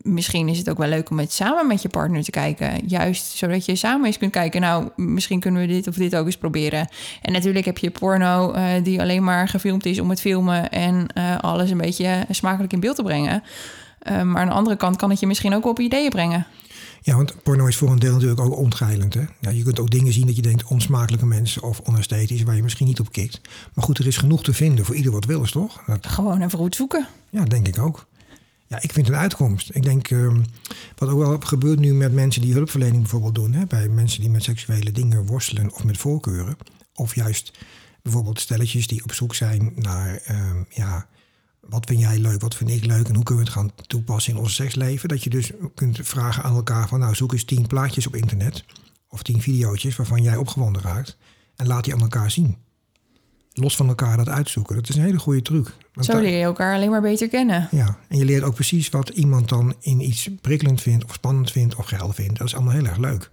misschien 0.02 0.48
is 0.48 0.58
het 0.58 0.70
ook 0.70 0.78
wel 0.78 0.88
leuk 0.88 1.10
om 1.10 1.20
het 1.20 1.32
samen 1.32 1.68
met 1.68 1.82
je 1.82 1.90
partner 1.90 2.24
te 2.24 2.32
kijken. 2.32 2.88
Juist 2.88 3.26
zodat 3.26 3.66
je 3.66 3.76
samen 3.76 4.06
eens 4.06 4.18
kunt 4.18 4.32
kijken, 4.32 4.62
nou, 4.62 4.90
misschien 4.96 5.40
kunnen 5.40 5.62
we 5.62 5.68
dit 5.68 5.88
of 5.88 5.96
dit 5.96 6.16
ook 6.16 6.26
eens 6.26 6.38
proberen. 6.38 6.88
En 7.22 7.32
natuurlijk 7.32 7.66
heb 7.66 7.78
je 7.78 7.92
porno 7.92 8.52
eh, 8.52 8.84
die 8.84 9.02
alleen 9.02 9.24
maar 9.24 9.48
gefilmd 9.48 9.86
is 9.86 10.00
om 10.00 10.10
het 10.10 10.22
filmen 10.22 10.70
en 10.70 11.08
eh, 11.14 11.38
alles 11.38 11.70
een 11.70 11.78
beetje 11.78 12.26
smakelijk 12.30 12.74
in 12.74 12.80
beeld 12.80 12.96
te 12.96 13.04
brengen. 13.04 13.44
Eh, 14.00 14.22
maar 14.22 14.42
aan 14.42 14.48
de 14.48 14.54
andere 14.54 14.76
kant 14.76 14.96
kan 14.96 15.10
het 15.10 15.20
je 15.20 15.28
misschien 15.28 15.54
ook 15.54 15.66
op 15.66 15.80
ideeën 15.80 16.10
brengen. 16.10 16.46
Ja, 17.08 17.16
want 17.16 17.44
porno 17.44 17.66
is 17.66 17.76
voor 17.76 17.92
een 17.92 18.00
deel 18.00 18.14
natuurlijk 18.14 18.40
ook 18.40 18.56
ontgeilend. 18.58 19.14
Hè? 19.14 19.24
Ja, 19.40 19.50
je 19.50 19.64
kunt 19.64 19.80
ook 19.80 19.90
dingen 19.90 20.14
zien 20.14 20.26
dat 20.26 20.36
je 20.36 20.42
denkt 20.42 20.64
onsmakelijke 20.64 21.26
mensen 21.26 21.64
of 21.64 21.80
onesthetisch, 21.80 22.44
waar 22.44 22.56
je 22.56 22.64
misschien 22.64 22.88
niet 22.88 23.00
op 23.00 23.12
kikt. 23.12 23.42
Maar 23.74 23.86
goed, 23.86 23.98
er 23.98 24.08
is 24.08 24.18
genoeg 24.18 24.44
te 24.44 24.54
vinden 24.54 24.86
voor 24.86 24.96
ieder 24.96 25.12
wat 25.12 25.26
wil, 25.26 25.44
is 25.44 25.52
toch? 25.52 25.84
Dat, 25.86 26.08
Gewoon 26.08 26.42
even 26.42 26.60
goed 26.60 26.76
zoeken. 26.76 27.08
ja, 27.30 27.44
denk 27.44 27.68
ik 27.68 27.80
ook. 27.80 28.08
Ja, 28.68 28.82
ik 28.82 28.92
vind 28.92 29.08
een 29.08 29.16
uitkomst. 29.16 29.70
Ik 29.76 29.84
denk, 29.84 30.10
ehm, 30.10 30.42
wat 30.98 31.10
ook 31.10 31.20
wel 31.20 31.40
gebeurt 31.40 31.80
nu 31.80 31.94
met 31.94 32.14
mensen 32.14 32.42
die 32.42 32.54
hulpverlening 32.54 33.02
bijvoorbeeld 33.02 33.36
doen, 33.36 33.54
hè, 33.54 33.66
bij 33.66 33.88
mensen 33.88 34.22
die 34.22 34.30
met 34.30 34.44
seksuele 34.44 34.92
dingen 34.92 35.26
worstelen 35.26 35.74
of 35.74 35.84
met 35.84 35.98
voorkeuren, 35.98 36.58
of 36.96 37.16
juist 37.16 37.58
bijvoorbeeld 38.02 38.40
stelletjes 38.40 38.88
die 38.88 39.04
op 39.04 39.14
zoek 39.14 39.36
zijn 39.36 39.72
naar, 39.76 40.22
ehm, 40.24 40.64
ja, 40.70 41.08
wat 41.70 41.86
vind 41.86 42.00
jij 42.00 42.18
leuk, 42.20 42.42
wat 42.42 42.56
vind 42.56 42.70
ik 42.70 42.86
leuk 42.86 43.08
en 43.08 43.16
hoe 43.16 43.24
kunnen 43.24 43.44
we 43.46 43.50
het 43.52 43.60
gaan 43.60 43.72
toepassen 43.88 44.34
in 44.34 44.40
ons 44.40 44.56
seksleven. 44.56 45.10
Dat 45.10 45.24
je 45.24 45.30
dus 45.30 45.52
kunt 45.76 46.00
vragen 46.02 46.44
aan 46.44 46.56
elkaar 46.56 46.88
van, 46.88 47.00
nou 47.00 47.16
zoek 47.16 47.34
eens 47.34 47.44
tien 47.44 47.68
plaatjes 47.68 48.08
op 48.08 48.16
internet 48.16 48.66
of 49.10 49.24
tien 49.24 49.42
videootjes 49.42 49.96
waarvan 49.96 50.22
jij 50.22 50.36
opgewonden 50.36 50.82
raakt 50.82 51.18
en 51.56 51.68
laat 51.68 51.84
die 51.84 51.94
aan 51.94 52.02
elkaar 52.02 52.32
zien. 52.32 52.58
Los 53.54 53.76
van 53.76 53.88
elkaar 53.88 54.18
dat 54.18 54.30
uitzoeken. 54.30 54.76
Dat 54.76 54.90
is 54.90 54.96
een 54.96 55.02
hele 55.02 55.20
goede 55.20 55.42
truc. 55.42 55.76
Want 55.94 56.06
Zo 56.06 56.20
leer 56.20 56.38
je 56.38 56.44
elkaar 56.44 56.76
alleen 56.76 56.90
maar 56.90 57.02
beter 57.02 57.28
kennen. 57.28 57.68
ja, 57.72 57.98
en 58.08 58.18
je 58.18 58.26
leert 58.26 58.44
ook 58.44 58.54
precies 58.54 58.90
wat 58.90 59.10
iemand 59.10 59.50
dan 59.50 59.76
in 59.80 60.02
iets 60.02 60.30
prikkelend 60.42 60.82
vindt, 60.82 61.06
of 61.06 61.14
spannend 61.14 61.52
vindt, 61.52 61.76
of 61.76 61.86
geil 61.86 62.14
vindt. 62.14 62.38
Dat 62.38 62.48
is 62.48 62.56
allemaal 62.56 62.74
heel 62.74 62.86
erg 62.86 62.98
leuk. 62.98 63.32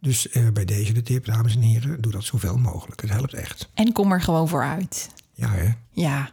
Dus 0.00 0.28
eh, 0.28 0.48
bij 0.52 0.64
deze 0.64 0.92
de 0.92 1.02
tip, 1.02 1.24
dames 1.24 1.54
en 1.54 1.60
heren, 1.60 2.00
doe 2.00 2.12
dat 2.12 2.24
zoveel 2.24 2.56
mogelijk. 2.56 3.00
Het 3.00 3.10
helpt 3.10 3.34
echt. 3.34 3.70
En 3.74 3.92
kom 3.92 4.12
er 4.12 4.22
gewoon 4.22 4.48
voor 4.48 4.62
uit. 4.62 5.10
Ja, 5.32 5.50
hè? 5.50 5.68
Ja, 5.92 6.30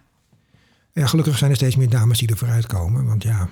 Ja, 0.95 1.07
gelukkig 1.07 1.37
zijn 1.37 1.51
er 1.51 1.55
steeds 1.55 1.75
meer 1.75 1.89
dames 1.89 2.19
die 2.19 2.29
er 2.29 2.37
vooruit 2.37 2.67
komen, 2.67 3.05
want 3.05 3.23
ja. 3.23 3.49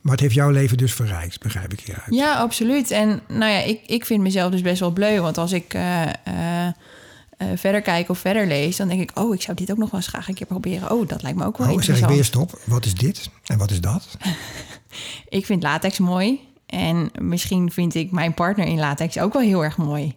Maar 0.00 0.12
het 0.12 0.20
heeft 0.20 0.34
jouw 0.34 0.50
leven 0.50 0.76
dus 0.76 0.94
verrijkt, 0.94 1.40
begrijp 1.40 1.72
ik 1.72 1.80
hieruit. 1.80 2.14
Ja, 2.14 2.34
absoluut. 2.36 2.90
En 2.90 3.22
nou 3.28 3.52
ja, 3.52 3.58
ik, 3.58 3.80
ik 3.86 4.04
vind 4.04 4.22
mezelf 4.22 4.50
dus 4.50 4.60
best 4.60 4.80
wel 4.80 4.90
bleu. 4.90 5.20
Want 5.20 5.38
als 5.38 5.52
ik 5.52 5.74
eh, 5.74 6.02
eh, 6.02 6.66
eh, 6.66 6.74
verder 7.54 7.80
kijk 7.80 8.08
of 8.08 8.18
verder 8.18 8.46
lees, 8.46 8.76
dan 8.76 8.88
denk 8.88 9.00
ik, 9.00 9.18
oh, 9.18 9.34
ik 9.34 9.42
zou 9.42 9.56
dit 9.56 9.70
ook 9.70 9.76
nog 9.76 9.90
wel 9.90 10.00
eens 10.00 10.08
graag 10.08 10.28
een 10.28 10.34
keer 10.34 10.46
proberen. 10.46 10.90
Oh, 10.90 11.08
dat 11.08 11.22
lijkt 11.22 11.38
me 11.38 11.44
ook 11.44 11.58
wel 11.58 11.66
Oh, 11.66 11.72
zeg 11.72 11.82
ik 11.82 11.88
interessant. 11.88 12.14
weer 12.14 12.24
stop. 12.24 12.60
Wat 12.64 12.84
is 12.84 12.94
dit 12.94 13.30
en 13.46 13.58
wat 13.58 13.70
is 13.70 13.80
dat? 13.80 14.16
Ik 15.28 15.46
vind 15.46 15.62
latex 15.62 15.98
mooi. 15.98 16.40
En 16.66 17.10
misschien 17.20 17.70
vind 17.70 17.94
ik 17.94 18.10
mijn 18.10 18.34
partner 18.34 18.66
in 18.66 18.78
latex 18.78 19.18
ook 19.18 19.32
wel 19.32 19.42
heel 19.42 19.64
erg 19.64 19.76
mooi. 19.76 20.12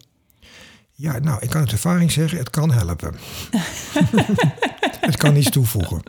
Ja, 0.92 1.18
nou, 1.18 1.38
ik 1.42 1.50
kan 1.50 1.60
uit 1.60 1.72
ervaring 1.72 2.12
zeggen, 2.12 2.38
het 2.38 2.50
kan 2.50 2.72
helpen. 2.72 3.14
het 5.10 5.16
kan 5.16 5.36
iets 5.36 5.50
toevoegen. 5.50 6.02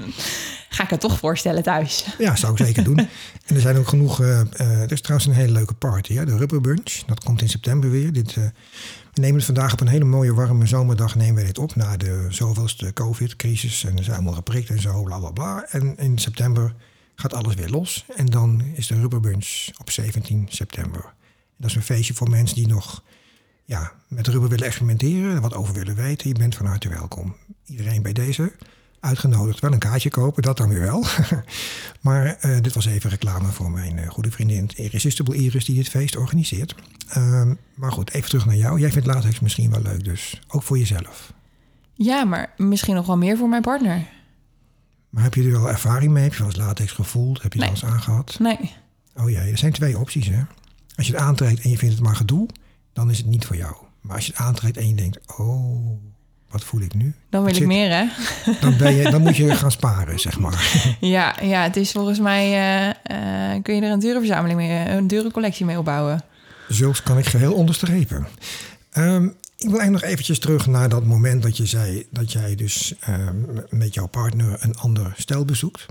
Ga 0.69 0.83
ik 0.83 0.89
het 0.89 0.99
toch 0.99 1.17
voorstellen 1.17 1.63
thuis? 1.63 2.05
Ja, 2.17 2.35
zou 2.35 2.51
ik 2.51 2.65
zeker 2.65 2.83
doen. 2.83 2.97
En 3.45 3.55
er 3.55 3.61
zijn 3.61 3.77
ook 3.77 3.87
genoeg. 3.87 4.21
eh, 4.21 4.39
er 4.59 4.91
is 4.91 5.01
trouwens 5.01 5.29
een 5.29 5.35
hele 5.35 5.51
leuke 5.51 5.73
party, 5.73 6.13
hè? 6.13 6.25
de 6.25 6.37
Rubber 6.37 6.61
Bunch. 6.61 6.93
Dat 7.05 7.23
komt 7.23 7.41
in 7.41 7.49
september 7.49 7.89
weer. 7.89 8.13
Dit, 8.13 8.29
eh, 8.29 8.43
we 9.13 9.21
nemen 9.21 9.35
het 9.35 9.45
vandaag 9.45 9.73
op 9.73 9.81
een 9.81 9.87
hele 9.87 10.05
mooie 10.05 10.33
warme 10.33 10.65
zomerdag. 10.65 11.15
Nemen 11.15 11.35
we 11.35 11.47
dit 11.47 11.57
op 11.57 11.75
na 11.75 11.97
de 11.97 12.25
zoveelste 12.29 12.93
COVID-crisis. 12.93 13.83
En 13.83 13.95
we 13.95 14.03
zijn 14.03 14.15
allemaal 14.15 14.33
geprikt 14.33 14.69
en 14.69 14.81
zo, 14.81 15.03
bla 15.03 15.17
bla 15.19 15.31
bla. 15.31 15.65
En 15.69 15.97
in 15.97 16.17
september 16.17 16.73
gaat 17.15 17.33
alles 17.33 17.55
weer 17.55 17.69
los. 17.69 18.05
En 18.15 18.25
dan 18.25 18.61
is 18.73 18.87
de 18.87 18.99
Rubber 18.99 19.19
Bunch 19.19 19.67
op 19.77 19.91
17 19.91 20.47
september. 20.49 21.01
En 21.03 21.63
dat 21.63 21.69
is 21.69 21.75
een 21.75 21.81
feestje 21.81 22.13
voor 22.13 22.29
mensen 22.29 22.55
die 22.55 22.67
nog 22.67 23.03
ja, 23.65 23.91
met 24.07 24.27
rubber 24.27 24.49
willen 24.49 24.65
experimenteren. 24.65 25.35
Er 25.35 25.41
wat 25.41 25.53
over 25.53 25.73
willen 25.73 25.95
weten. 25.95 26.27
Je 26.29 26.35
bent 26.35 26.55
van 26.55 26.65
harte 26.65 26.89
welkom. 26.89 27.35
Iedereen 27.65 28.01
bij 28.01 28.13
deze 28.13 28.51
uitgenodigd. 28.99 29.59
Wel 29.59 29.71
een 29.73 29.79
kaartje 29.79 30.09
kopen, 30.09 30.41
dat 30.43 30.57
dan 30.57 30.69
weer 30.69 30.79
wel. 30.79 31.05
maar 32.01 32.25
eh, 32.25 32.61
dit 32.61 32.73
was 32.73 32.85
even 32.85 33.09
reclame 33.09 33.47
voor 33.51 33.71
mijn 33.71 33.99
eh, 33.99 34.09
goede 34.09 34.31
vriendin 34.31 34.69
Irresistible 34.75 35.35
Iris 35.35 35.65
die 35.65 35.75
dit 35.75 35.89
feest 35.89 36.15
organiseert. 36.15 36.75
Ehm, 37.09 37.53
maar 37.75 37.91
goed, 37.91 38.11
even 38.11 38.29
terug 38.29 38.45
naar 38.45 38.55
jou. 38.55 38.79
Jij 38.79 38.91
vindt 38.91 39.07
latex 39.07 39.39
misschien 39.39 39.71
wel 39.71 39.81
leuk, 39.81 40.03
dus 40.03 40.41
ook 40.47 40.63
voor 40.63 40.77
jezelf. 40.77 41.33
Ja, 41.93 42.23
maar 42.23 42.53
misschien 42.57 42.95
nog 42.95 43.05
wel 43.05 43.17
meer 43.17 43.37
voor 43.37 43.49
mijn 43.49 43.61
partner. 43.61 44.07
Maar 45.09 45.23
heb 45.23 45.33
je 45.33 45.43
er 45.43 45.51
wel 45.51 45.69
ervaring 45.69 46.11
mee? 46.11 46.23
Heb 46.23 46.31
je 46.33 46.37
wel 46.37 46.47
eens 46.47 46.57
latex 46.57 46.91
gevoeld? 46.91 47.41
Heb 47.41 47.53
je 47.53 47.59
het 47.61 47.71
Nee. 47.71 47.81
wel 47.81 47.89
eens 47.89 47.95
aangehad? 47.97 48.39
Nee. 48.39 48.73
Oh 49.15 49.29
ja, 49.29 49.39
er 49.41 49.57
zijn 49.57 49.71
twee 49.71 49.97
opties 49.99 50.27
hè. 50.27 50.41
Als 50.95 51.07
je 51.07 51.13
het 51.13 51.21
aantrekt 51.21 51.61
en 51.61 51.69
je 51.69 51.77
vindt 51.77 51.95
het 51.95 52.03
maar 52.03 52.15
gedoe, 52.15 52.47
dan 52.93 53.09
is 53.09 53.17
het 53.17 53.25
niet 53.27 53.45
voor 53.45 53.55
jou. 53.55 53.75
Maar 54.01 54.15
als 54.15 54.25
je 54.25 54.31
het 54.31 54.41
aantrekt 54.41 54.77
en 54.77 54.87
je 54.87 54.95
denkt, 54.95 55.19
oh, 55.39 55.99
wat 56.57 56.63
voel 56.67 56.81
ik 56.81 56.93
nu? 56.93 57.13
Dan 57.29 57.43
wil 57.43 57.53
Zit- 57.53 57.61
ik 57.61 57.67
meer, 57.67 57.89
hè? 57.95 58.05
Dan, 58.61 58.77
ben 58.77 58.95
je, 58.95 59.09
dan 59.11 59.21
moet 59.21 59.35
je 59.37 59.55
gaan 59.61 59.71
sparen, 59.71 60.19
zeg 60.19 60.39
maar. 60.39 60.85
Ja, 60.99 61.35
ja, 61.41 61.63
het 61.63 61.75
is 61.75 61.91
volgens 61.91 62.19
mij... 62.19 62.45
eh, 62.53 63.53
eh, 63.55 63.63
kun 63.63 63.75
je 63.75 63.81
er 63.81 63.91
een 63.91 63.99
dure 63.99 64.17
verzameling 64.19 64.59
mee, 64.59 64.89
een 64.89 65.07
dure 65.07 65.31
collectie 65.31 65.65
mee 65.65 65.77
opbouwen. 65.77 66.21
Zulks 66.67 67.03
kan 67.03 67.17
ik 67.17 67.25
geheel 67.25 67.53
onderstrepen. 67.53 68.27
Ehm, 68.91 69.25
ik 69.57 69.69
wil 69.69 69.79
eigenlijk 69.79 69.91
nog 69.91 70.11
eventjes 70.11 70.39
terug 70.39 70.67
naar 70.67 70.89
dat 70.89 71.05
moment 71.05 71.43
dat 71.43 71.57
je 71.57 71.65
zei 71.65 72.07
dat 72.11 72.31
jij 72.31 72.55
dus 72.55 72.93
ehm, 72.99 73.35
met 73.69 73.93
jouw 73.93 74.07
partner 74.07 74.57
een 74.59 74.77
ander 74.77 75.13
stel 75.17 75.45
bezoekt. 75.45 75.85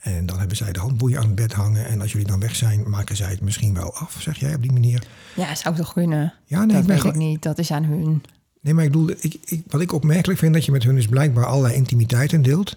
En 0.00 0.26
dan 0.26 0.38
hebben 0.38 0.56
zij 0.56 0.72
de 0.72 0.78
handboeien 0.80 1.18
aan 1.18 1.26
het 1.26 1.34
bed 1.34 1.52
hangen. 1.52 1.86
En 1.86 2.00
als 2.00 2.12
jullie 2.12 2.26
dan 2.26 2.40
weg 2.40 2.56
zijn, 2.56 2.90
maken 2.90 3.16
zij 3.16 3.30
het 3.30 3.40
misschien 3.40 3.74
wel 3.74 3.94
af, 3.94 4.16
zeg 4.18 4.38
jij 4.38 4.54
op 4.54 4.62
die 4.62 4.72
manier. 4.72 5.02
Ja, 5.34 5.54
zou 5.54 5.74
ik 5.74 5.80
toch 5.80 5.92
kunnen? 5.92 6.34
Ja, 6.44 6.58
nee, 6.58 6.66
dat 6.66 6.82
ik 6.82 6.88
weet 7.02 7.04
ik 7.04 7.14
niet. 7.14 7.42
Dat 7.42 7.58
is 7.58 7.70
aan 7.70 7.84
hun. 7.84 8.22
Nee, 8.60 8.74
maar 8.74 8.84
ik 8.84 8.90
bedoel, 8.90 9.10
ik, 9.20 9.36
ik, 9.44 9.62
wat 9.66 9.80
ik 9.80 9.92
opmerkelijk 9.92 10.38
vind, 10.38 10.54
dat 10.54 10.64
je 10.64 10.72
met 10.72 10.82
hun 10.82 10.94
dus 10.94 11.06
blijkbaar 11.06 11.46
allerlei 11.46 11.74
intimiteiten 11.74 12.42
deelt. 12.42 12.76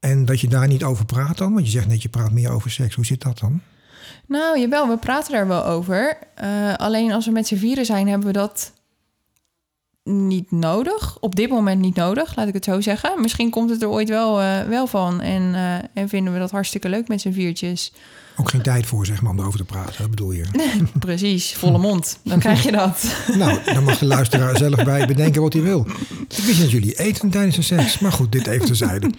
En 0.00 0.24
dat 0.24 0.40
je 0.40 0.48
daar 0.48 0.68
niet 0.68 0.84
over 0.84 1.04
praat 1.04 1.38
dan. 1.38 1.52
Want 1.52 1.66
je 1.66 1.72
zegt 1.72 1.86
net, 1.86 2.02
je 2.02 2.08
praat 2.08 2.32
meer 2.32 2.50
over 2.50 2.70
seks. 2.70 2.94
Hoe 2.94 3.06
zit 3.06 3.22
dat 3.22 3.38
dan? 3.38 3.60
Nou, 4.26 4.60
jawel, 4.60 4.88
we 4.88 4.96
praten 4.96 5.32
daar 5.32 5.46
wel 5.46 5.66
over. 5.66 6.18
Eh, 6.34 6.74
alleen 6.74 7.12
als 7.12 7.26
we 7.26 7.32
met 7.32 7.46
z'n 7.46 7.56
vieren 7.56 7.84
zijn, 7.84 8.08
hebben 8.08 8.26
we 8.26 8.32
dat 8.32 8.72
niet 10.04 10.50
nodig. 10.50 11.18
Op 11.20 11.36
dit 11.36 11.50
moment 11.50 11.80
niet 11.80 11.94
nodig, 11.94 12.36
laat 12.36 12.48
ik 12.48 12.54
het 12.54 12.64
zo 12.64 12.80
zeggen. 12.80 13.20
Misschien 13.20 13.50
komt 13.50 13.70
het 13.70 13.82
er 13.82 13.88
ooit 13.88 14.08
wel, 14.08 14.40
eh, 14.40 14.62
wel 14.62 14.86
van. 14.86 15.20
En, 15.20 15.54
eh, 15.54 16.02
en 16.02 16.08
vinden 16.08 16.32
we 16.32 16.38
dat 16.38 16.50
hartstikke 16.50 16.88
leuk 16.88 17.08
met 17.08 17.20
z'n 17.20 17.32
viertjes. 17.32 17.92
Ook 18.36 18.50
geen 18.50 18.62
tijd 18.62 18.86
voor, 18.86 19.06
zeg 19.06 19.22
maar, 19.22 19.32
om 19.32 19.38
erover 19.38 19.58
te 19.58 19.64
praten. 19.64 19.94
Dat 19.98 20.10
bedoel 20.10 20.32
je? 20.32 20.44
Precies, 20.98 21.54
volle 21.54 21.78
mond. 21.78 22.18
Dan 22.24 22.38
krijg 22.38 22.62
je 22.62 22.72
dat. 22.72 23.04
Nou, 23.36 23.58
dan 23.64 23.84
mag 23.84 23.98
de 23.98 24.06
luisteraar 24.06 24.56
zelf 24.56 24.84
bij 24.84 25.06
bedenken 25.06 25.42
wat 25.42 25.52
hij 25.52 25.62
wil. 25.62 25.86
Ik 26.28 26.44
wist 26.44 26.60
dat 26.60 26.70
jullie 26.70 26.94
eten 26.98 27.30
tijdens 27.30 27.56
de 27.56 27.62
seks. 27.62 27.98
Maar 27.98 28.12
goed, 28.12 28.32
dit 28.32 28.46
even 28.46 28.66
terzijde. 28.66 29.10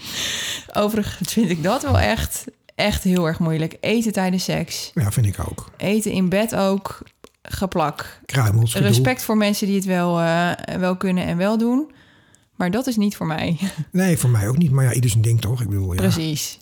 Overigens 0.74 1.34
vind 1.34 1.50
ik 1.50 1.64
dat 1.64 1.82
wel 1.82 2.00
echt, 2.00 2.46
echt 2.76 3.04
heel 3.04 3.28
erg 3.28 3.40
moeilijk. 3.40 3.78
Eten 3.80 4.12
tijdens 4.12 4.44
seks. 4.44 4.92
Ja, 4.94 5.12
vind 5.12 5.26
ik 5.26 5.36
ook. 5.40 5.70
Eten 5.78 6.12
in 6.12 6.30
bed 6.30 6.56
ook. 6.56 7.02
Geplak. 7.44 8.20
Kruimels. 8.26 8.76
Respect 8.76 9.24
voor 9.24 9.38
mensen 9.38 9.68
die 9.68 9.76
het 9.76 9.86
wel, 9.86 10.20
eh, 10.20 10.52
wel 10.80 10.96
kunnen 10.98 11.26
en 11.26 11.38
wel 11.38 11.58
doen. 11.58 11.92
Maar 12.56 12.72
dat 12.72 12.88
is 12.88 12.96
niet 12.96 13.16
voor 13.16 13.28
mij. 13.28 13.58
Nee, 13.92 14.18
voor 14.18 14.30
mij 14.30 14.48
ook 14.48 14.58
niet. 14.58 14.72
Maar 14.72 14.86
ja, 14.86 14.94
ieder 14.94 15.10
zijn 15.10 15.22
ding 15.22 15.42
toch? 15.42 15.62
Ik 15.62 15.70
bedoel, 15.70 15.94
ja. 15.94 16.02
Precies. 16.02 16.60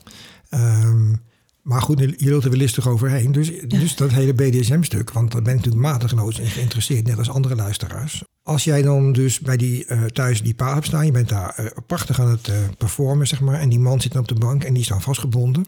Ehm, 0.50 1.14
maar 1.62 1.82
goed, 1.82 2.00
je 2.00 2.15
lult 2.17 2.43
er 2.43 2.50
wel 2.50 2.60
listig 2.60 2.88
overheen. 2.88 3.32
Dus, 3.32 3.52
dus 3.67 3.95
dat 3.95 4.12
hele 4.12 4.34
BDSM-stuk, 4.34 5.12
want 5.12 5.32
daar 5.32 5.41
ben 5.41 5.54
ik 5.54 5.65
natuurlijk 5.65 5.86
matig 5.86 6.39
in 6.39 6.47
geïnteresseerd, 6.47 7.08
net 7.08 7.17
als 7.17 7.30
andere 7.30 7.56
luisteraars. 7.56 8.24
Als 8.43 8.63
jij 8.63 8.82
dan 8.82 9.12
dus 9.12 9.39
bij 9.39 9.58
die 9.58 9.86
eh, 9.86 10.04
thuis 10.04 10.43
die 10.43 10.56
paal 10.56 10.74
hebt 10.74 10.86
staan, 10.86 11.06
je 11.06 11.12
bent 11.12 11.30
daar 11.30 11.56
eh, 11.56 11.65
prachtig 11.88 12.19
aan 12.19 12.30
het 12.30 12.47
eh, 12.47 12.56
performen, 12.78 13.28
zeg 13.28 13.41
maar, 13.41 13.60
en 13.60 13.69
die 13.69 13.80
man 13.80 14.02
zit 14.02 14.12
dan 14.12 14.21
op 14.21 14.28
de 14.28 14.36
bank 14.36 14.63
en 14.63 14.74
die 14.74 14.82
is 14.82 14.88
dan 14.88 15.02
vastgebonden. 15.02 15.65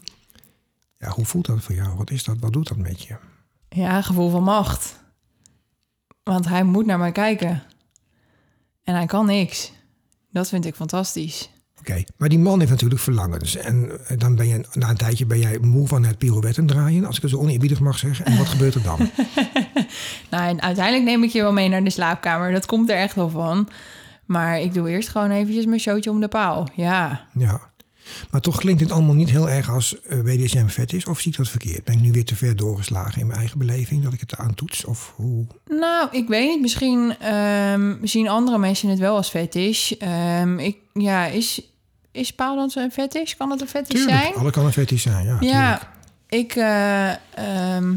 Ja, 0.98 1.08
hoe 1.08 1.24
voelt 1.24 1.46
dat 1.46 1.62
voor 1.62 1.74
jou? 1.74 1.96
Wat 1.96 2.10
is 2.10 2.24
dat? 2.24 2.36
Wat 2.38 2.52
doet 2.52 2.68
dat 2.68 2.76
met 2.76 3.02
je? 3.02 3.16
Ja, 3.68 4.02
gevoel 4.02 4.30
van 4.30 4.42
macht. 4.42 5.00
Want 6.22 6.48
hij 6.48 6.64
moet 6.64 6.86
naar 6.86 6.98
mij 6.98 7.12
kijken. 7.12 7.62
En 8.82 8.94
hij 8.94 9.06
kan 9.06 9.26
niks. 9.26 9.72
Dat 10.30 10.48
vind 10.48 10.64
ik 10.64 10.74
fantastisch. 10.74 11.50
Oké, 11.88 12.04
maar 12.16 12.28
die 12.28 12.38
man 12.38 12.58
heeft 12.58 12.70
natuurlijk 12.70 13.00
verlangens. 13.00 13.56
En 13.56 13.90
eh, 14.06 14.18
dan 14.18 14.34
ben 14.34 14.48
je 14.48 14.64
na 14.72 14.88
een 14.88 14.96
tijdje 14.96 15.26
ben 15.26 15.38
jij 15.38 15.58
moe 15.58 15.86
van 15.86 16.04
het 16.04 16.18
pirouetten 16.18 16.66
draaien, 16.66 17.04
als 17.04 17.16
ik 17.16 17.22
het 17.22 17.30
zo 17.30 17.38
oneerbiedig 17.38 17.80
mag 17.80 17.98
zeggen. 17.98 18.24
En 18.24 18.38
wat 18.38 18.48
gebeurt 18.54 18.74
er 18.74 18.82
dan? 18.82 19.10
Nou, 20.30 20.48
en 20.48 20.62
uiteindelijk 20.62 21.04
neem 21.04 21.22
ik 21.22 21.30
je 21.30 21.42
wel 21.42 21.52
mee 21.52 21.68
naar 21.68 21.84
de 21.84 21.90
slaapkamer. 21.90 22.52
Dat 22.52 22.66
komt 22.66 22.90
er 22.90 22.96
echt 22.96 23.14
wel 23.14 23.28
van. 23.28 23.68
Maar 24.24 24.60
ik 24.60 24.74
doe 24.74 24.90
eerst 24.90 25.08
gewoon 25.08 25.30
eventjes 25.30 25.66
mijn 25.66 25.80
showtje 25.80 26.10
om 26.10 26.20
de 26.20 26.28
paal. 26.28 26.68
Ja. 26.74 27.26
Ja. 27.34 27.60
Maar 28.30 28.40
toch 28.40 28.56
klinkt 28.56 28.80
dit 28.80 28.90
allemaal 28.90 29.14
niet 29.14 29.30
heel 29.30 29.50
erg 29.50 29.70
als 29.70 30.00
eh, 30.00 30.20
BDSM 30.20 30.66
vet 30.66 30.92
is. 30.92 31.06
Of 31.06 31.20
zie 31.20 31.30
ik 31.30 31.36
dat 31.36 31.48
verkeerd? 31.48 31.84
Ben 31.84 31.94
ik 31.94 32.00
nu 32.00 32.12
weer 32.12 32.24
te 32.24 32.36
ver 32.36 32.56
doorgeslagen 32.56 33.20
in 33.20 33.26
mijn 33.26 33.38
eigen 33.38 33.58
beleving 33.58 34.02
dat 34.02 34.12
ik 34.12 34.20
het 34.20 34.36
aan 34.36 34.54
toets? 34.54 34.84
Of 34.84 35.12
hoe? 35.16 35.46
Nou, 35.66 36.08
ik 36.10 36.28
weet 36.28 36.48
niet. 36.48 36.60
Misschien 36.60 37.16
ehm, 37.18 37.94
zien 38.02 38.28
andere 38.28 38.58
mensen 38.58 38.88
het 38.88 38.98
wel 38.98 39.16
als 39.16 39.28
fetish. 39.28 39.92
Ehm, 39.92 40.58
ik, 40.58 40.76
ja, 40.92 41.26
is, 41.26 41.73
is 42.14 42.32
paaldansen 42.32 42.82
een 42.82 42.90
fetish? 42.92 43.34
Kan 43.34 43.50
het 43.50 43.60
een 43.60 43.68
fetish 43.68 43.96
Tuurlijk, 44.00 44.18
zijn? 44.18 44.34
alle 44.34 44.50
kan 44.50 44.64
een 44.64 44.72
fetish 44.72 45.02
zijn. 45.02 45.26
Ja, 45.26 45.36
Ja, 45.40 45.78
tuurlijk. 45.78 45.82
ik... 46.28 46.54
eh, 46.56 47.10
ehm, 47.10 47.94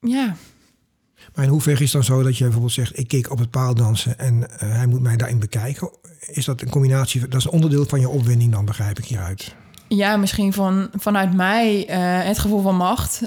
ja, 0.00 0.34
Maar 1.34 1.44
in 1.44 1.50
hoeverre 1.50 1.82
is 1.82 1.92
het 1.92 2.06
dan 2.06 2.16
zo 2.16 2.22
dat 2.22 2.36
je 2.36 2.42
bijvoorbeeld 2.44 2.72
zegt... 2.72 2.98
ik 2.98 3.08
kijk 3.08 3.30
op 3.30 3.38
het 3.38 3.50
paaldansen 3.50 4.18
en 4.18 4.50
eh, 4.60 4.70
hij 4.72 4.86
moet 4.86 5.00
mij 5.02 5.16
daarin 5.16 5.38
bekijken? 5.38 5.90
Is 6.20 6.44
dat 6.44 6.60
een 6.60 6.70
combinatie, 6.70 7.20
dat 7.28 7.34
is 7.40 7.44
een 7.44 7.50
onderdeel 7.50 7.84
van 7.86 8.00
je 8.00 8.08
opwinding 8.08 8.52
dan, 8.52 8.64
begrijp 8.64 8.98
ik 8.98 9.04
hieruit? 9.04 9.54
Ja, 9.88 10.16
misschien 10.16 10.52
van, 10.52 10.88
vanuit 10.96 11.34
mij 11.34 11.86
eh, 11.86 12.26
het 12.26 12.38
gevoel 12.38 12.62
van 12.62 12.76
macht. 12.76 13.22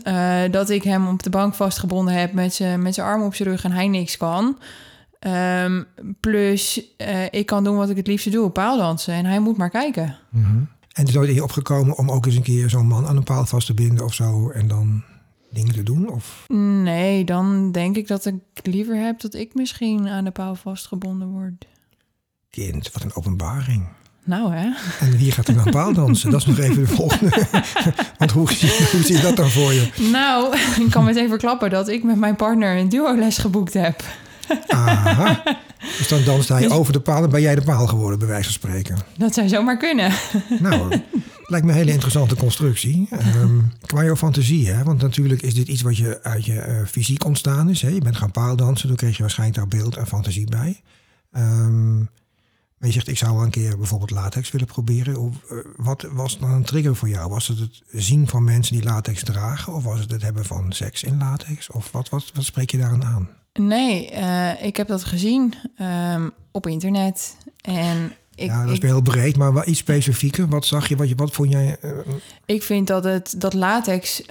dat 0.52 0.70
ik 0.70 0.84
hem 0.84 1.08
op 1.08 1.24
de 1.24 1.30
bank 1.30 1.54
vastgebonden 1.54 2.14
heb 2.14 2.34
met 2.34 2.54
zijn 2.54 2.82
met 2.82 2.94
zijn 2.94 3.08
arm 3.08 3.24
op 3.24 3.36
zijn 3.36 3.50
rug 3.50 3.64
en 3.64 3.72
hij 3.72 3.88
niks 3.88 4.18
kan. 4.18 4.58
Ehm, 5.22 5.84
plus, 6.20 6.96
eh, 6.98 7.26
ik 7.30 7.46
kan 7.46 7.64
doen 7.64 7.76
wat 7.76 7.90
ik 7.90 7.98
het 7.98 8.08
liefste 8.08 8.30
doe, 8.30 8.50
paaldansen. 8.50 9.14
En 9.14 9.26
hij 9.26 9.40
moet 9.40 9.58
maar 9.58 9.70
kijken. 9.70 10.18
En 10.32 10.68
het 10.92 11.08
is 11.08 11.16
in 11.16 11.34
je 11.34 11.44
opgekomen 11.44 11.98
om 11.98 12.12
ook 12.12 12.26
eens 12.26 12.36
een 12.36 12.42
keer 12.42 12.70
zo'n 12.70 12.88
man 12.88 13.08
aan 13.08 13.18
een 13.18 13.24
paal 13.24 13.46
vast 13.46 13.68
te 13.68 13.74
binden 13.74 14.06
of 14.06 14.14
zo... 14.14 14.50
en 14.50 14.68
dan 14.68 15.04
dingen 15.52 15.74
te 15.74 15.84
doen? 15.84 16.10
Of 16.10 16.46
Nee, 16.84 17.24
dan 17.24 17.72
denk 17.72 17.96
ik 17.98 18.08
dat 18.08 18.26
ik 18.26 18.36
liever 18.64 18.96
heb 18.96 19.20
dat 19.20 19.34
ik 19.34 19.54
misschien 19.54 20.08
aan 20.08 20.24
de 20.24 20.32
paal 20.32 20.56
vastgebonden 20.56 21.28
word. 21.28 21.66
kind, 22.50 22.92
wat 22.92 23.04
een 23.04 23.16
openbaring. 23.16 23.88
Nou 24.24 24.54
hè? 24.54 24.70
En 25.00 25.18
wie 25.18 25.32
gaat 25.32 25.48
er 25.48 25.54
dan 25.54 25.72
paaldansen? 25.72 26.32
Dat 26.32 26.40
is 26.40 26.46
nog 26.46 26.60
even 26.60 26.76
de 26.76 26.88
volgende. 26.88 27.48
Want 28.18 28.32
hoe 28.32 28.54
zie, 28.54 28.88
hoe 28.92 29.04
zie 29.04 29.16
je 29.16 29.22
dat 29.22 29.36
dan 29.36 29.50
voor 29.50 29.74
je? 29.74 29.90
Nou, 30.12 30.56
ik 30.86 30.90
kan 30.90 31.04
meteen 31.04 31.30
verklappen 31.30 31.70
dat 31.70 31.88
ik 31.88 32.04
met 32.04 32.18
mijn 32.18 32.36
partner 32.36 32.78
een 32.78 32.90
duoles 32.90 33.38
geboekt 33.38 33.74
heb. 33.74 34.04
Aha. 34.68 35.44
Dus 35.98 36.08
dan 36.08 36.24
danst 36.24 36.50
hij 36.50 36.70
over 36.70 36.94
de 36.94 37.00
paal 37.00 37.24
en 37.24 37.30
ben 37.30 37.42
jij 37.42 37.56
de 37.56 37.62
paal 37.62 37.88
geworden, 37.88 38.20
bij 38.20 38.28
wijze 38.28 38.44
van 38.44 38.54
spreken. 38.54 38.98
Dat 39.18 39.34
zou 39.34 39.48
zomaar 39.48 39.78
kunnen. 39.78 40.12
Nou, 40.60 41.02
lijkt 41.52 41.66
me 41.66 41.72
een 41.72 41.78
hele 41.78 41.92
interessante 41.92 42.36
constructie. 42.36 43.08
Ehm, 43.12 43.60
qua 43.86 44.04
jouw 44.04 44.16
fantasie, 44.16 44.70
hè? 44.70 44.84
Want 44.84 45.02
natuurlijk 45.02 45.42
is 45.42 45.54
dit 45.54 45.68
iets 45.68 45.82
wat 45.82 45.98
je 45.98 46.20
uit 46.24 46.46
je 46.46 46.60
eh, 46.60 46.86
fysiek 46.86 47.26
ontstaan 47.26 47.70
is. 47.70 47.82
Hè? 47.82 47.90
Je 47.90 48.02
bent 48.02 48.18
gaan 48.18 48.32
paaldansen, 48.32 48.88
toen 48.88 48.98
kreeg 48.98 49.16
je 49.16 49.22
waarschijnlijk 49.22 49.60
daar 49.60 49.80
beeld 49.80 49.96
en 49.96 50.08
fantasie 50.08 50.50
bij. 50.50 50.82
Ehm, 51.32 52.00
maar 52.82 52.90
je 52.90 52.96
zegt, 52.96 53.08
ik 53.08 53.18
zou 53.18 53.36
wel 53.36 53.44
een 53.44 53.50
keer 53.50 53.78
bijvoorbeeld 53.78 54.12
latex 54.12 54.52
willen 54.52 54.68
proberen. 54.68 55.18
Of, 55.18 55.36
eh, 55.50 55.58
wat 55.76 56.08
was 56.12 56.40
dan 56.40 56.52
een 56.52 56.64
trigger 56.64 56.96
voor 56.96 57.10
jou? 57.10 57.30
Was 57.30 57.48
het 57.48 57.60
het 57.60 57.82
zien 57.92 58.28
van 58.28 58.44
mensen 58.44 58.76
die 58.76 58.84
latex 58.84 59.24
dragen? 59.24 59.74
Of 59.74 59.84
was 59.84 60.00
het 60.00 60.12
het 60.12 60.22
hebben 60.22 60.46
van 60.46 60.72
seks 60.72 61.04
in 61.04 61.18
latex? 61.18 61.70
Of 61.72 61.92
wat, 61.92 62.10
wat, 62.10 62.32
wat 62.34 62.44
spreek 62.44 62.72
je 62.72 62.78
daaraan 62.78 63.04
aan? 63.04 63.30
Nee, 63.54 64.10
eh, 64.10 64.64
ik 64.64 64.78
heb 64.78 64.88
dat 64.88 65.04
gezien 65.04 65.54
ehm, 65.76 66.30
op 66.52 66.68
internet. 66.68 67.38
En 67.62 68.14
ik, 68.36 68.46
ja, 68.46 68.62
dat 68.62 68.70
is 68.70 68.76
ik, 68.76 68.82
wel 68.82 68.92
heel 68.92 69.02
breed, 69.02 69.38
maar 69.38 69.54
wel 69.54 69.68
iets 69.68 69.80
specifieker. 69.80 70.48
Wat 70.48 70.66
zag 70.66 70.88
je? 70.88 70.96
Wat, 70.96 71.10
je, 71.10 71.16
wat 71.16 71.32
vond 71.32 71.52
jij? 71.52 71.78
eh, 71.82 71.92
ik 72.46 72.64
vind 72.64 72.88
dat, 72.88 73.04
het, 73.04 73.36
dat 73.38 73.54
latex 73.54 74.24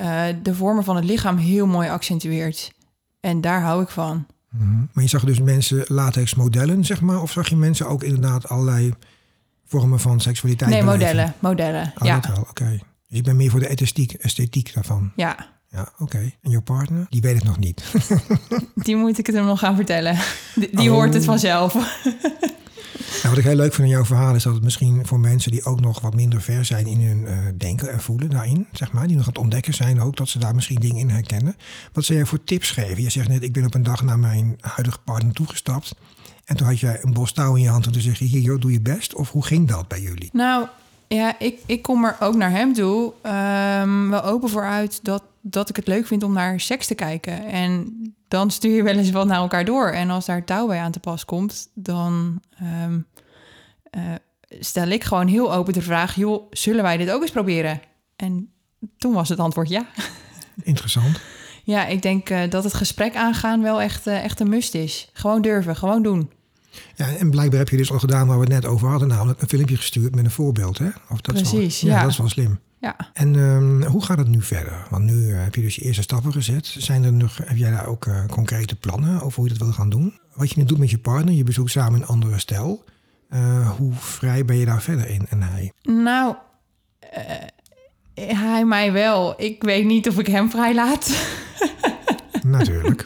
de 0.42 0.54
vormen 0.54 0.84
van 0.84 0.96
het 0.96 1.04
lichaam 1.04 1.36
heel 1.36 1.66
mooi 1.66 1.88
accentueert. 1.88 2.72
En 3.20 3.40
daar 3.40 3.62
hou 3.62 3.82
ik 3.82 3.88
van. 3.88 4.26
Mhm. 4.50 4.78
Maar 4.92 5.04
je 5.04 5.10
zag 5.10 5.24
dus 5.24 5.40
mensen 5.40 5.84
latex 5.86 6.34
modellen, 6.34 6.84
zeg 6.84 7.00
maar? 7.00 7.22
Of 7.22 7.32
zag 7.32 7.48
je 7.48 7.56
mensen 7.56 7.88
ook 7.88 8.02
inderdaad 8.02 8.48
allerlei 8.48 8.94
vormen 9.66 10.00
van 10.00 10.20
seksualiteit 10.20 10.70
Nee, 10.70 10.80
beleven? 10.84 11.00
modellen. 11.06 11.34
Modellen. 11.38 11.92
Oh, 11.98 12.06
ja. 12.06 12.20
oké. 12.48 12.70
Dus 13.08 13.18
ik 13.18 13.24
ben 13.24 13.36
meer 13.36 13.50
voor 13.50 13.60
de 13.60 13.66
esthetiek, 13.66 14.12
esthetiek 14.12 14.74
daarvan. 14.74 15.12
ja, 15.16 15.36
Ja, 15.68 15.88
oké. 15.98 16.18
En 16.42 16.50
jouw 16.50 16.60
partner? 16.62 17.06
Die 17.10 17.20
weet 17.20 17.34
het 17.34 17.44
nog 17.44 17.58
niet. 17.58 17.92
die 18.84 18.96
moet 18.96 19.18
ik 19.18 19.26
het 19.26 19.34
hem 19.36 19.44
nog 19.44 19.58
gaan 19.58 19.76
vertellen. 19.76 20.16
Die, 20.54 20.68
die 20.76 20.88
Oh. 20.90 20.94
hoort 20.94 21.14
het 21.14 21.24
vanzelf. 21.24 21.74
Nou, 23.10 23.28
wat 23.28 23.38
ik 23.38 23.44
heel 23.44 23.54
leuk 23.54 23.74
vind 23.74 23.88
aan 23.88 23.94
jouw 23.94 24.04
verhaal 24.04 24.34
is 24.34 24.42
dat 24.42 24.54
het 24.54 24.62
misschien 24.62 25.06
voor 25.06 25.20
mensen 25.20 25.50
die 25.50 25.64
ook 25.64 25.80
nog 25.80 26.00
wat 26.00 26.14
minder 26.14 26.42
ver 26.42 26.64
zijn 26.64 26.86
in 26.86 27.00
hun 27.00 27.26
eh, 27.26 27.38
denken 27.56 27.92
en 27.92 28.00
voelen 28.00 28.30
daarin, 28.30 28.66
zeg 28.72 28.92
maar, 28.92 29.06
die 29.06 29.16
nog 29.16 29.24
aan 29.24 29.32
het 29.32 29.42
ontdekken 29.42 29.74
zijn 29.74 30.00
ook, 30.00 30.16
dat 30.16 30.28
ze 30.28 30.38
daar 30.38 30.54
misschien 30.54 30.80
dingen 30.80 30.96
in 30.96 31.08
herkennen. 31.08 31.56
Wat 31.92 32.04
zou 32.04 32.18
jij 32.18 32.26
voor 32.26 32.44
tips 32.44 32.70
geven? 32.70 33.02
Je 33.02 33.10
zegt 33.10 33.28
net, 33.28 33.42
ik 33.42 33.52
ben 33.52 33.66
op 33.66 33.74
een 33.74 33.82
dag 33.82 34.02
naar 34.02 34.18
mijn 34.18 34.56
huidige 34.60 34.98
partner 35.04 35.32
toegestapt 35.32 35.94
en 36.44 36.56
toen 36.56 36.66
had 36.66 36.80
jij 36.80 36.98
een 37.02 37.12
bos 37.12 37.32
touw 37.32 37.54
in 37.54 37.62
je 37.62 37.68
hand 37.68 37.86
en 37.86 37.92
toen 37.92 38.02
zeg 38.02 38.18
je, 38.18 38.24
hier 38.24 38.40
joh, 38.40 38.60
doe 38.60 38.72
je 38.72 38.80
best. 38.80 39.14
Of 39.14 39.30
hoe 39.30 39.44
ging 39.44 39.68
dat 39.68 39.88
bij 39.88 40.00
jullie? 40.00 40.30
Nou, 40.32 40.66
ja, 41.08 41.38
ik, 41.38 41.58
ik 41.66 41.82
kom 41.82 42.04
er 42.04 42.16
ook 42.20 42.34
naar 42.34 42.50
hem 42.50 42.72
toe 42.72 43.12
ehm, 43.22 44.08
wel 44.08 44.24
open 44.24 44.48
voor 44.48 44.64
uit 44.64 45.00
dat, 45.02 45.22
dat 45.40 45.68
ik 45.68 45.76
het 45.76 45.86
leuk 45.86 46.06
vind 46.06 46.22
om 46.22 46.32
naar 46.32 46.60
seks 46.60 46.86
te 46.86 46.94
kijken. 46.94 47.44
En 47.46 47.96
dan 48.30 48.50
stuur 48.50 48.76
je 48.76 48.82
wel 48.82 48.96
eens 48.96 49.10
wat 49.10 49.26
naar 49.26 49.38
elkaar 49.38 49.64
door. 49.64 49.88
En 49.90 50.10
als 50.10 50.26
daar 50.26 50.44
touw 50.44 50.66
bij 50.66 50.78
aan 50.80 50.92
te 50.92 51.00
pas 51.00 51.24
komt, 51.24 51.68
dan 51.74 52.42
ehm, 52.58 52.98
eh, 53.90 54.02
stel 54.60 54.88
ik 54.88 55.04
gewoon 55.04 55.26
heel 55.26 55.54
open 55.54 55.72
de 55.72 55.82
vraag: 55.82 56.14
joh, 56.14 56.46
zullen 56.50 56.82
wij 56.82 56.96
dit 56.96 57.10
ook 57.10 57.22
eens 57.22 57.30
proberen? 57.30 57.80
En 58.16 58.52
toen 58.98 59.12
was 59.12 59.28
het 59.28 59.38
antwoord 59.38 59.68
ja. 59.68 59.86
Interessant. 60.62 61.20
Ja, 61.64 61.86
ik 61.86 62.02
denk 62.02 62.30
eh, 62.30 62.50
dat 62.50 62.64
het 62.64 62.74
gesprek 62.74 63.16
aangaan 63.16 63.62
wel 63.62 63.80
echt, 63.82 64.06
eh, 64.06 64.24
echt 64.24 64.40
een 64.40 64.48
must 64.48 64.74
is. 64.74 65.10
Gewoon 65.12 65.42
durven, 65.42 65.76
gewoon 65.76 66.02
doen. 66.02 66.30
Ja, 66.94 67.08
en 67.16 67.30
blijkbaar 67.30 67.58
heb 67.58 67.68
je 67.68 67.76
dus 67.76 67.92
al 67.92 67.98
gedaan 67.98 68.26
waar 68.26 68.36
we 68.38 68.44
het 68.44 68.52
net 68.52 68.66
over 68.66 68.88
hadden, 68.88 69.08
namelijk 69.08 69.40
een 69.42 69.48
filmpje 69.48 69.76
gestuurd 69.76 70.14
met 70.14 70.24
een 70.24 70.30
voorbeeld. 70.30 70.78
Hè? 70.78 70.88
Of 71.08 71.20
dat 71.20 71.34
is 71.34 71.42
wel- 71.42 71.50
Precies, 71.60 71.80
ja, 71.80 71.88
ja. 71.94 72.00
dat 72.02 72.10
is 72.10 72.18
wel 72.18 72.28
slim. 72.28 72.58
Ja. 72.80 72.96
En 73.12 73.36
ehm, 73.36 73.82
hoe 73.82 74.04
gaat 74.04 74.18
het 74.18 74.28
nu 74.28 74.42
verder? 74.42 74.86
Want 74.90 75.04
nu 75.04 75.32
eh, 75.32 75.42
heb 75.42 75.54
je 75.54 75.60
dus 75.60 75.74
je 75.74 75.82
eerste 75.82 76.02
stappen 76.02 76.32
gezet. 76.32 76.66
Zijn 76.66 77.04
er 77.04 77.12
nog, 77.12 77.36
heb 77.36 77.56
jij 77.56 77.70
daar 77.70 77.86
ook 77.86 78.06
eh, 78.06 78.24
concrete 78.26 78.76
plannen 78.76 79.20
over 79.20 79.38
hoe 79.38 79.44
je 79.44 79.54
dat 79.54 79.62
wil 79.62 79.72
gaan 79.72 79.90
doen? 79.90 80.18
Wat 80.34 80.50
je 80.50 80.58
nu 80.58 80.64
doet 80.64 80.78
met 80.78 80.90
je 80.90 80.98
partner, 80.98 81.34
je 81.34 81.44
bezoekt 81.44 81.70
samen 81.70 82.00
een 82.00 82.06
andere 82.06 82.38
stijl. 82.38 82.84
Eh, 83.28 83.70
hoe 83.70 83.92
vrij 83.92 84.44
ben 84.44 84.56
je 84.56 84.64
daar 84.64 84.82
verder 84.82 85.08
in 85.08 85.26
en 85.28 85.42
hij? 85.42 85.72
Nou, 85.82 86.34
hij 88.14 88.64
mij 88.64 88.92
wel. 88.92 89.34
Ik 89.36 89.62
weet 89.62 89.84
niet 89.84 90.08
of 90.08 90.18
ik 90.18 90.26
hem 90.26 90.50
vrijlaat. 90.50 91.10
Natuurlijk. 92.42 93.04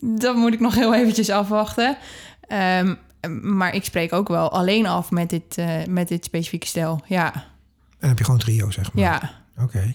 Dat 0.00 0.36
moet 0.36 0.52
ik 0.52 0.60
nog 0.60 0.74
heel 0.74 0.94
eventjes 0.94 1.30
afwachten. 1.30 1.96
Ehm, 2.40 2.94
maar 3.42 3.74
ik 3.74 3.84
spreek 3.84 4.12
ook 4.12 4.28
wel 4.28 4.50
alleen 4.50 4.86
af 4.86 5.10
met 5.10 5.30
dit, 5.30 5.56
met 5.88 6.08
dit 6.08 6.24
specifieke 6.24 6.66
stel. 6.66 7.00
Ja, 7.06 7.53
dan 8.04 8.08
heb 8.08 8.18
je 8.18 8.24
gewoon 8.24 8.40
trio, 8.40 8.70
zeg 8.70 8.92
maar. 8.92 9.04
ja. 9.04 9.30
Oké. 9.60 9.90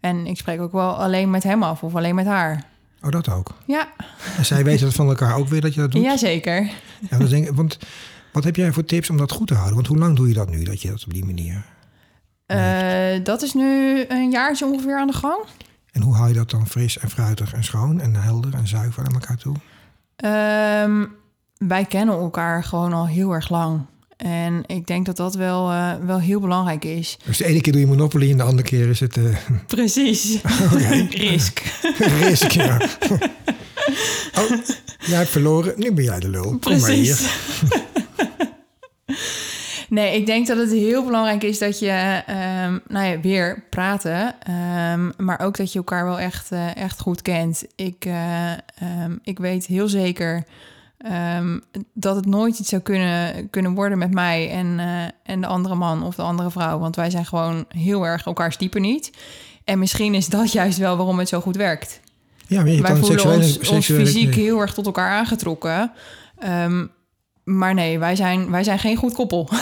En 0.00 0.26
ik 0.26 0.36
spreek 0.36 0.60
ook 0.60 0.72
wel 0.72 0.94
alleen 0.96 1.30
met 1.30 1.42
hem 1.42 1.62
af 1.62 1.82
of 1.82 1.94
alleen 1.94 2.14
met 2.14 2.26
haar. 2.26 2.64
Oh, 3.02 3.10
dat 3.10 3.28
ook. 3.28 3.54
Ja, 3.66 3.88
En 4.36 4.44
zij 4.44 4.64
weten 4.64 4.84
dat 4.84 4.94
van 4.94 5.08
elkaar 5.08 5.36
ook 5.36 5.48
weer 5.48 5.60
dat 5.60 5.74
je 5.74 5.80
dat 5.80 5.92
doet? 5.92 6.02
jazeker. 6.02 6.70
Ja, 7.10 7.18
dan 7.18 7.26
denk 7.28 7.48
ik, 7.48 7.54
want 7.54 7.78
wat 8.32 8.44
heb 8.44 8.56
jij 8.56 8.72
voor 8.72 8.84
tips 8.84 9.10
om 9.10 9.16
dat 9.16 9.32
goed 9.32 9.46
te 9.46 9.54
houden? 9.54 9.74
Want 9.74 9.86
hoe 9.86 9.98
lang 9.98 10.16
doe 10.16 10.28
je 10.28 10.34
dat 10.34 10.50
nu, 10.50 10.62
dat 10.64 10.82
je 10.82 10.88
dat 10.88 11.04
op 11.04 11.12
die 11.12 11.24
manier... 11.24 11.64
Eh, 12.46 13.24
dat 13.24 13.42
is 13.42 13.54
nu 13.54 14.04
een 14.08 14.30
jaartje 14.30 14.66
ongeveer 14.66 14.98
aan 14.98 15.06
de 15.06 15.12
gang. 15.12 15.44
En 15.92 16.02
hoe 16.02 16.14
hou 16.14 16.28
je 16.28 16.34
dat 16.34 16.50
dan 16.50 16.66
fris 16.66 16.98
en 16.98 17.10
fruitig 17.10 17.52
en 17.54 17.64
schoon 17.64 18.00
en 18.00 18.14
helder 18.14 18.54
en 18.54 18.68
zuiver 18.68 19.02
naar 19.02 19.12
elkaar 19.12 19.36
toe? 19.36 19.56
Ehm, 20.16 21.06
wij 21.68 21.84
kennen 21.84 22.14
elkaar 22.14 22.64
gewoon 22.64 22.92
al 22.92 23.06
heel 23.06 23.32
erg 23.32 23.48
lang. 23.48 23.80
En 24.22 24.62
ik 24.66 24.86
denk 24.86 25.06
dat 25.06 25.16
dat 25.16 25.34
wel, 25.34 25.70
eh, 25.70 25.92
wel 26.06 26.20
heel 26.20 26.40
belangrijk 26.40 26.84
is. 26.84 27.18
Dus 27.24 27.36
de 27.36 27.46
ene 27.46 27.60
keer 27.60 27.72
doe 27.72 27.80
je 27.80 27.86
Monopoly 27.86 28.30
en 28.30 28.36
de 28.36 28.42
andere 28.42 28.68
keer 28.68 28.88
is 28.88 29.00
het 29.00 29.16
eh 29.16 29.24
Precies. 29.66 30.38
Risk. 31.10 31.62
risk. 32.20 32.50
Ja. 32.50 32.80
Oh, 34.38 34.50
jij 34.98 35.16
hebt 35.16 35.28
verloren, 35.30 35.72
nu 35.76 35.92
ben 35.92 36.04
jij 36.04 36.20
de 36.20 36.28
lul. 36.28 36.58
Kom 36.58 36.80
maar 36.80 36.90
hier. 36.90 37.14
Precies. 37.16 37.32
nee, 39.88 40.16
ik 40.16 40.26
denk 40.26 40.46
dat 40.46 40.56
het 40.56 40.70
heel 40.70 41.04
belangrijk 41.04 41.42
is 41.42 41.58
dat 41.58 41.78
je, 41.78 42.22
ehm, 42.26 42.78
nou 42.88 43.06
ja, 43.06 43.20
weer 43.20 43.62
praten. 43.70 44.34
ehm, 44.42 45.10
maar 45.16 45.40
ook 45.40 45.56
dat 45.56 45.72
je 45.72 45.78
elkaar 45.78 46.04
wel 46.04 46.18
echt, 46.18 46.52
eh, 46.52 46.76
echt 46.76 47.00
goed 47.00 47.22
kent. 47.22 47.64
Ik, 47.76 48.04
eh, 48.04 48.52
ehm, 48.52 49.16
ik 49.22 49.38
weet 49.38 49.66
heel 49.66 49.88
zeker 49.88 50.44
ehm, 51.00 51.58
dat 51.94 52.16
het 52.16 52.26
nooit 52.26 52.58
iets 52.58 52.68
zou 52.68 52.82
kunnen, 52.82 53.50
kunnen 53.50 53.74
worden 53.74 53.98
met 53.98 54.14
mij 54.14 54.50
en, 54.50 54.78
eh, 54.78 55.02
en 55.22 55.40
de 55.40 55.46
andere 55.46 55.74
man 55.74 56.02
of 56.02 56.14
de 56.14 56.22
andere 56.22 56.50
vrouw. 56.50 56.78
Want 56.78 56.96
wij 56.96 57.10
zijn 57.10 57.26
gewoon 57.26 57.64
heel 57.68 58.06
erg 58.06 58.26
elkaars 58.26 58.56
type 58.56 58.78
niet. 58.78 59.12
En 59.64 59.78
misschien 59.78 60.14
is 60.14 60.26
dat 60.26 60.52
juist 60.60 60.78
wel 60.78 60.96
waarom 60.96 61.18
het 61.18 61.28
zo 61.28 61.40
goed 61.40 61.56
werkt 61.56 62.00
Ja, 62.46 62.62
maar 62.62 62.70
je 62.70 62.80
wij 62.82 62.90
kan 62.90 63.00
voelen 63.00 63.42
seksuele, 63.42 63.76
ons, 63.76 63.86
fysiek 63.86 64.34
nee. 64.34 64.44
heel 64.44 64.60
erg 64.60 64.74
tot 64.74 64.86
elkaar 64.86 65.10
aangetrokken. 65.10 65.92
Ehm, 66.38 66.86
maar 67.44 67.74
nee, 67.74 67.98
wij 67.98 68.16
zijn, 68.16 68.50
wij 68.50 68.64
zijn 68.64 68.78
geen 68.78 68.96
goed 68.96 69.14
koppel. 69.14 69.48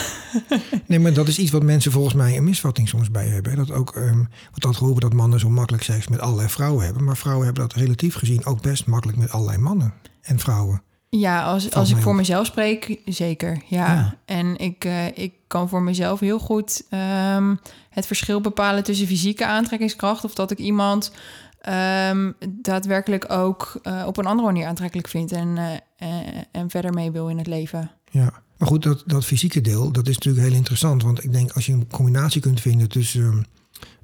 Nee, 0.87 0.99
maar 0.99 1.13
dat 1.13 1.29
is 1.29 1.39
iets 1.39 1.51
wat 1.51 1.63
mensen 1.63 1.93
volgens 1.93 2.15
mij 2.15 2.37
een 2.37 2.45
misvatting 2.45 2.89
soms 2.89 3.11
bij 3.11 3.27
hebben. 3.27 3.57
Dat 3.57 3.73
ook, 3.73 3.97
ehm 3.97 4.17
wordt 4.17 4.65
altijd 4.65 4.77
geroepen 4.77 5.01
dat 5.01 5.13
mannen 5.13 5.41
zo 5.41 5.49
makkelijk 5.49 5.83
seks 5.83 6.09
met 6.09 6.21
allerlei 6.21 6.49
vrouwen 6.49 6.85
hebben. 6.85 7.05
Maar 7.05 7.17
vrouwen 7.17 7.45
hebben 7.45 7.69
dat 7.69 7.77
relatief 7.77 8.15
gezien 8.15 8.45
ook 8.45 8.63
best 8.63 8.87
makkelijk 8.87 9.19
met 9.19 9.31
allerlei 9.31 9.59
mannen 9.59 9.95
en 10.21 10.39
vrouwen. 10.39 10.83
Ja, 11.11 11.45
als, 11.45 11.73
als 11.75 11.91
ik 11.91 11.97
voor 11.97 12.13
op. 12.13 12.19
mezelf 12.19 12.47
spreek, 12.47 13.01
zeker. 13.05 13.63
Ja. 13.67 13.95
Ja. 13.95 14.15
En 14.25 14.57
ik, 14.57 14.85
eh, 14.85 15.07
ik 15.07 15.33
kan 15.47 15.69
voor 15.69 15.83
mezelf 15.83 16.21
heel 16.21 16.39
goed 16.39 16.85
ehm, 16.91 17.55
het 17.91 18.07
verschil 18.07 18.41
bepalen 18.41 18.85
tussen 18.85 19.07
fysieke 19.07 19.47
aantrekkingskracht 19.47 20.25
of 20.25 20.35
dat 20.35 20.51
ik 20.51 20.59
iemand 20.59 21.13
ehm, 21.61 22.33
daadwerkelijk 22.49 23.33
ook 23.33 23.79
eh, 23.83 24.05
op 24.07 24.17
een 24.17 24.27
andere 24.27 24.49
manier 24.49 24.67
aantrekkelijk 24.67 25.09
vind 25.09 25.33
en, 25.33 25.59
eh, 25.97 26.09
en 26.53 26.71
verder 26.71 26.93
mee 26.93 27.11
wil 27.11 27.29
in 27.29 27.39
het 27.39 27.47
leven. 27.47 27.91
Ja, 28.11 28.33
maar 28.59 28.69
goed, 28.69 28.83
dat, 28.83 29.03
dat 29.07 29.25
fysieke 29.25 29.61
deel, 29.61 29.93
dat 29.93 30.09
is 30.09 30.15
natuurlijk 30.15 30.47
heel 30.47 30.57
interessant. 30.57 31.03
Want 31.03 31.25
ik 31.25 31.33
denk 31.33 31.53
als 31.53 31.67
je 31.67 31.73
een 31.73 31.89
combinatie 31.91 32.41
kunt 32.41 32.61
vinden 32.61 32.89
tussen 32.89 33.23
um, 33.23 33.45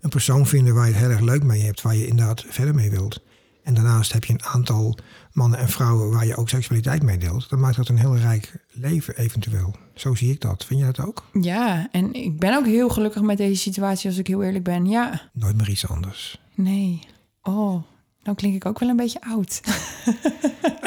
een 0.00 0.10
persoon 0.10 0.46
vinden 0.46 0.74
waar 0.74 0.86
je 0.86 0.92
het 0.92 1.00
heel 1.00 1.10
erg 1.10 1.20
leuk 1.20 1.42
mee 1.42 1.62
hebt, 1.62 1.82
waar 1.82 1.96
je 1.96 2.06
inderdaad 2.06 2.44
verder 2.48 2.74
mee 2.74 2.90
wilt. 2.90 3.22
En 3.62 3.74
daarnaast 3.74 4.12
heb 4.12 4.24
je 4.24 4.32
een 4.32 4.44
aantal 4.44 4.98
mannen 5.34 5.58
en 5.58 5.68
vrouwen 5.68 6.10
waar 6.10 6.26
je 6.26 6.36
ook 6.36 6.48
seksualiteit 6.48 7.02
mee 7.02 7.18
deelt. 7.18 7.48
Dan 7.48 7.60
maakt 7.60 7.76
dat 7.76 7.88
een 7.88 7.98
heel 7.98 8.16
rijk 8.16 8.52
leven 8.70 9.16
eventueel. 9.16 9.76
Zo 9.94 10.14
zie 10.14 10.30
ik 10.30 10.40
dat. 10.40 10.64
Vind 10.64 10.80
je 10.80 10.86
dat 10.86 11.00
ook? 11.00 11.24
Ja, 11.40 11.88
en 11.90 12.14
ik 12.14 12.38
ben 12.38 12.56
ook 12.56 12.66
heel 12.66 12.88
gelukkig 12.88 13.22
met 13.22 13.36
deze 13.36 13.60
situatie 13.60 14.08
als 14.08 14.18
ik 14.18 14.26
heel 14.26 14.42
eerlijk 14.42 14.64
ben. 14.64 14.86
Ja. 14.86 15.20
Nooit 15.32 15.56
meer 15.56 15.68
iets 15.68 15.88
anders. 15.88 16.40
Nee. 16.54 17.00
Oh, 17.42 17.82
nou 18.22 18.36
klink 18.36 18.54
ik 18.54 18.66
ook 18.66 18.78
wel 18.78 18.88
een 18.88 18.96
beetje 18.96 19.20
oud. 19.20 19.60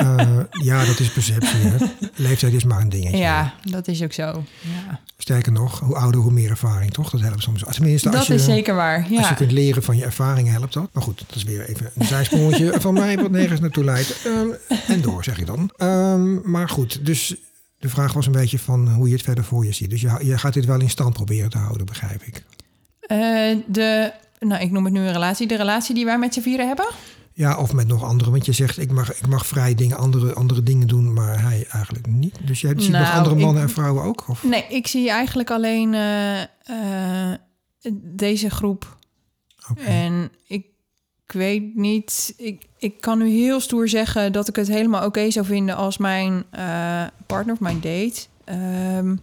Uh, 0.02 0.40
ja, 0.50 0.86
dat 0.86 1.00
is 1.00 1.12
perceptie. 1.12 1.60
Hè? 1.60 1.86
Leeftijd 2.28 2.54
is 2.54 2.64
maar 2.64 2.82
een 2.82 2.90
dingetje. 2.90 3.18
Ja, 3.18 3.54
dat 3.64 3.88
is 3.88 4.04
ook 4.04 4.14
zo. 4.14 4.44
Ja. 4.62 5.00
Sterker 5.28 5.52
nog, 5.52 5.80
hoe 5.80 5.96
ouder, 5.96 6.22
hoe 6.22 6.32
meer 6.32 6.50
ervaring, 6.50 6.92
toch? 6.92 7.10
Dat 7.10 7.22
helpt 7.22 7.42
soms. 7.42 7.64
Tenminste, 7.70 8.08
als 8.10 8.18
dat 8.18 8.28
je, 8.28 8.34
is 8.34 8.44
zeker 8.44 8.76
waar. 8.76 9.12
Ja. 9.12 9.18
Als 9.18 9.30
je 9.30 9.36
kunt 9.36 9.52
leren 9.52 9.84
van 9.84 9.98
je 9.98 10.04
ervaringen, 10.04 10.54
helpt 10.54 10.74
dat. 10.74 10.90
Maar 10.94 11.04
goed, 11.04 11.24
dat 11.28 11.36
is 11.36 11.44
weer 11.44 11.70
even 11.70 11.92
een 11.96 12.06
zijsprongetje 12.06 12.74
van 12.82 12.94
mij, 12.94 13.18
wat 13.18 13.32
nergens 13.32 13.60
naartoe 13.60 13.84
leidt. 13.84 14.26
Um, 14.26 14.54
en 14.88 15.02
door, 15.02 15.24
zeg 15.24 15.40
ik 15.40 15.46
dan. 15.46 15.72
Um, 15.78 16.42
maar 16.44 16.70
goed, 16.70 17.06
dus 17.06 17.36
de 17.80 17.90
vraag 17.90 18.14
was 18.14 18.26
een 18.26 18.32
beetje 18.32 18.60
van 18.60 18.90
hoe 18.90 19.08
je 19.08 19.14
het 19.14 19.24
verder 19.24 19.44
voor 19.44 19.66
je 19.66 19.72
ziet. 19.72 19.90
Dus 19.90 20.02
je, 20.02 20.20
je 20.22 20.38
gaat 20.38 20.54
dit 20.54 20.66
wel 20.66 20.80
in 20.80 20.90
stand 20.90 21.14
proberen 21.14 21.50
te 21.50 21.58
houden, 21.58 21.86
begrijp 21.86 22.24
ik. 22.24 22.44
Uh, 23.08 23.58
de, 23.68 24.12
nou, 24.40 24.62
ik 24.62 24.72
noem 24.72 24.84
het 24.84 24.94
nu 24.94 25.00
een 25.00 25.14
relatie. 25.14 25.48
De 25.48 25.58
relatie 25.58 25.96
die 25.96 26.06
wij 26.06 26.18
met 26.18 26.34
z'n 26.34 26.42
vieren 26.42 26.68
hebben? 26.68 26.88
Ja, 27.38 27.58
of 27.58 27.74
met 27.74 27.88
nog 27.88 28.04
anderen. 28.04 28.32
Want 28.32 28.46
je 28.46 28.52
zegt, 28.52 28.78
ik 28.78 28.92
mag, 28.92 29.14
ik 29.20 29.28
mag 29.28 29.46
vrij 29.48 29.76
dingen, 29.76 29.98
andere, 29.98 30.34
andere 30.34 30.64
dingen 30.64 30.88
doen, 30.88 31.14
maar 31.14 31.42
hij 31.42 31.66
eigenlijk 31.70 32.08
niet. 32.08 32.36
Dus 32.48 32.62
jij 32.62 32.74
ziet 32.78 32.92
Nou, 32.92 33.04
nog 33.06 33.14
andere 33.14 33.36
ik- 33.36 33.42
mannen 33.42 33.64
en 33.64 33.70
vrouwen 33.70 34.04
ook? 34.04 34.28
Of? 34.30 34.44
Nee, 34.44 34.66
ik 34.70 34.88
zie 34.88 35.10
eigenlijk 35.10 35.52
alleen 35.52 35.94
eh, 35.94 36.42
eh, 36.42 37.38
deze 37.94 38.50
groep. 38.50 38.98
En 39.86 40.32
ik, 40.48 40.66
ik 41.26 41.32
weet 41.32 41.76
niet, 41.76 42.34
ik, 42.38 42.66
ik 42.78 43.02
kan 43.02 43.18
nu 43.18 43.30
heel 43.30 43.60
stoer 43.60 43.90
zeggen 43.90 44.32
dat 44.32 44.48
ik 44.48 44.56
het 44.56 44.68
helemaal 44.68 45.06
oké 45.06 45.32
zou 45.32 45.46
vinden 45.46 45.76
als 45.76 45.98
mijn 45.98 46.44
eh, 46.52 47.04
partner 47.26 47.54
of 47.54 47.60
mijn 47.60 47.80
date 47.82 48.26
ehm, 48.44 49.16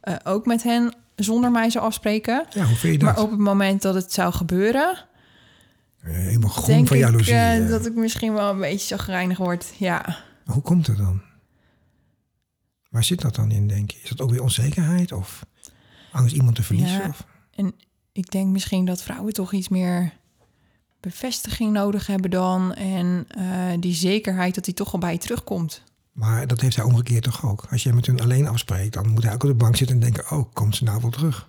eh, 0.00 0.14
ook 0.24 0.46
met 0.46 0.62
hen 0.62 0.94
zonder 1.16 1.50
mij 1.50 1.70
zou 1.70 1.84
afspreken. 1.84 2.46
Ja, 2.50 2.64
hoe 2.64 2.76
vind 2.76 2.92
je 2.92 2.98
dat? 2.98 3.14
Maar 3.14 3.22
op 3.24 3.30
het 3.30 3.40
moment 3.40 3.82
dat 3.82 3.94
het 3.94 4.12
zou 4.12 4.32
gebeuren, 4.32 5.04
Helemaal 6.00 6.50
groen 6.50 6.66
denk 6.66 6.88
van 6.88 6.98
jaloezie. 6.98 7.34
eh, 7.34 7.62
eh. 7.62 7.68
dat 7.68 7.86
ik 7.86 7.94
misschien 7.94 8.32
wel 8.32 8.50
een 8.50 8.58
beetje 8.60 8.86
zagrijnig 8.86 9.38
word. 9.38 9.72
Ja. 9.78 10.18
Hoe 10.44 10.62
komt 10.62 10.86
het 10.86 10.96
dan? 10.96 11.20
Waar 12.90 13.04
zit 13.04 13.20
dat 13.20 13.34
dan 13.34 13.50
in, 13.50 13.68
denk 13.68 13.90
je? 13.90 13.98
Is 14.02 14.08
dat 14.08 14.20
ook 14.20 14.30
weer 14.30 14.42
onzekerheid 14.42 15.12
of 15.12 15.46
angst 16.12 16.34
iemand 16.34 16.56
te 16.56 16.62
verliezen? 16.62 16.98
Ja. 16.98 17.08
Of? 17.08 17.26
En 17.54 17.74
ik 18.12 18.30
denk 18.30 18.48
misschien 18.52 18.84
dat 18.84 19.02
vrouwen 19.02 19.32
toch 19.32 19.52
iets 19.52 19.68
meer 19.68 20.12
bevestiging 21.00 21.72
nodig 21.72 22.06
hebben 22.06 22.30
dan. 22.30 22.74
En 22.74 23.24
eh, 23.28 23.44
die 23.80 23.94
zekerheid 23.94 24.54
dat 24.54 24.64
die 24.64 24.74
toch 24.74 24.92
al 24.92 24.98
bij 24.98 25.12
je 25.12 25.18
terugkomt. 25.18 25.82
Maar 26.12 26.46
dat 26.46 26.60
heeft 26.60 26.76
hij 26.76 26.84
omgekeerd 26.84 27.22
toch 27.24 27.44
ook? 27.46 27.66
Als 27.70 27.82
je 27.82 27.92
met 27.92 28.06
hun 28.06 28.20
alleen 28.20 28.46
afspreekt, 28.46 28.92
dan 28.92 29.08
moet 29.08 29.22
hij 29.22 29.34
ook 29.34 29.42
op 29.42 29.48
de 29.48 29.54
bank 29.54 29.76
zitten 29.76 29.96
en 29.96 30.02
denken: 30.02 30.30
oh, 30.30 30.52
komt 30.52 30.76
ze 30.76 30.84
nou 30.84 31.00
wel 31.00 31.10
terug? 31.10 31.48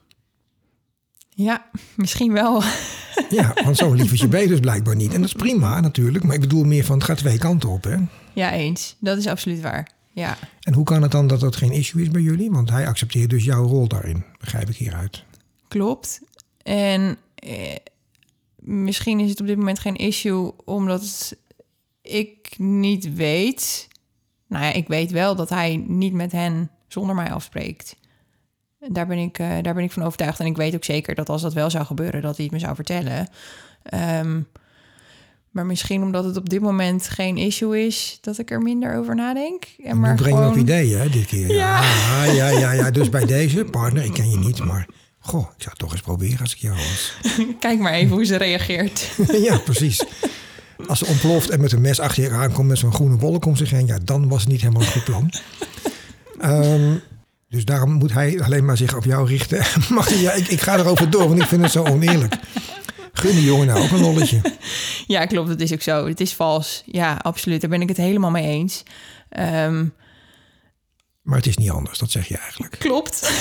Ja, 1.43 1.65
misschien 1.95 2.33
wel. 2.33 2.61
Ja, 3.29 3.53
want 3.63 3.77
zo 3.77 3.93
lief 3.93 4.11
is 4.11 4.19
je 4.19 4.27
ben 4.27 4.41
je 4.41 4.47
dus 4.47 4.59
blijkbaar 4.59 4.95
niet. 4.95 5.13
En 5.13 5.21
dat 5.21 5.29
is 5.29 5.35
prima 5.35 5.79
natuurlijk, 5.79 6.23
maar 6.23 6.35
ik 6.35 6.41
bedoel 6.41 6.63
meer 6.63 6.83
van 6.85 6.95
het 6.97 7.03
gaat 7.05 7.17
twee 7.17 7.37
kanten 7.37 7.69
op. 7.69 7.83
Hè? 7.83 7.95
Ja, 8.33 8.51
eens. 8.51 8.95
Dat 8.99 9.17
is 9.17 9.27
absoluut 9.27 9.61
waar. 9.61 9.91
Ja, 10.11 10.37
En 10.61 10.73
hoe 10.73 10.83
kan 10.83 11.01
het 11.01 11.11
dan 11.11 11.27
dat 11.27 11.39
dat 11.39 11.55
geen 11.55 11.71
issue 11.71 12.01
is 12.01 12.09
bij 12.11 12.21
jullie? 12.21 12.51
Want 12.51 12.69
hij 12.69 12.87
accepteert 12.87 13.29
dus 13.29 13.43
jouw 13.43 13.63
rol 13.65 13.87
daarin, 13.87 14.23
begrijp 14.39 14.69
ik 14.69 14.75
hieruit. 14.75 15.23
klopt. 15.67 16.21
En 16.63 17.17
eh, 17.35 17.75
misschien 18.55 19.19
is 19.19 19.29
het 19.29 19.39
op 19.41 19.47
dit 19.47 19.57
moment 19.57 19.79
geen 19.79 19.95
issue 19.95 20.51
omdat 20.65 21.35
ik 22.01 22.53
niet 22.57 23.13
weet. 23.13 23.87
Nou 24.47 24.63
ja, 24.63 24.71
ik 24.73 24.87
weet 24.87 25.11
wel 25.11 25.35
dat 25.35 25.49
hij 25.49 25.83
niet 25.87 26.13
met 26.13 26.31
hen 26.31 26.71
zonder 26.87 27.15
mij 27.15 27.31
afspreekt. 27.31 27.95
Daar 28.87 29.07
ben 29.07 29.17
ik, 29.17 29.39
eh, 29.39 29.47
daar 29.61 29.73
ben 29.73 29.83
ik 29.83 29.91
van 29.91 30.03
overtuigd. 30.03 30.39
En 30.39 30.45
ik 30.45 30.57
weet 30.57 30.75
ook 30.75 30.83
zeker 30.83 31.15
dat 31.15 31.29
als 31.29 31.41
dat 31.41 31.53
wel 31.53 31.69
zou 31.69 31.85
gebeuren, 31.85 32.21
dat 32.21 32.35
hij 32.35 32.45
het 32.45 32.53
me 32.53 32.59
zou 32.59 32.75
vertellen. 32.75 33.27
Ehm, 33.83 34.41
maar 35.51 35.65
misschien 35.65 36.03
omdat 36.03 36.23
het 36.23 36.37
op 36.37 36.49
dit 36.49 36.61
moment 36.61 37.07
geen 37.07 37.37
issue 37.37 37.85
is, 37.85 38.17
dat 38.21 38.37
ik 38.37 38.51
er 38.51 38.61
minder 38.61 38.97
over 38.97 39.15
nadenk. 39.15 39.63
En 39.83 39.99
maar 39.99 40.15
breng 40.15 40.35
gewoon... 40.35 40.51
op 40.51 40.57
ideeën, 40.57 40.99
hè, 40.99 41.09
dit 41.09 41.25
keer. 41.25 41.51
Ja. 41.55 41.83
ja, 42.23 42.49
ja, 42.49 42.71
ja, 42.71 42.91
Dus 42.91 43.09
bij 43.09 43.25
deze 43.25 43.63
partner, 43.63 44.03
ik 44.03 44.13
ken 44.13 44.29
je 44.29 44.37
niet, 44.37 44.63
maar 44.63 44.87
goh, 45.19 45.41
ik 45.41 45.61
zou 45.61 45.69
het 45.69 45.79
toch 45.79 45.91
eens 45.91 46.01
proberen 46.01 46.39
als 46.39 46.53
ik 46.53 46.59
jou 46.59 46.75
was. 46.75 47.17
Kijk 47.59 47.79
maar 47.79 47.93
even 47.93 48.15
hoe 48.15 48.25
ze 48.25 48.35
reageert. 48.35 49.11
ja, 49.47 49.57
precies. 49.57 50.05
Als 50.87 50.99
ze 50.99 51.05
ontploft 51.05 51.49
en 51.49 51.61
met 51.61 51.71
een 51.71 51.81
mes 51.81 51.99
achter 51.99 52.23
je 52.23 52.29
aankomt 52.29 52.67
met 52.67 52.77
zo'n 52.77 52.93
groene 52.93 53.17
wolk 53.17 53.45
om 53.45 53.55
zich 53.55 53.69
heen, 53.69 53.85
ja, 53.85 53.97
dan 54.03 54.27
was 54.27 54.41
het 54.41 54.51
niet 54.51 54.61
helemaal 54.61 54.81
een 54.81 54.87
goed 54.87 55.03
plan. 55.03 55.31
Ehm, 56.39 56.95
dus 57.49 57.65
daarom 57.65 57.91
moet 57.91 58.13
hij 58.13 58.41
alleen 58.43 58.65
maar 58.65 58.77
zich 58.77 58.95
op 58.95 59.03
jou 59.03 59.27
richten. 59.27 59.63
Mag 59.95 60.13
ja, 60.13 60.31
ik, 60.31 60.47
ik 60.47 60.61
ga 60.61 60.77
erover 60.77 61.09
door, 61.09 61.27
want 61.27 61.41
ik 61.41 61.47
vind 61.47 61.61
het 61.61 61.71
zo 61.71 61.83
oneerlijk. 61.83 62.35
Gun 63.13 63.31
die 63.31 63.45
jongen 63.45 63.67
nou 63.67 63.83
ook 63.83 63.91
een 63.91 63.99
lolletje. 63.99 64.41
Ja, 65.07 65.25
klopt. 65.25 65.47
Dat 65.47 65.59
is 65.59 65.73
ook 65.73 65.81
zo. 65.81 66.07
Het 66.07 66.19
is 66.19 66.33
vals. 66.33 66.83
Ja, 66.85 67.19
absoluut. 67.21 67.61
Daar 67.61 67.69
ben 67.69 67.81
ik 67.81 67.87
het 67.87 67.97
helemaal 67.97 68.31
mee 68.31 68.45
eens. 68.45 68.83
Ehm, 69.29 69.85
Maar 71.21 71.37
het 71.37 71.47
is 71.47 71.57
niet 71.57 71.69
anders, 71.69 71.99
dat 71.99 72.11
zeg 72.11 72.27
je 72.27 72.37
eigenlijk. 72.37 72.75
klopt. 72.79 73.31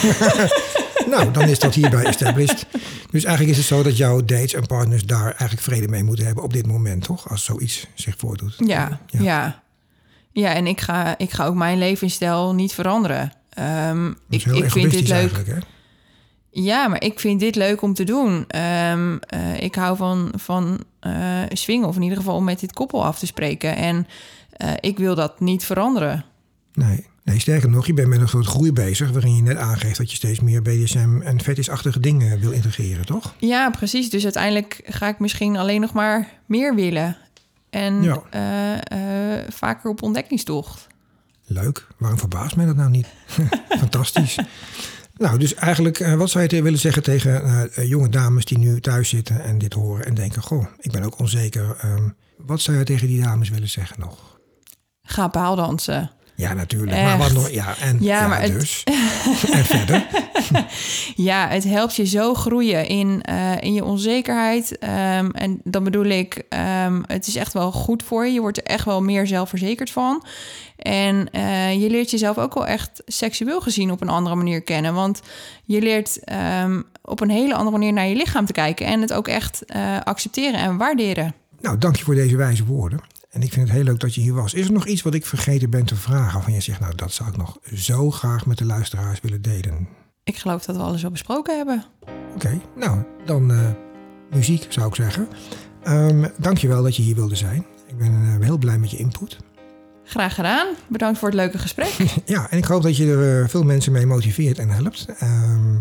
Nou, 1.07 1.31
dan 1.31 1.49
is 1.49 1.59
dat 1.59 1.75
hierbij 1.75 2.05
established. 2.05 2.67
Dus 3.11 3.25
eigenlijk 3.25 3.57
is 3.57 3.57
het 3.57 3.67
zo 3.67 3.83
dat 3.83 3.97
jouw 3.97 4.25
dates 4.25 4.55
en 4.55 4.67
partners 4.67 5.05
daar 5.05 5.25
eigenlijk 5.25 5.61
vrede 5.61 5.89
mee 5.89 6.03
moeten 6.03 6.27
hebben 6.27 6.45
op 6.45 6.53
dit 6.53 6.67
moment, 6.67 7.03
toch? 7.05 7.31
Als 7.31 7.45
zoiets 7.45 7.87
zich 7.95 8.15
voordoet. 8.19 8.55
Ja, 8.59 9.01
ja. 9.07 9.63
ja. 10.33 10.55
en 10.55 10.67
ik 10.67 10.81
ga, 10.81 11.19
ik 11.19 11.31
ga 11.31 11.47
ook 11.47 11.55
mijn 11.55 11.79
levensstijl 11.79 12.55
niet 12.55 12.73
veranderen. 12.73 13.33
Is 14.29 14.45
ik, 14.45 14.53
heel 14.53 14.63
ik 14.63 14.71
vind 14.71 14.91
dit 14.91 15.09
leuk. 15.09 15.47
hè? 15.47 15.55
Ja, 16.51 16.89
maar 16.89 17.03
ik 17.03 17.21
vind 17.21 17.41
dit 17.41 17.55
leuk 17.55 17.83
om 17.83 17.95
te 17.95 18.05
doen. 18.05 18.45
Ehm, 18.49 19.17
eh, 19.21 19.61
ik 19.63 19.75
hou 19.75 19.97
van, 19.97 20.33
van 20.37 20.85
eh 21.01 21.43
swingen, 21.49 21.89
of 21.89 21.97
in 21.97 22.03
ieder 22.03 22.19
geval 22.19 22.35
om 22.37 22.45
met 22.45 22.61
dit 22.61 22.73
koppel 22.73 23.05
af 23.05 23.19
te 23.19 23.27
spreken. 23.27 23.77
En 23.77 24.07
eh, 24.51 24.71
ik 24.81 24.99
wil 24.99 25.15
dat 25.15 25.41
niet 25.41 25.65
veranderen. 25.65 26.25
Nee. 26.73 27.07
nee, 27.25 27.41
sterker 27.41 27.71
nog, 27.71 27.87
je 27.87 27.95
bent 27.95 28.09
met 28.09 28.21
een 28.21 28.29
soort 28.29 28.47
groei 28.47 28.73
bezig... 28.73 29.11
waarin 29.11 29.35
je 29.35 29.43
net 29.43 29.57
aangeeft 29.57 29.99
dat 29.99 30.11
je 30.11 30.17
steeds 30.17 30.41
meer 30.41 30.63
BDSM 30.63 31.21
en 31.23 31.41
fetishachtige 31.43 32.01
dingen 32.01 32.41
wil 32.41 32.51
integreren, 32.51 33.07
toch? 33.07 33.35
Ja, 33.39 33.71
precies. 33.71 34.11
Dus 34.11 34.23
uiteindelijk 34.25 34.81
ga 34.85 35.09
ik 35.09 35.19
misschien 35.19 35.57
alleen 35.57 35.81
nog 35.81 35.93
maar 35.93 36.29
meer 36.47 36.75
willen. 36.75 37.17
En 37.71 38.03
Ja. 38.03 38.23
vaker 39.49 39.91
op 39.91 40.03
ontdekkingstocht. 40.03 40.87
Leuk. 41.49 41.87
Waarom 41.97 42.19
verbaast 42.19 42.57
mij 42.57 42.67
dat 42.67 42.77
nou 42.77 42.91
niet? 42.91 43.07
Fantastisch. 43.81 44.39
Nou, 45.17 45.39
dus 45.39 45.55
eigenlijk, 45.55 46.01
eh, 46.01 46.15
wat 46.15 46.31
zou 46.31 46.47
je 46.49 46.63
willen 46.63 46.79
zeggen 46.79 47.03
tegen 47.03 47.43
eh, 47.43 47.79
eh, 47.79 47.89
jonge 47.89 48.09
dames 48.09 48.45
die 48.45 48.59
nu 48.59 48.81
thuis 48.81 49.09
zitten 49.09 49.45
en 49.45 49.59
dit 49.59 49.73
horen 49.73 50.05
en 50.05 50.15
denken: 50.15 50.43
Goh, 50.43 50.67
ik 50.81 50.93
ben 50.93 51.03
ook 51.03 51.19
onzeker. 51.19 51.77
Ehm, 51.81 52.09
wat 52.37 52.61
zou 52.61 52.77
je 52.77 52.85
tegen 52.85 53.07
die 53.07 53.23
dames 53.23 53.49
willen 53.49 53.69
zeggen 53.69 54.01
nog? 54.01 54.39
Ga 55.03 55.29
paaldansen. 55.29 56.11
Ja, 56.39 56.53
natuurlijk. 56.53 57.03
Maar 57.03 57.19
wat 57.19 57.33
nog? 57.33 57.51
Ja, 57.51 57.75
en 57.81 57.97
Ja, 58.01 58.21
ja, 58.21 58.29
maar 58.29 58.43
het- 58.43 58.53
dus. 58.61 58.85
en 59.53 59.65
verder. 59.65 60.07
Ja, 61.15 61.49
het 61.49 61.65
helpt 61.65 61.97
je 61.97 62.07
zo 62.07 62.35
groeien 62.35 62.87
in, 62.87 63.23
eh, 63.23 63.61
in 63.61 63.73
je 63.73 63.85
onzekerheid. 63.85 64.79
Ehm, 64.79 65.31
en 65.31 65.61
dan 65.65 65.85
bedoel 65.85 66.05
ik, 66.05 66.43
ehm, 66.49 67.03
het 67.07 67.27
is 67.27 67.37
echt 67.37 67.53
wel 67.53 67.73
goed 67.73 68.03
voor 68.03 68.27
je. 68.27 68.33
Je 68.33 68.41
wordt 68.41 68.57
er 68.57 68.63
echt 68.65 68.85
wel 68.85 69.03
meer 69.03 69.27
zelfverzekerd 69.27 69.91
van. 69.91 70.25
En 70.77 71.31
eh, 71.31 71.83
je 71.83 71.91
leert 71.91 72.11
jezelf 72.11 72.39
ook 72.39 72.55
wel 72.55 72.67
echt 72.67 73.03
seksueel 73.07 73.61
gezien 73.61 73.91
op 73.91 74.01
een 74.01 74.09
andere 74.09 74.35
manier 74.37 74.63
kennen. 74.63 74.95
Want 74.95 75.21
je 75.65 75.81
leert 75.81 76.25
ehm, 76.25 76.83
op 77.05 77.21
een 77.21 77.31
hele 77.31 77.55
andere 77.55 77.77
manier 77.79 77.93
naar 77.93 78.07
je 78.07 78.17
lichaam 78.17 78.47
te 78.47 78.53
kijken. 78.53 78.87
En 78.87 79.01
het 79.01 79.13
ook 79.13 79.29
echt 79.29 79.65
eh, 79.65 79.81
accepteren 80.05 80.61
en 80.61 80.77
waarderen. 80.77 81.35
Nou, 81.61 81.79
dank 81.79 81.97
je 81.97 82.05
voor 82.05 82.15
deze 82.15 82.37
wijze 82.37 82.65
woorden. 82.65 83.01
En 83.29 83.43
ik 83.43 83.53
vind 83.53 83.67
het 83.69 83.77
heel 83.77 83.85
leuk 83.85 84.01
dat 84.01 84.15
je 84.15 84.21
hier 84.21 84.35
was. 84.35 84.55
Is 84.55 84.67
er 84.67 84.73
nog 84.73 84.87
iets 84.87 85.03
wat 85.03 85.15
ik 85.15 85.27
vergeten 85.27 85.71
ben 85.71 85.85
te 85.85 85.97
vragen? 85.97 86.43
Van 86.43 86.53
je 86.53 86.61
zegt, 86.61 86.81
nou, 86.81 86.95
dat 86.95 87.13
zou 87.13 87.29
ik 87.29 87.37
nog 87.37 87.59
zo 87.75 88.11
graag 88.11 88.47
met 88.47 88.59
de 88.59 88.65
luisteraars 88.65 89.21
willen 89.21 89.43
delen. 89.43 89.89
Ik 90.25 90.37
geloof 90.37 90.65
dat 90.65 90.77
we 90.77 90.83
alles 90.83 91.05
al 91.05 91.11
besproken 91.11 91.57
hebben. 91.57 91.85
Oké, 92.35 92.61
nou, 92.77 93.03
dan 93.25 93.51
eh, 93.51 93.71
muziek 94.31 94.67
zou 94.69 94.89
ik 94.89 94.95
zeggen. 94.95 95.29
Ehm 95.83 96.27
Dank 96.39 96.59
je 96.59 96.69
wel 96.69 96.83
dat 96.83 96.97
je 96.97 97.03
hier 97.03 97.15
wilde 97.15 97.37
zijn. 97.37 97.67
Ik 97.87 97.99
ben 97.99 98.13
eh, 98.41 98.47
heel 98.47 98.59
blij 98.59 98.79
met 98.79 98.91
je 98.91 98.97
input. 98.97 99.37
Graag 100.05 100.35
gedaan. 100.35 100.67
Bedankt 100.89 101.19
voor 101.19 101.29
het 101.29 101.37
leuke 101.37 101.59
gesprek. 101.59 101.97
Ja, 102.25 102.51
en 102.51 102.59
ik 102.59 102.65
hoop 102.65 102.83
dat 102.83 102.97
je 102.97 103.13
er 103.13 103.43
eh, 103.43 103.49
veel 103.49 103.63
mensen 103.63 103.93
mee 103.93 104.07
motiveert 104.07 104.59
en 104.59 104.69
helpt. 104.69 105.07
Ehm, 105.19 105.75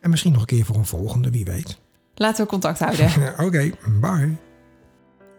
en 0.00 0.10
misschien 0.10 0.32
nog 0.32 0.40
een 0.40 0.46
keer 0.46 0.64
voor 0.64 0.76
een 0.76 0.86
volgende, 0.86 1.30
wie 1.30 1.44
weet. 1.44 1.78
Laten 2.14 2.44
we 2.44 2.50
contact 2.50 2.78
houden. 2.78 3.10
Oké, 3.46 3.70
bye. 4.00 4.36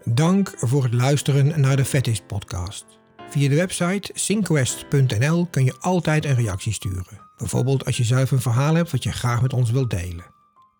Dank 0.06 0.54
voor 0.58 0.84
het 0.84 0.94
luisteren 0.94 1.62
naar 1.62 1.76
de 1.76 1.86
Fetish 1.86 2.20
Podcast. 2.28 2.86
Via 3.30 3.50
de 3.50 3.56
website 3.56 4.12
synquest.nl 4.14 5.46
kun 5.46 5.66
je 5.66 5.76
altijd 5.80 6.26
een 6.26 6.36
reactie 6.36 6.74
sturen. 6.74 7.30
Bijvoorbeeld 7.38 7.86
als 7.86 7.98
je 7.98 8.04
zelf 8.04 8.32
een 8.32 8.42
verhaal 8.42 8.76
hebt 8.76 8.92
wat 8.92 9.04
je 9.04 9.12
graag 9.12 9.42
met 9.42 9.54
ons 9.54 9.72
wilt 9.72 9.90
delen. 9.90 10.26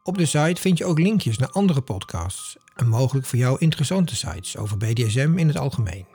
Op 0.04 0.18
de 0.18 0.26
site 0.26 0.62
vind 0.62 0.78
je 0.78 0.86
ook 0.86 1.00
linkjes 1.00 1.38
naar 1.38 1.50
andere 1.50 1.82
podcasts 1.82 2.58
en 2.76 2.88
mogelijk 2.88 3.26
voor 3.26 3.40
jou 3.40 3.60
interessante 3.60 4.16
sites 4.16 4.58
over 4.58 4.78
BDSM 4.78 5.34
in 5.38 5.48
het 5.48 5.58
algemeen. 5.58 6.08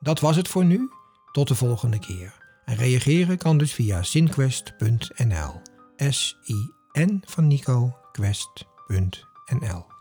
Dat 0.00 0.20
was 0.20 0.36
het 0.36 0.48
voor 0.48 0.64
nu. 0.64 0.90
Tot 1.32 1.48
de 1.48 1.54
volgende 1.54 1.98
keer. 1.98 2.34
En 2.64 2.76
reageren 2.76 3.38
kan 3.38 3.58
dus 3.58 3.72
via 3.72 4.02
synquest.nl. 4.02 5.60
S-I-N 5.96 7.22
van 7.26 7.46
Nico, 7.46 7.96
quest.nl. 8.12 9.97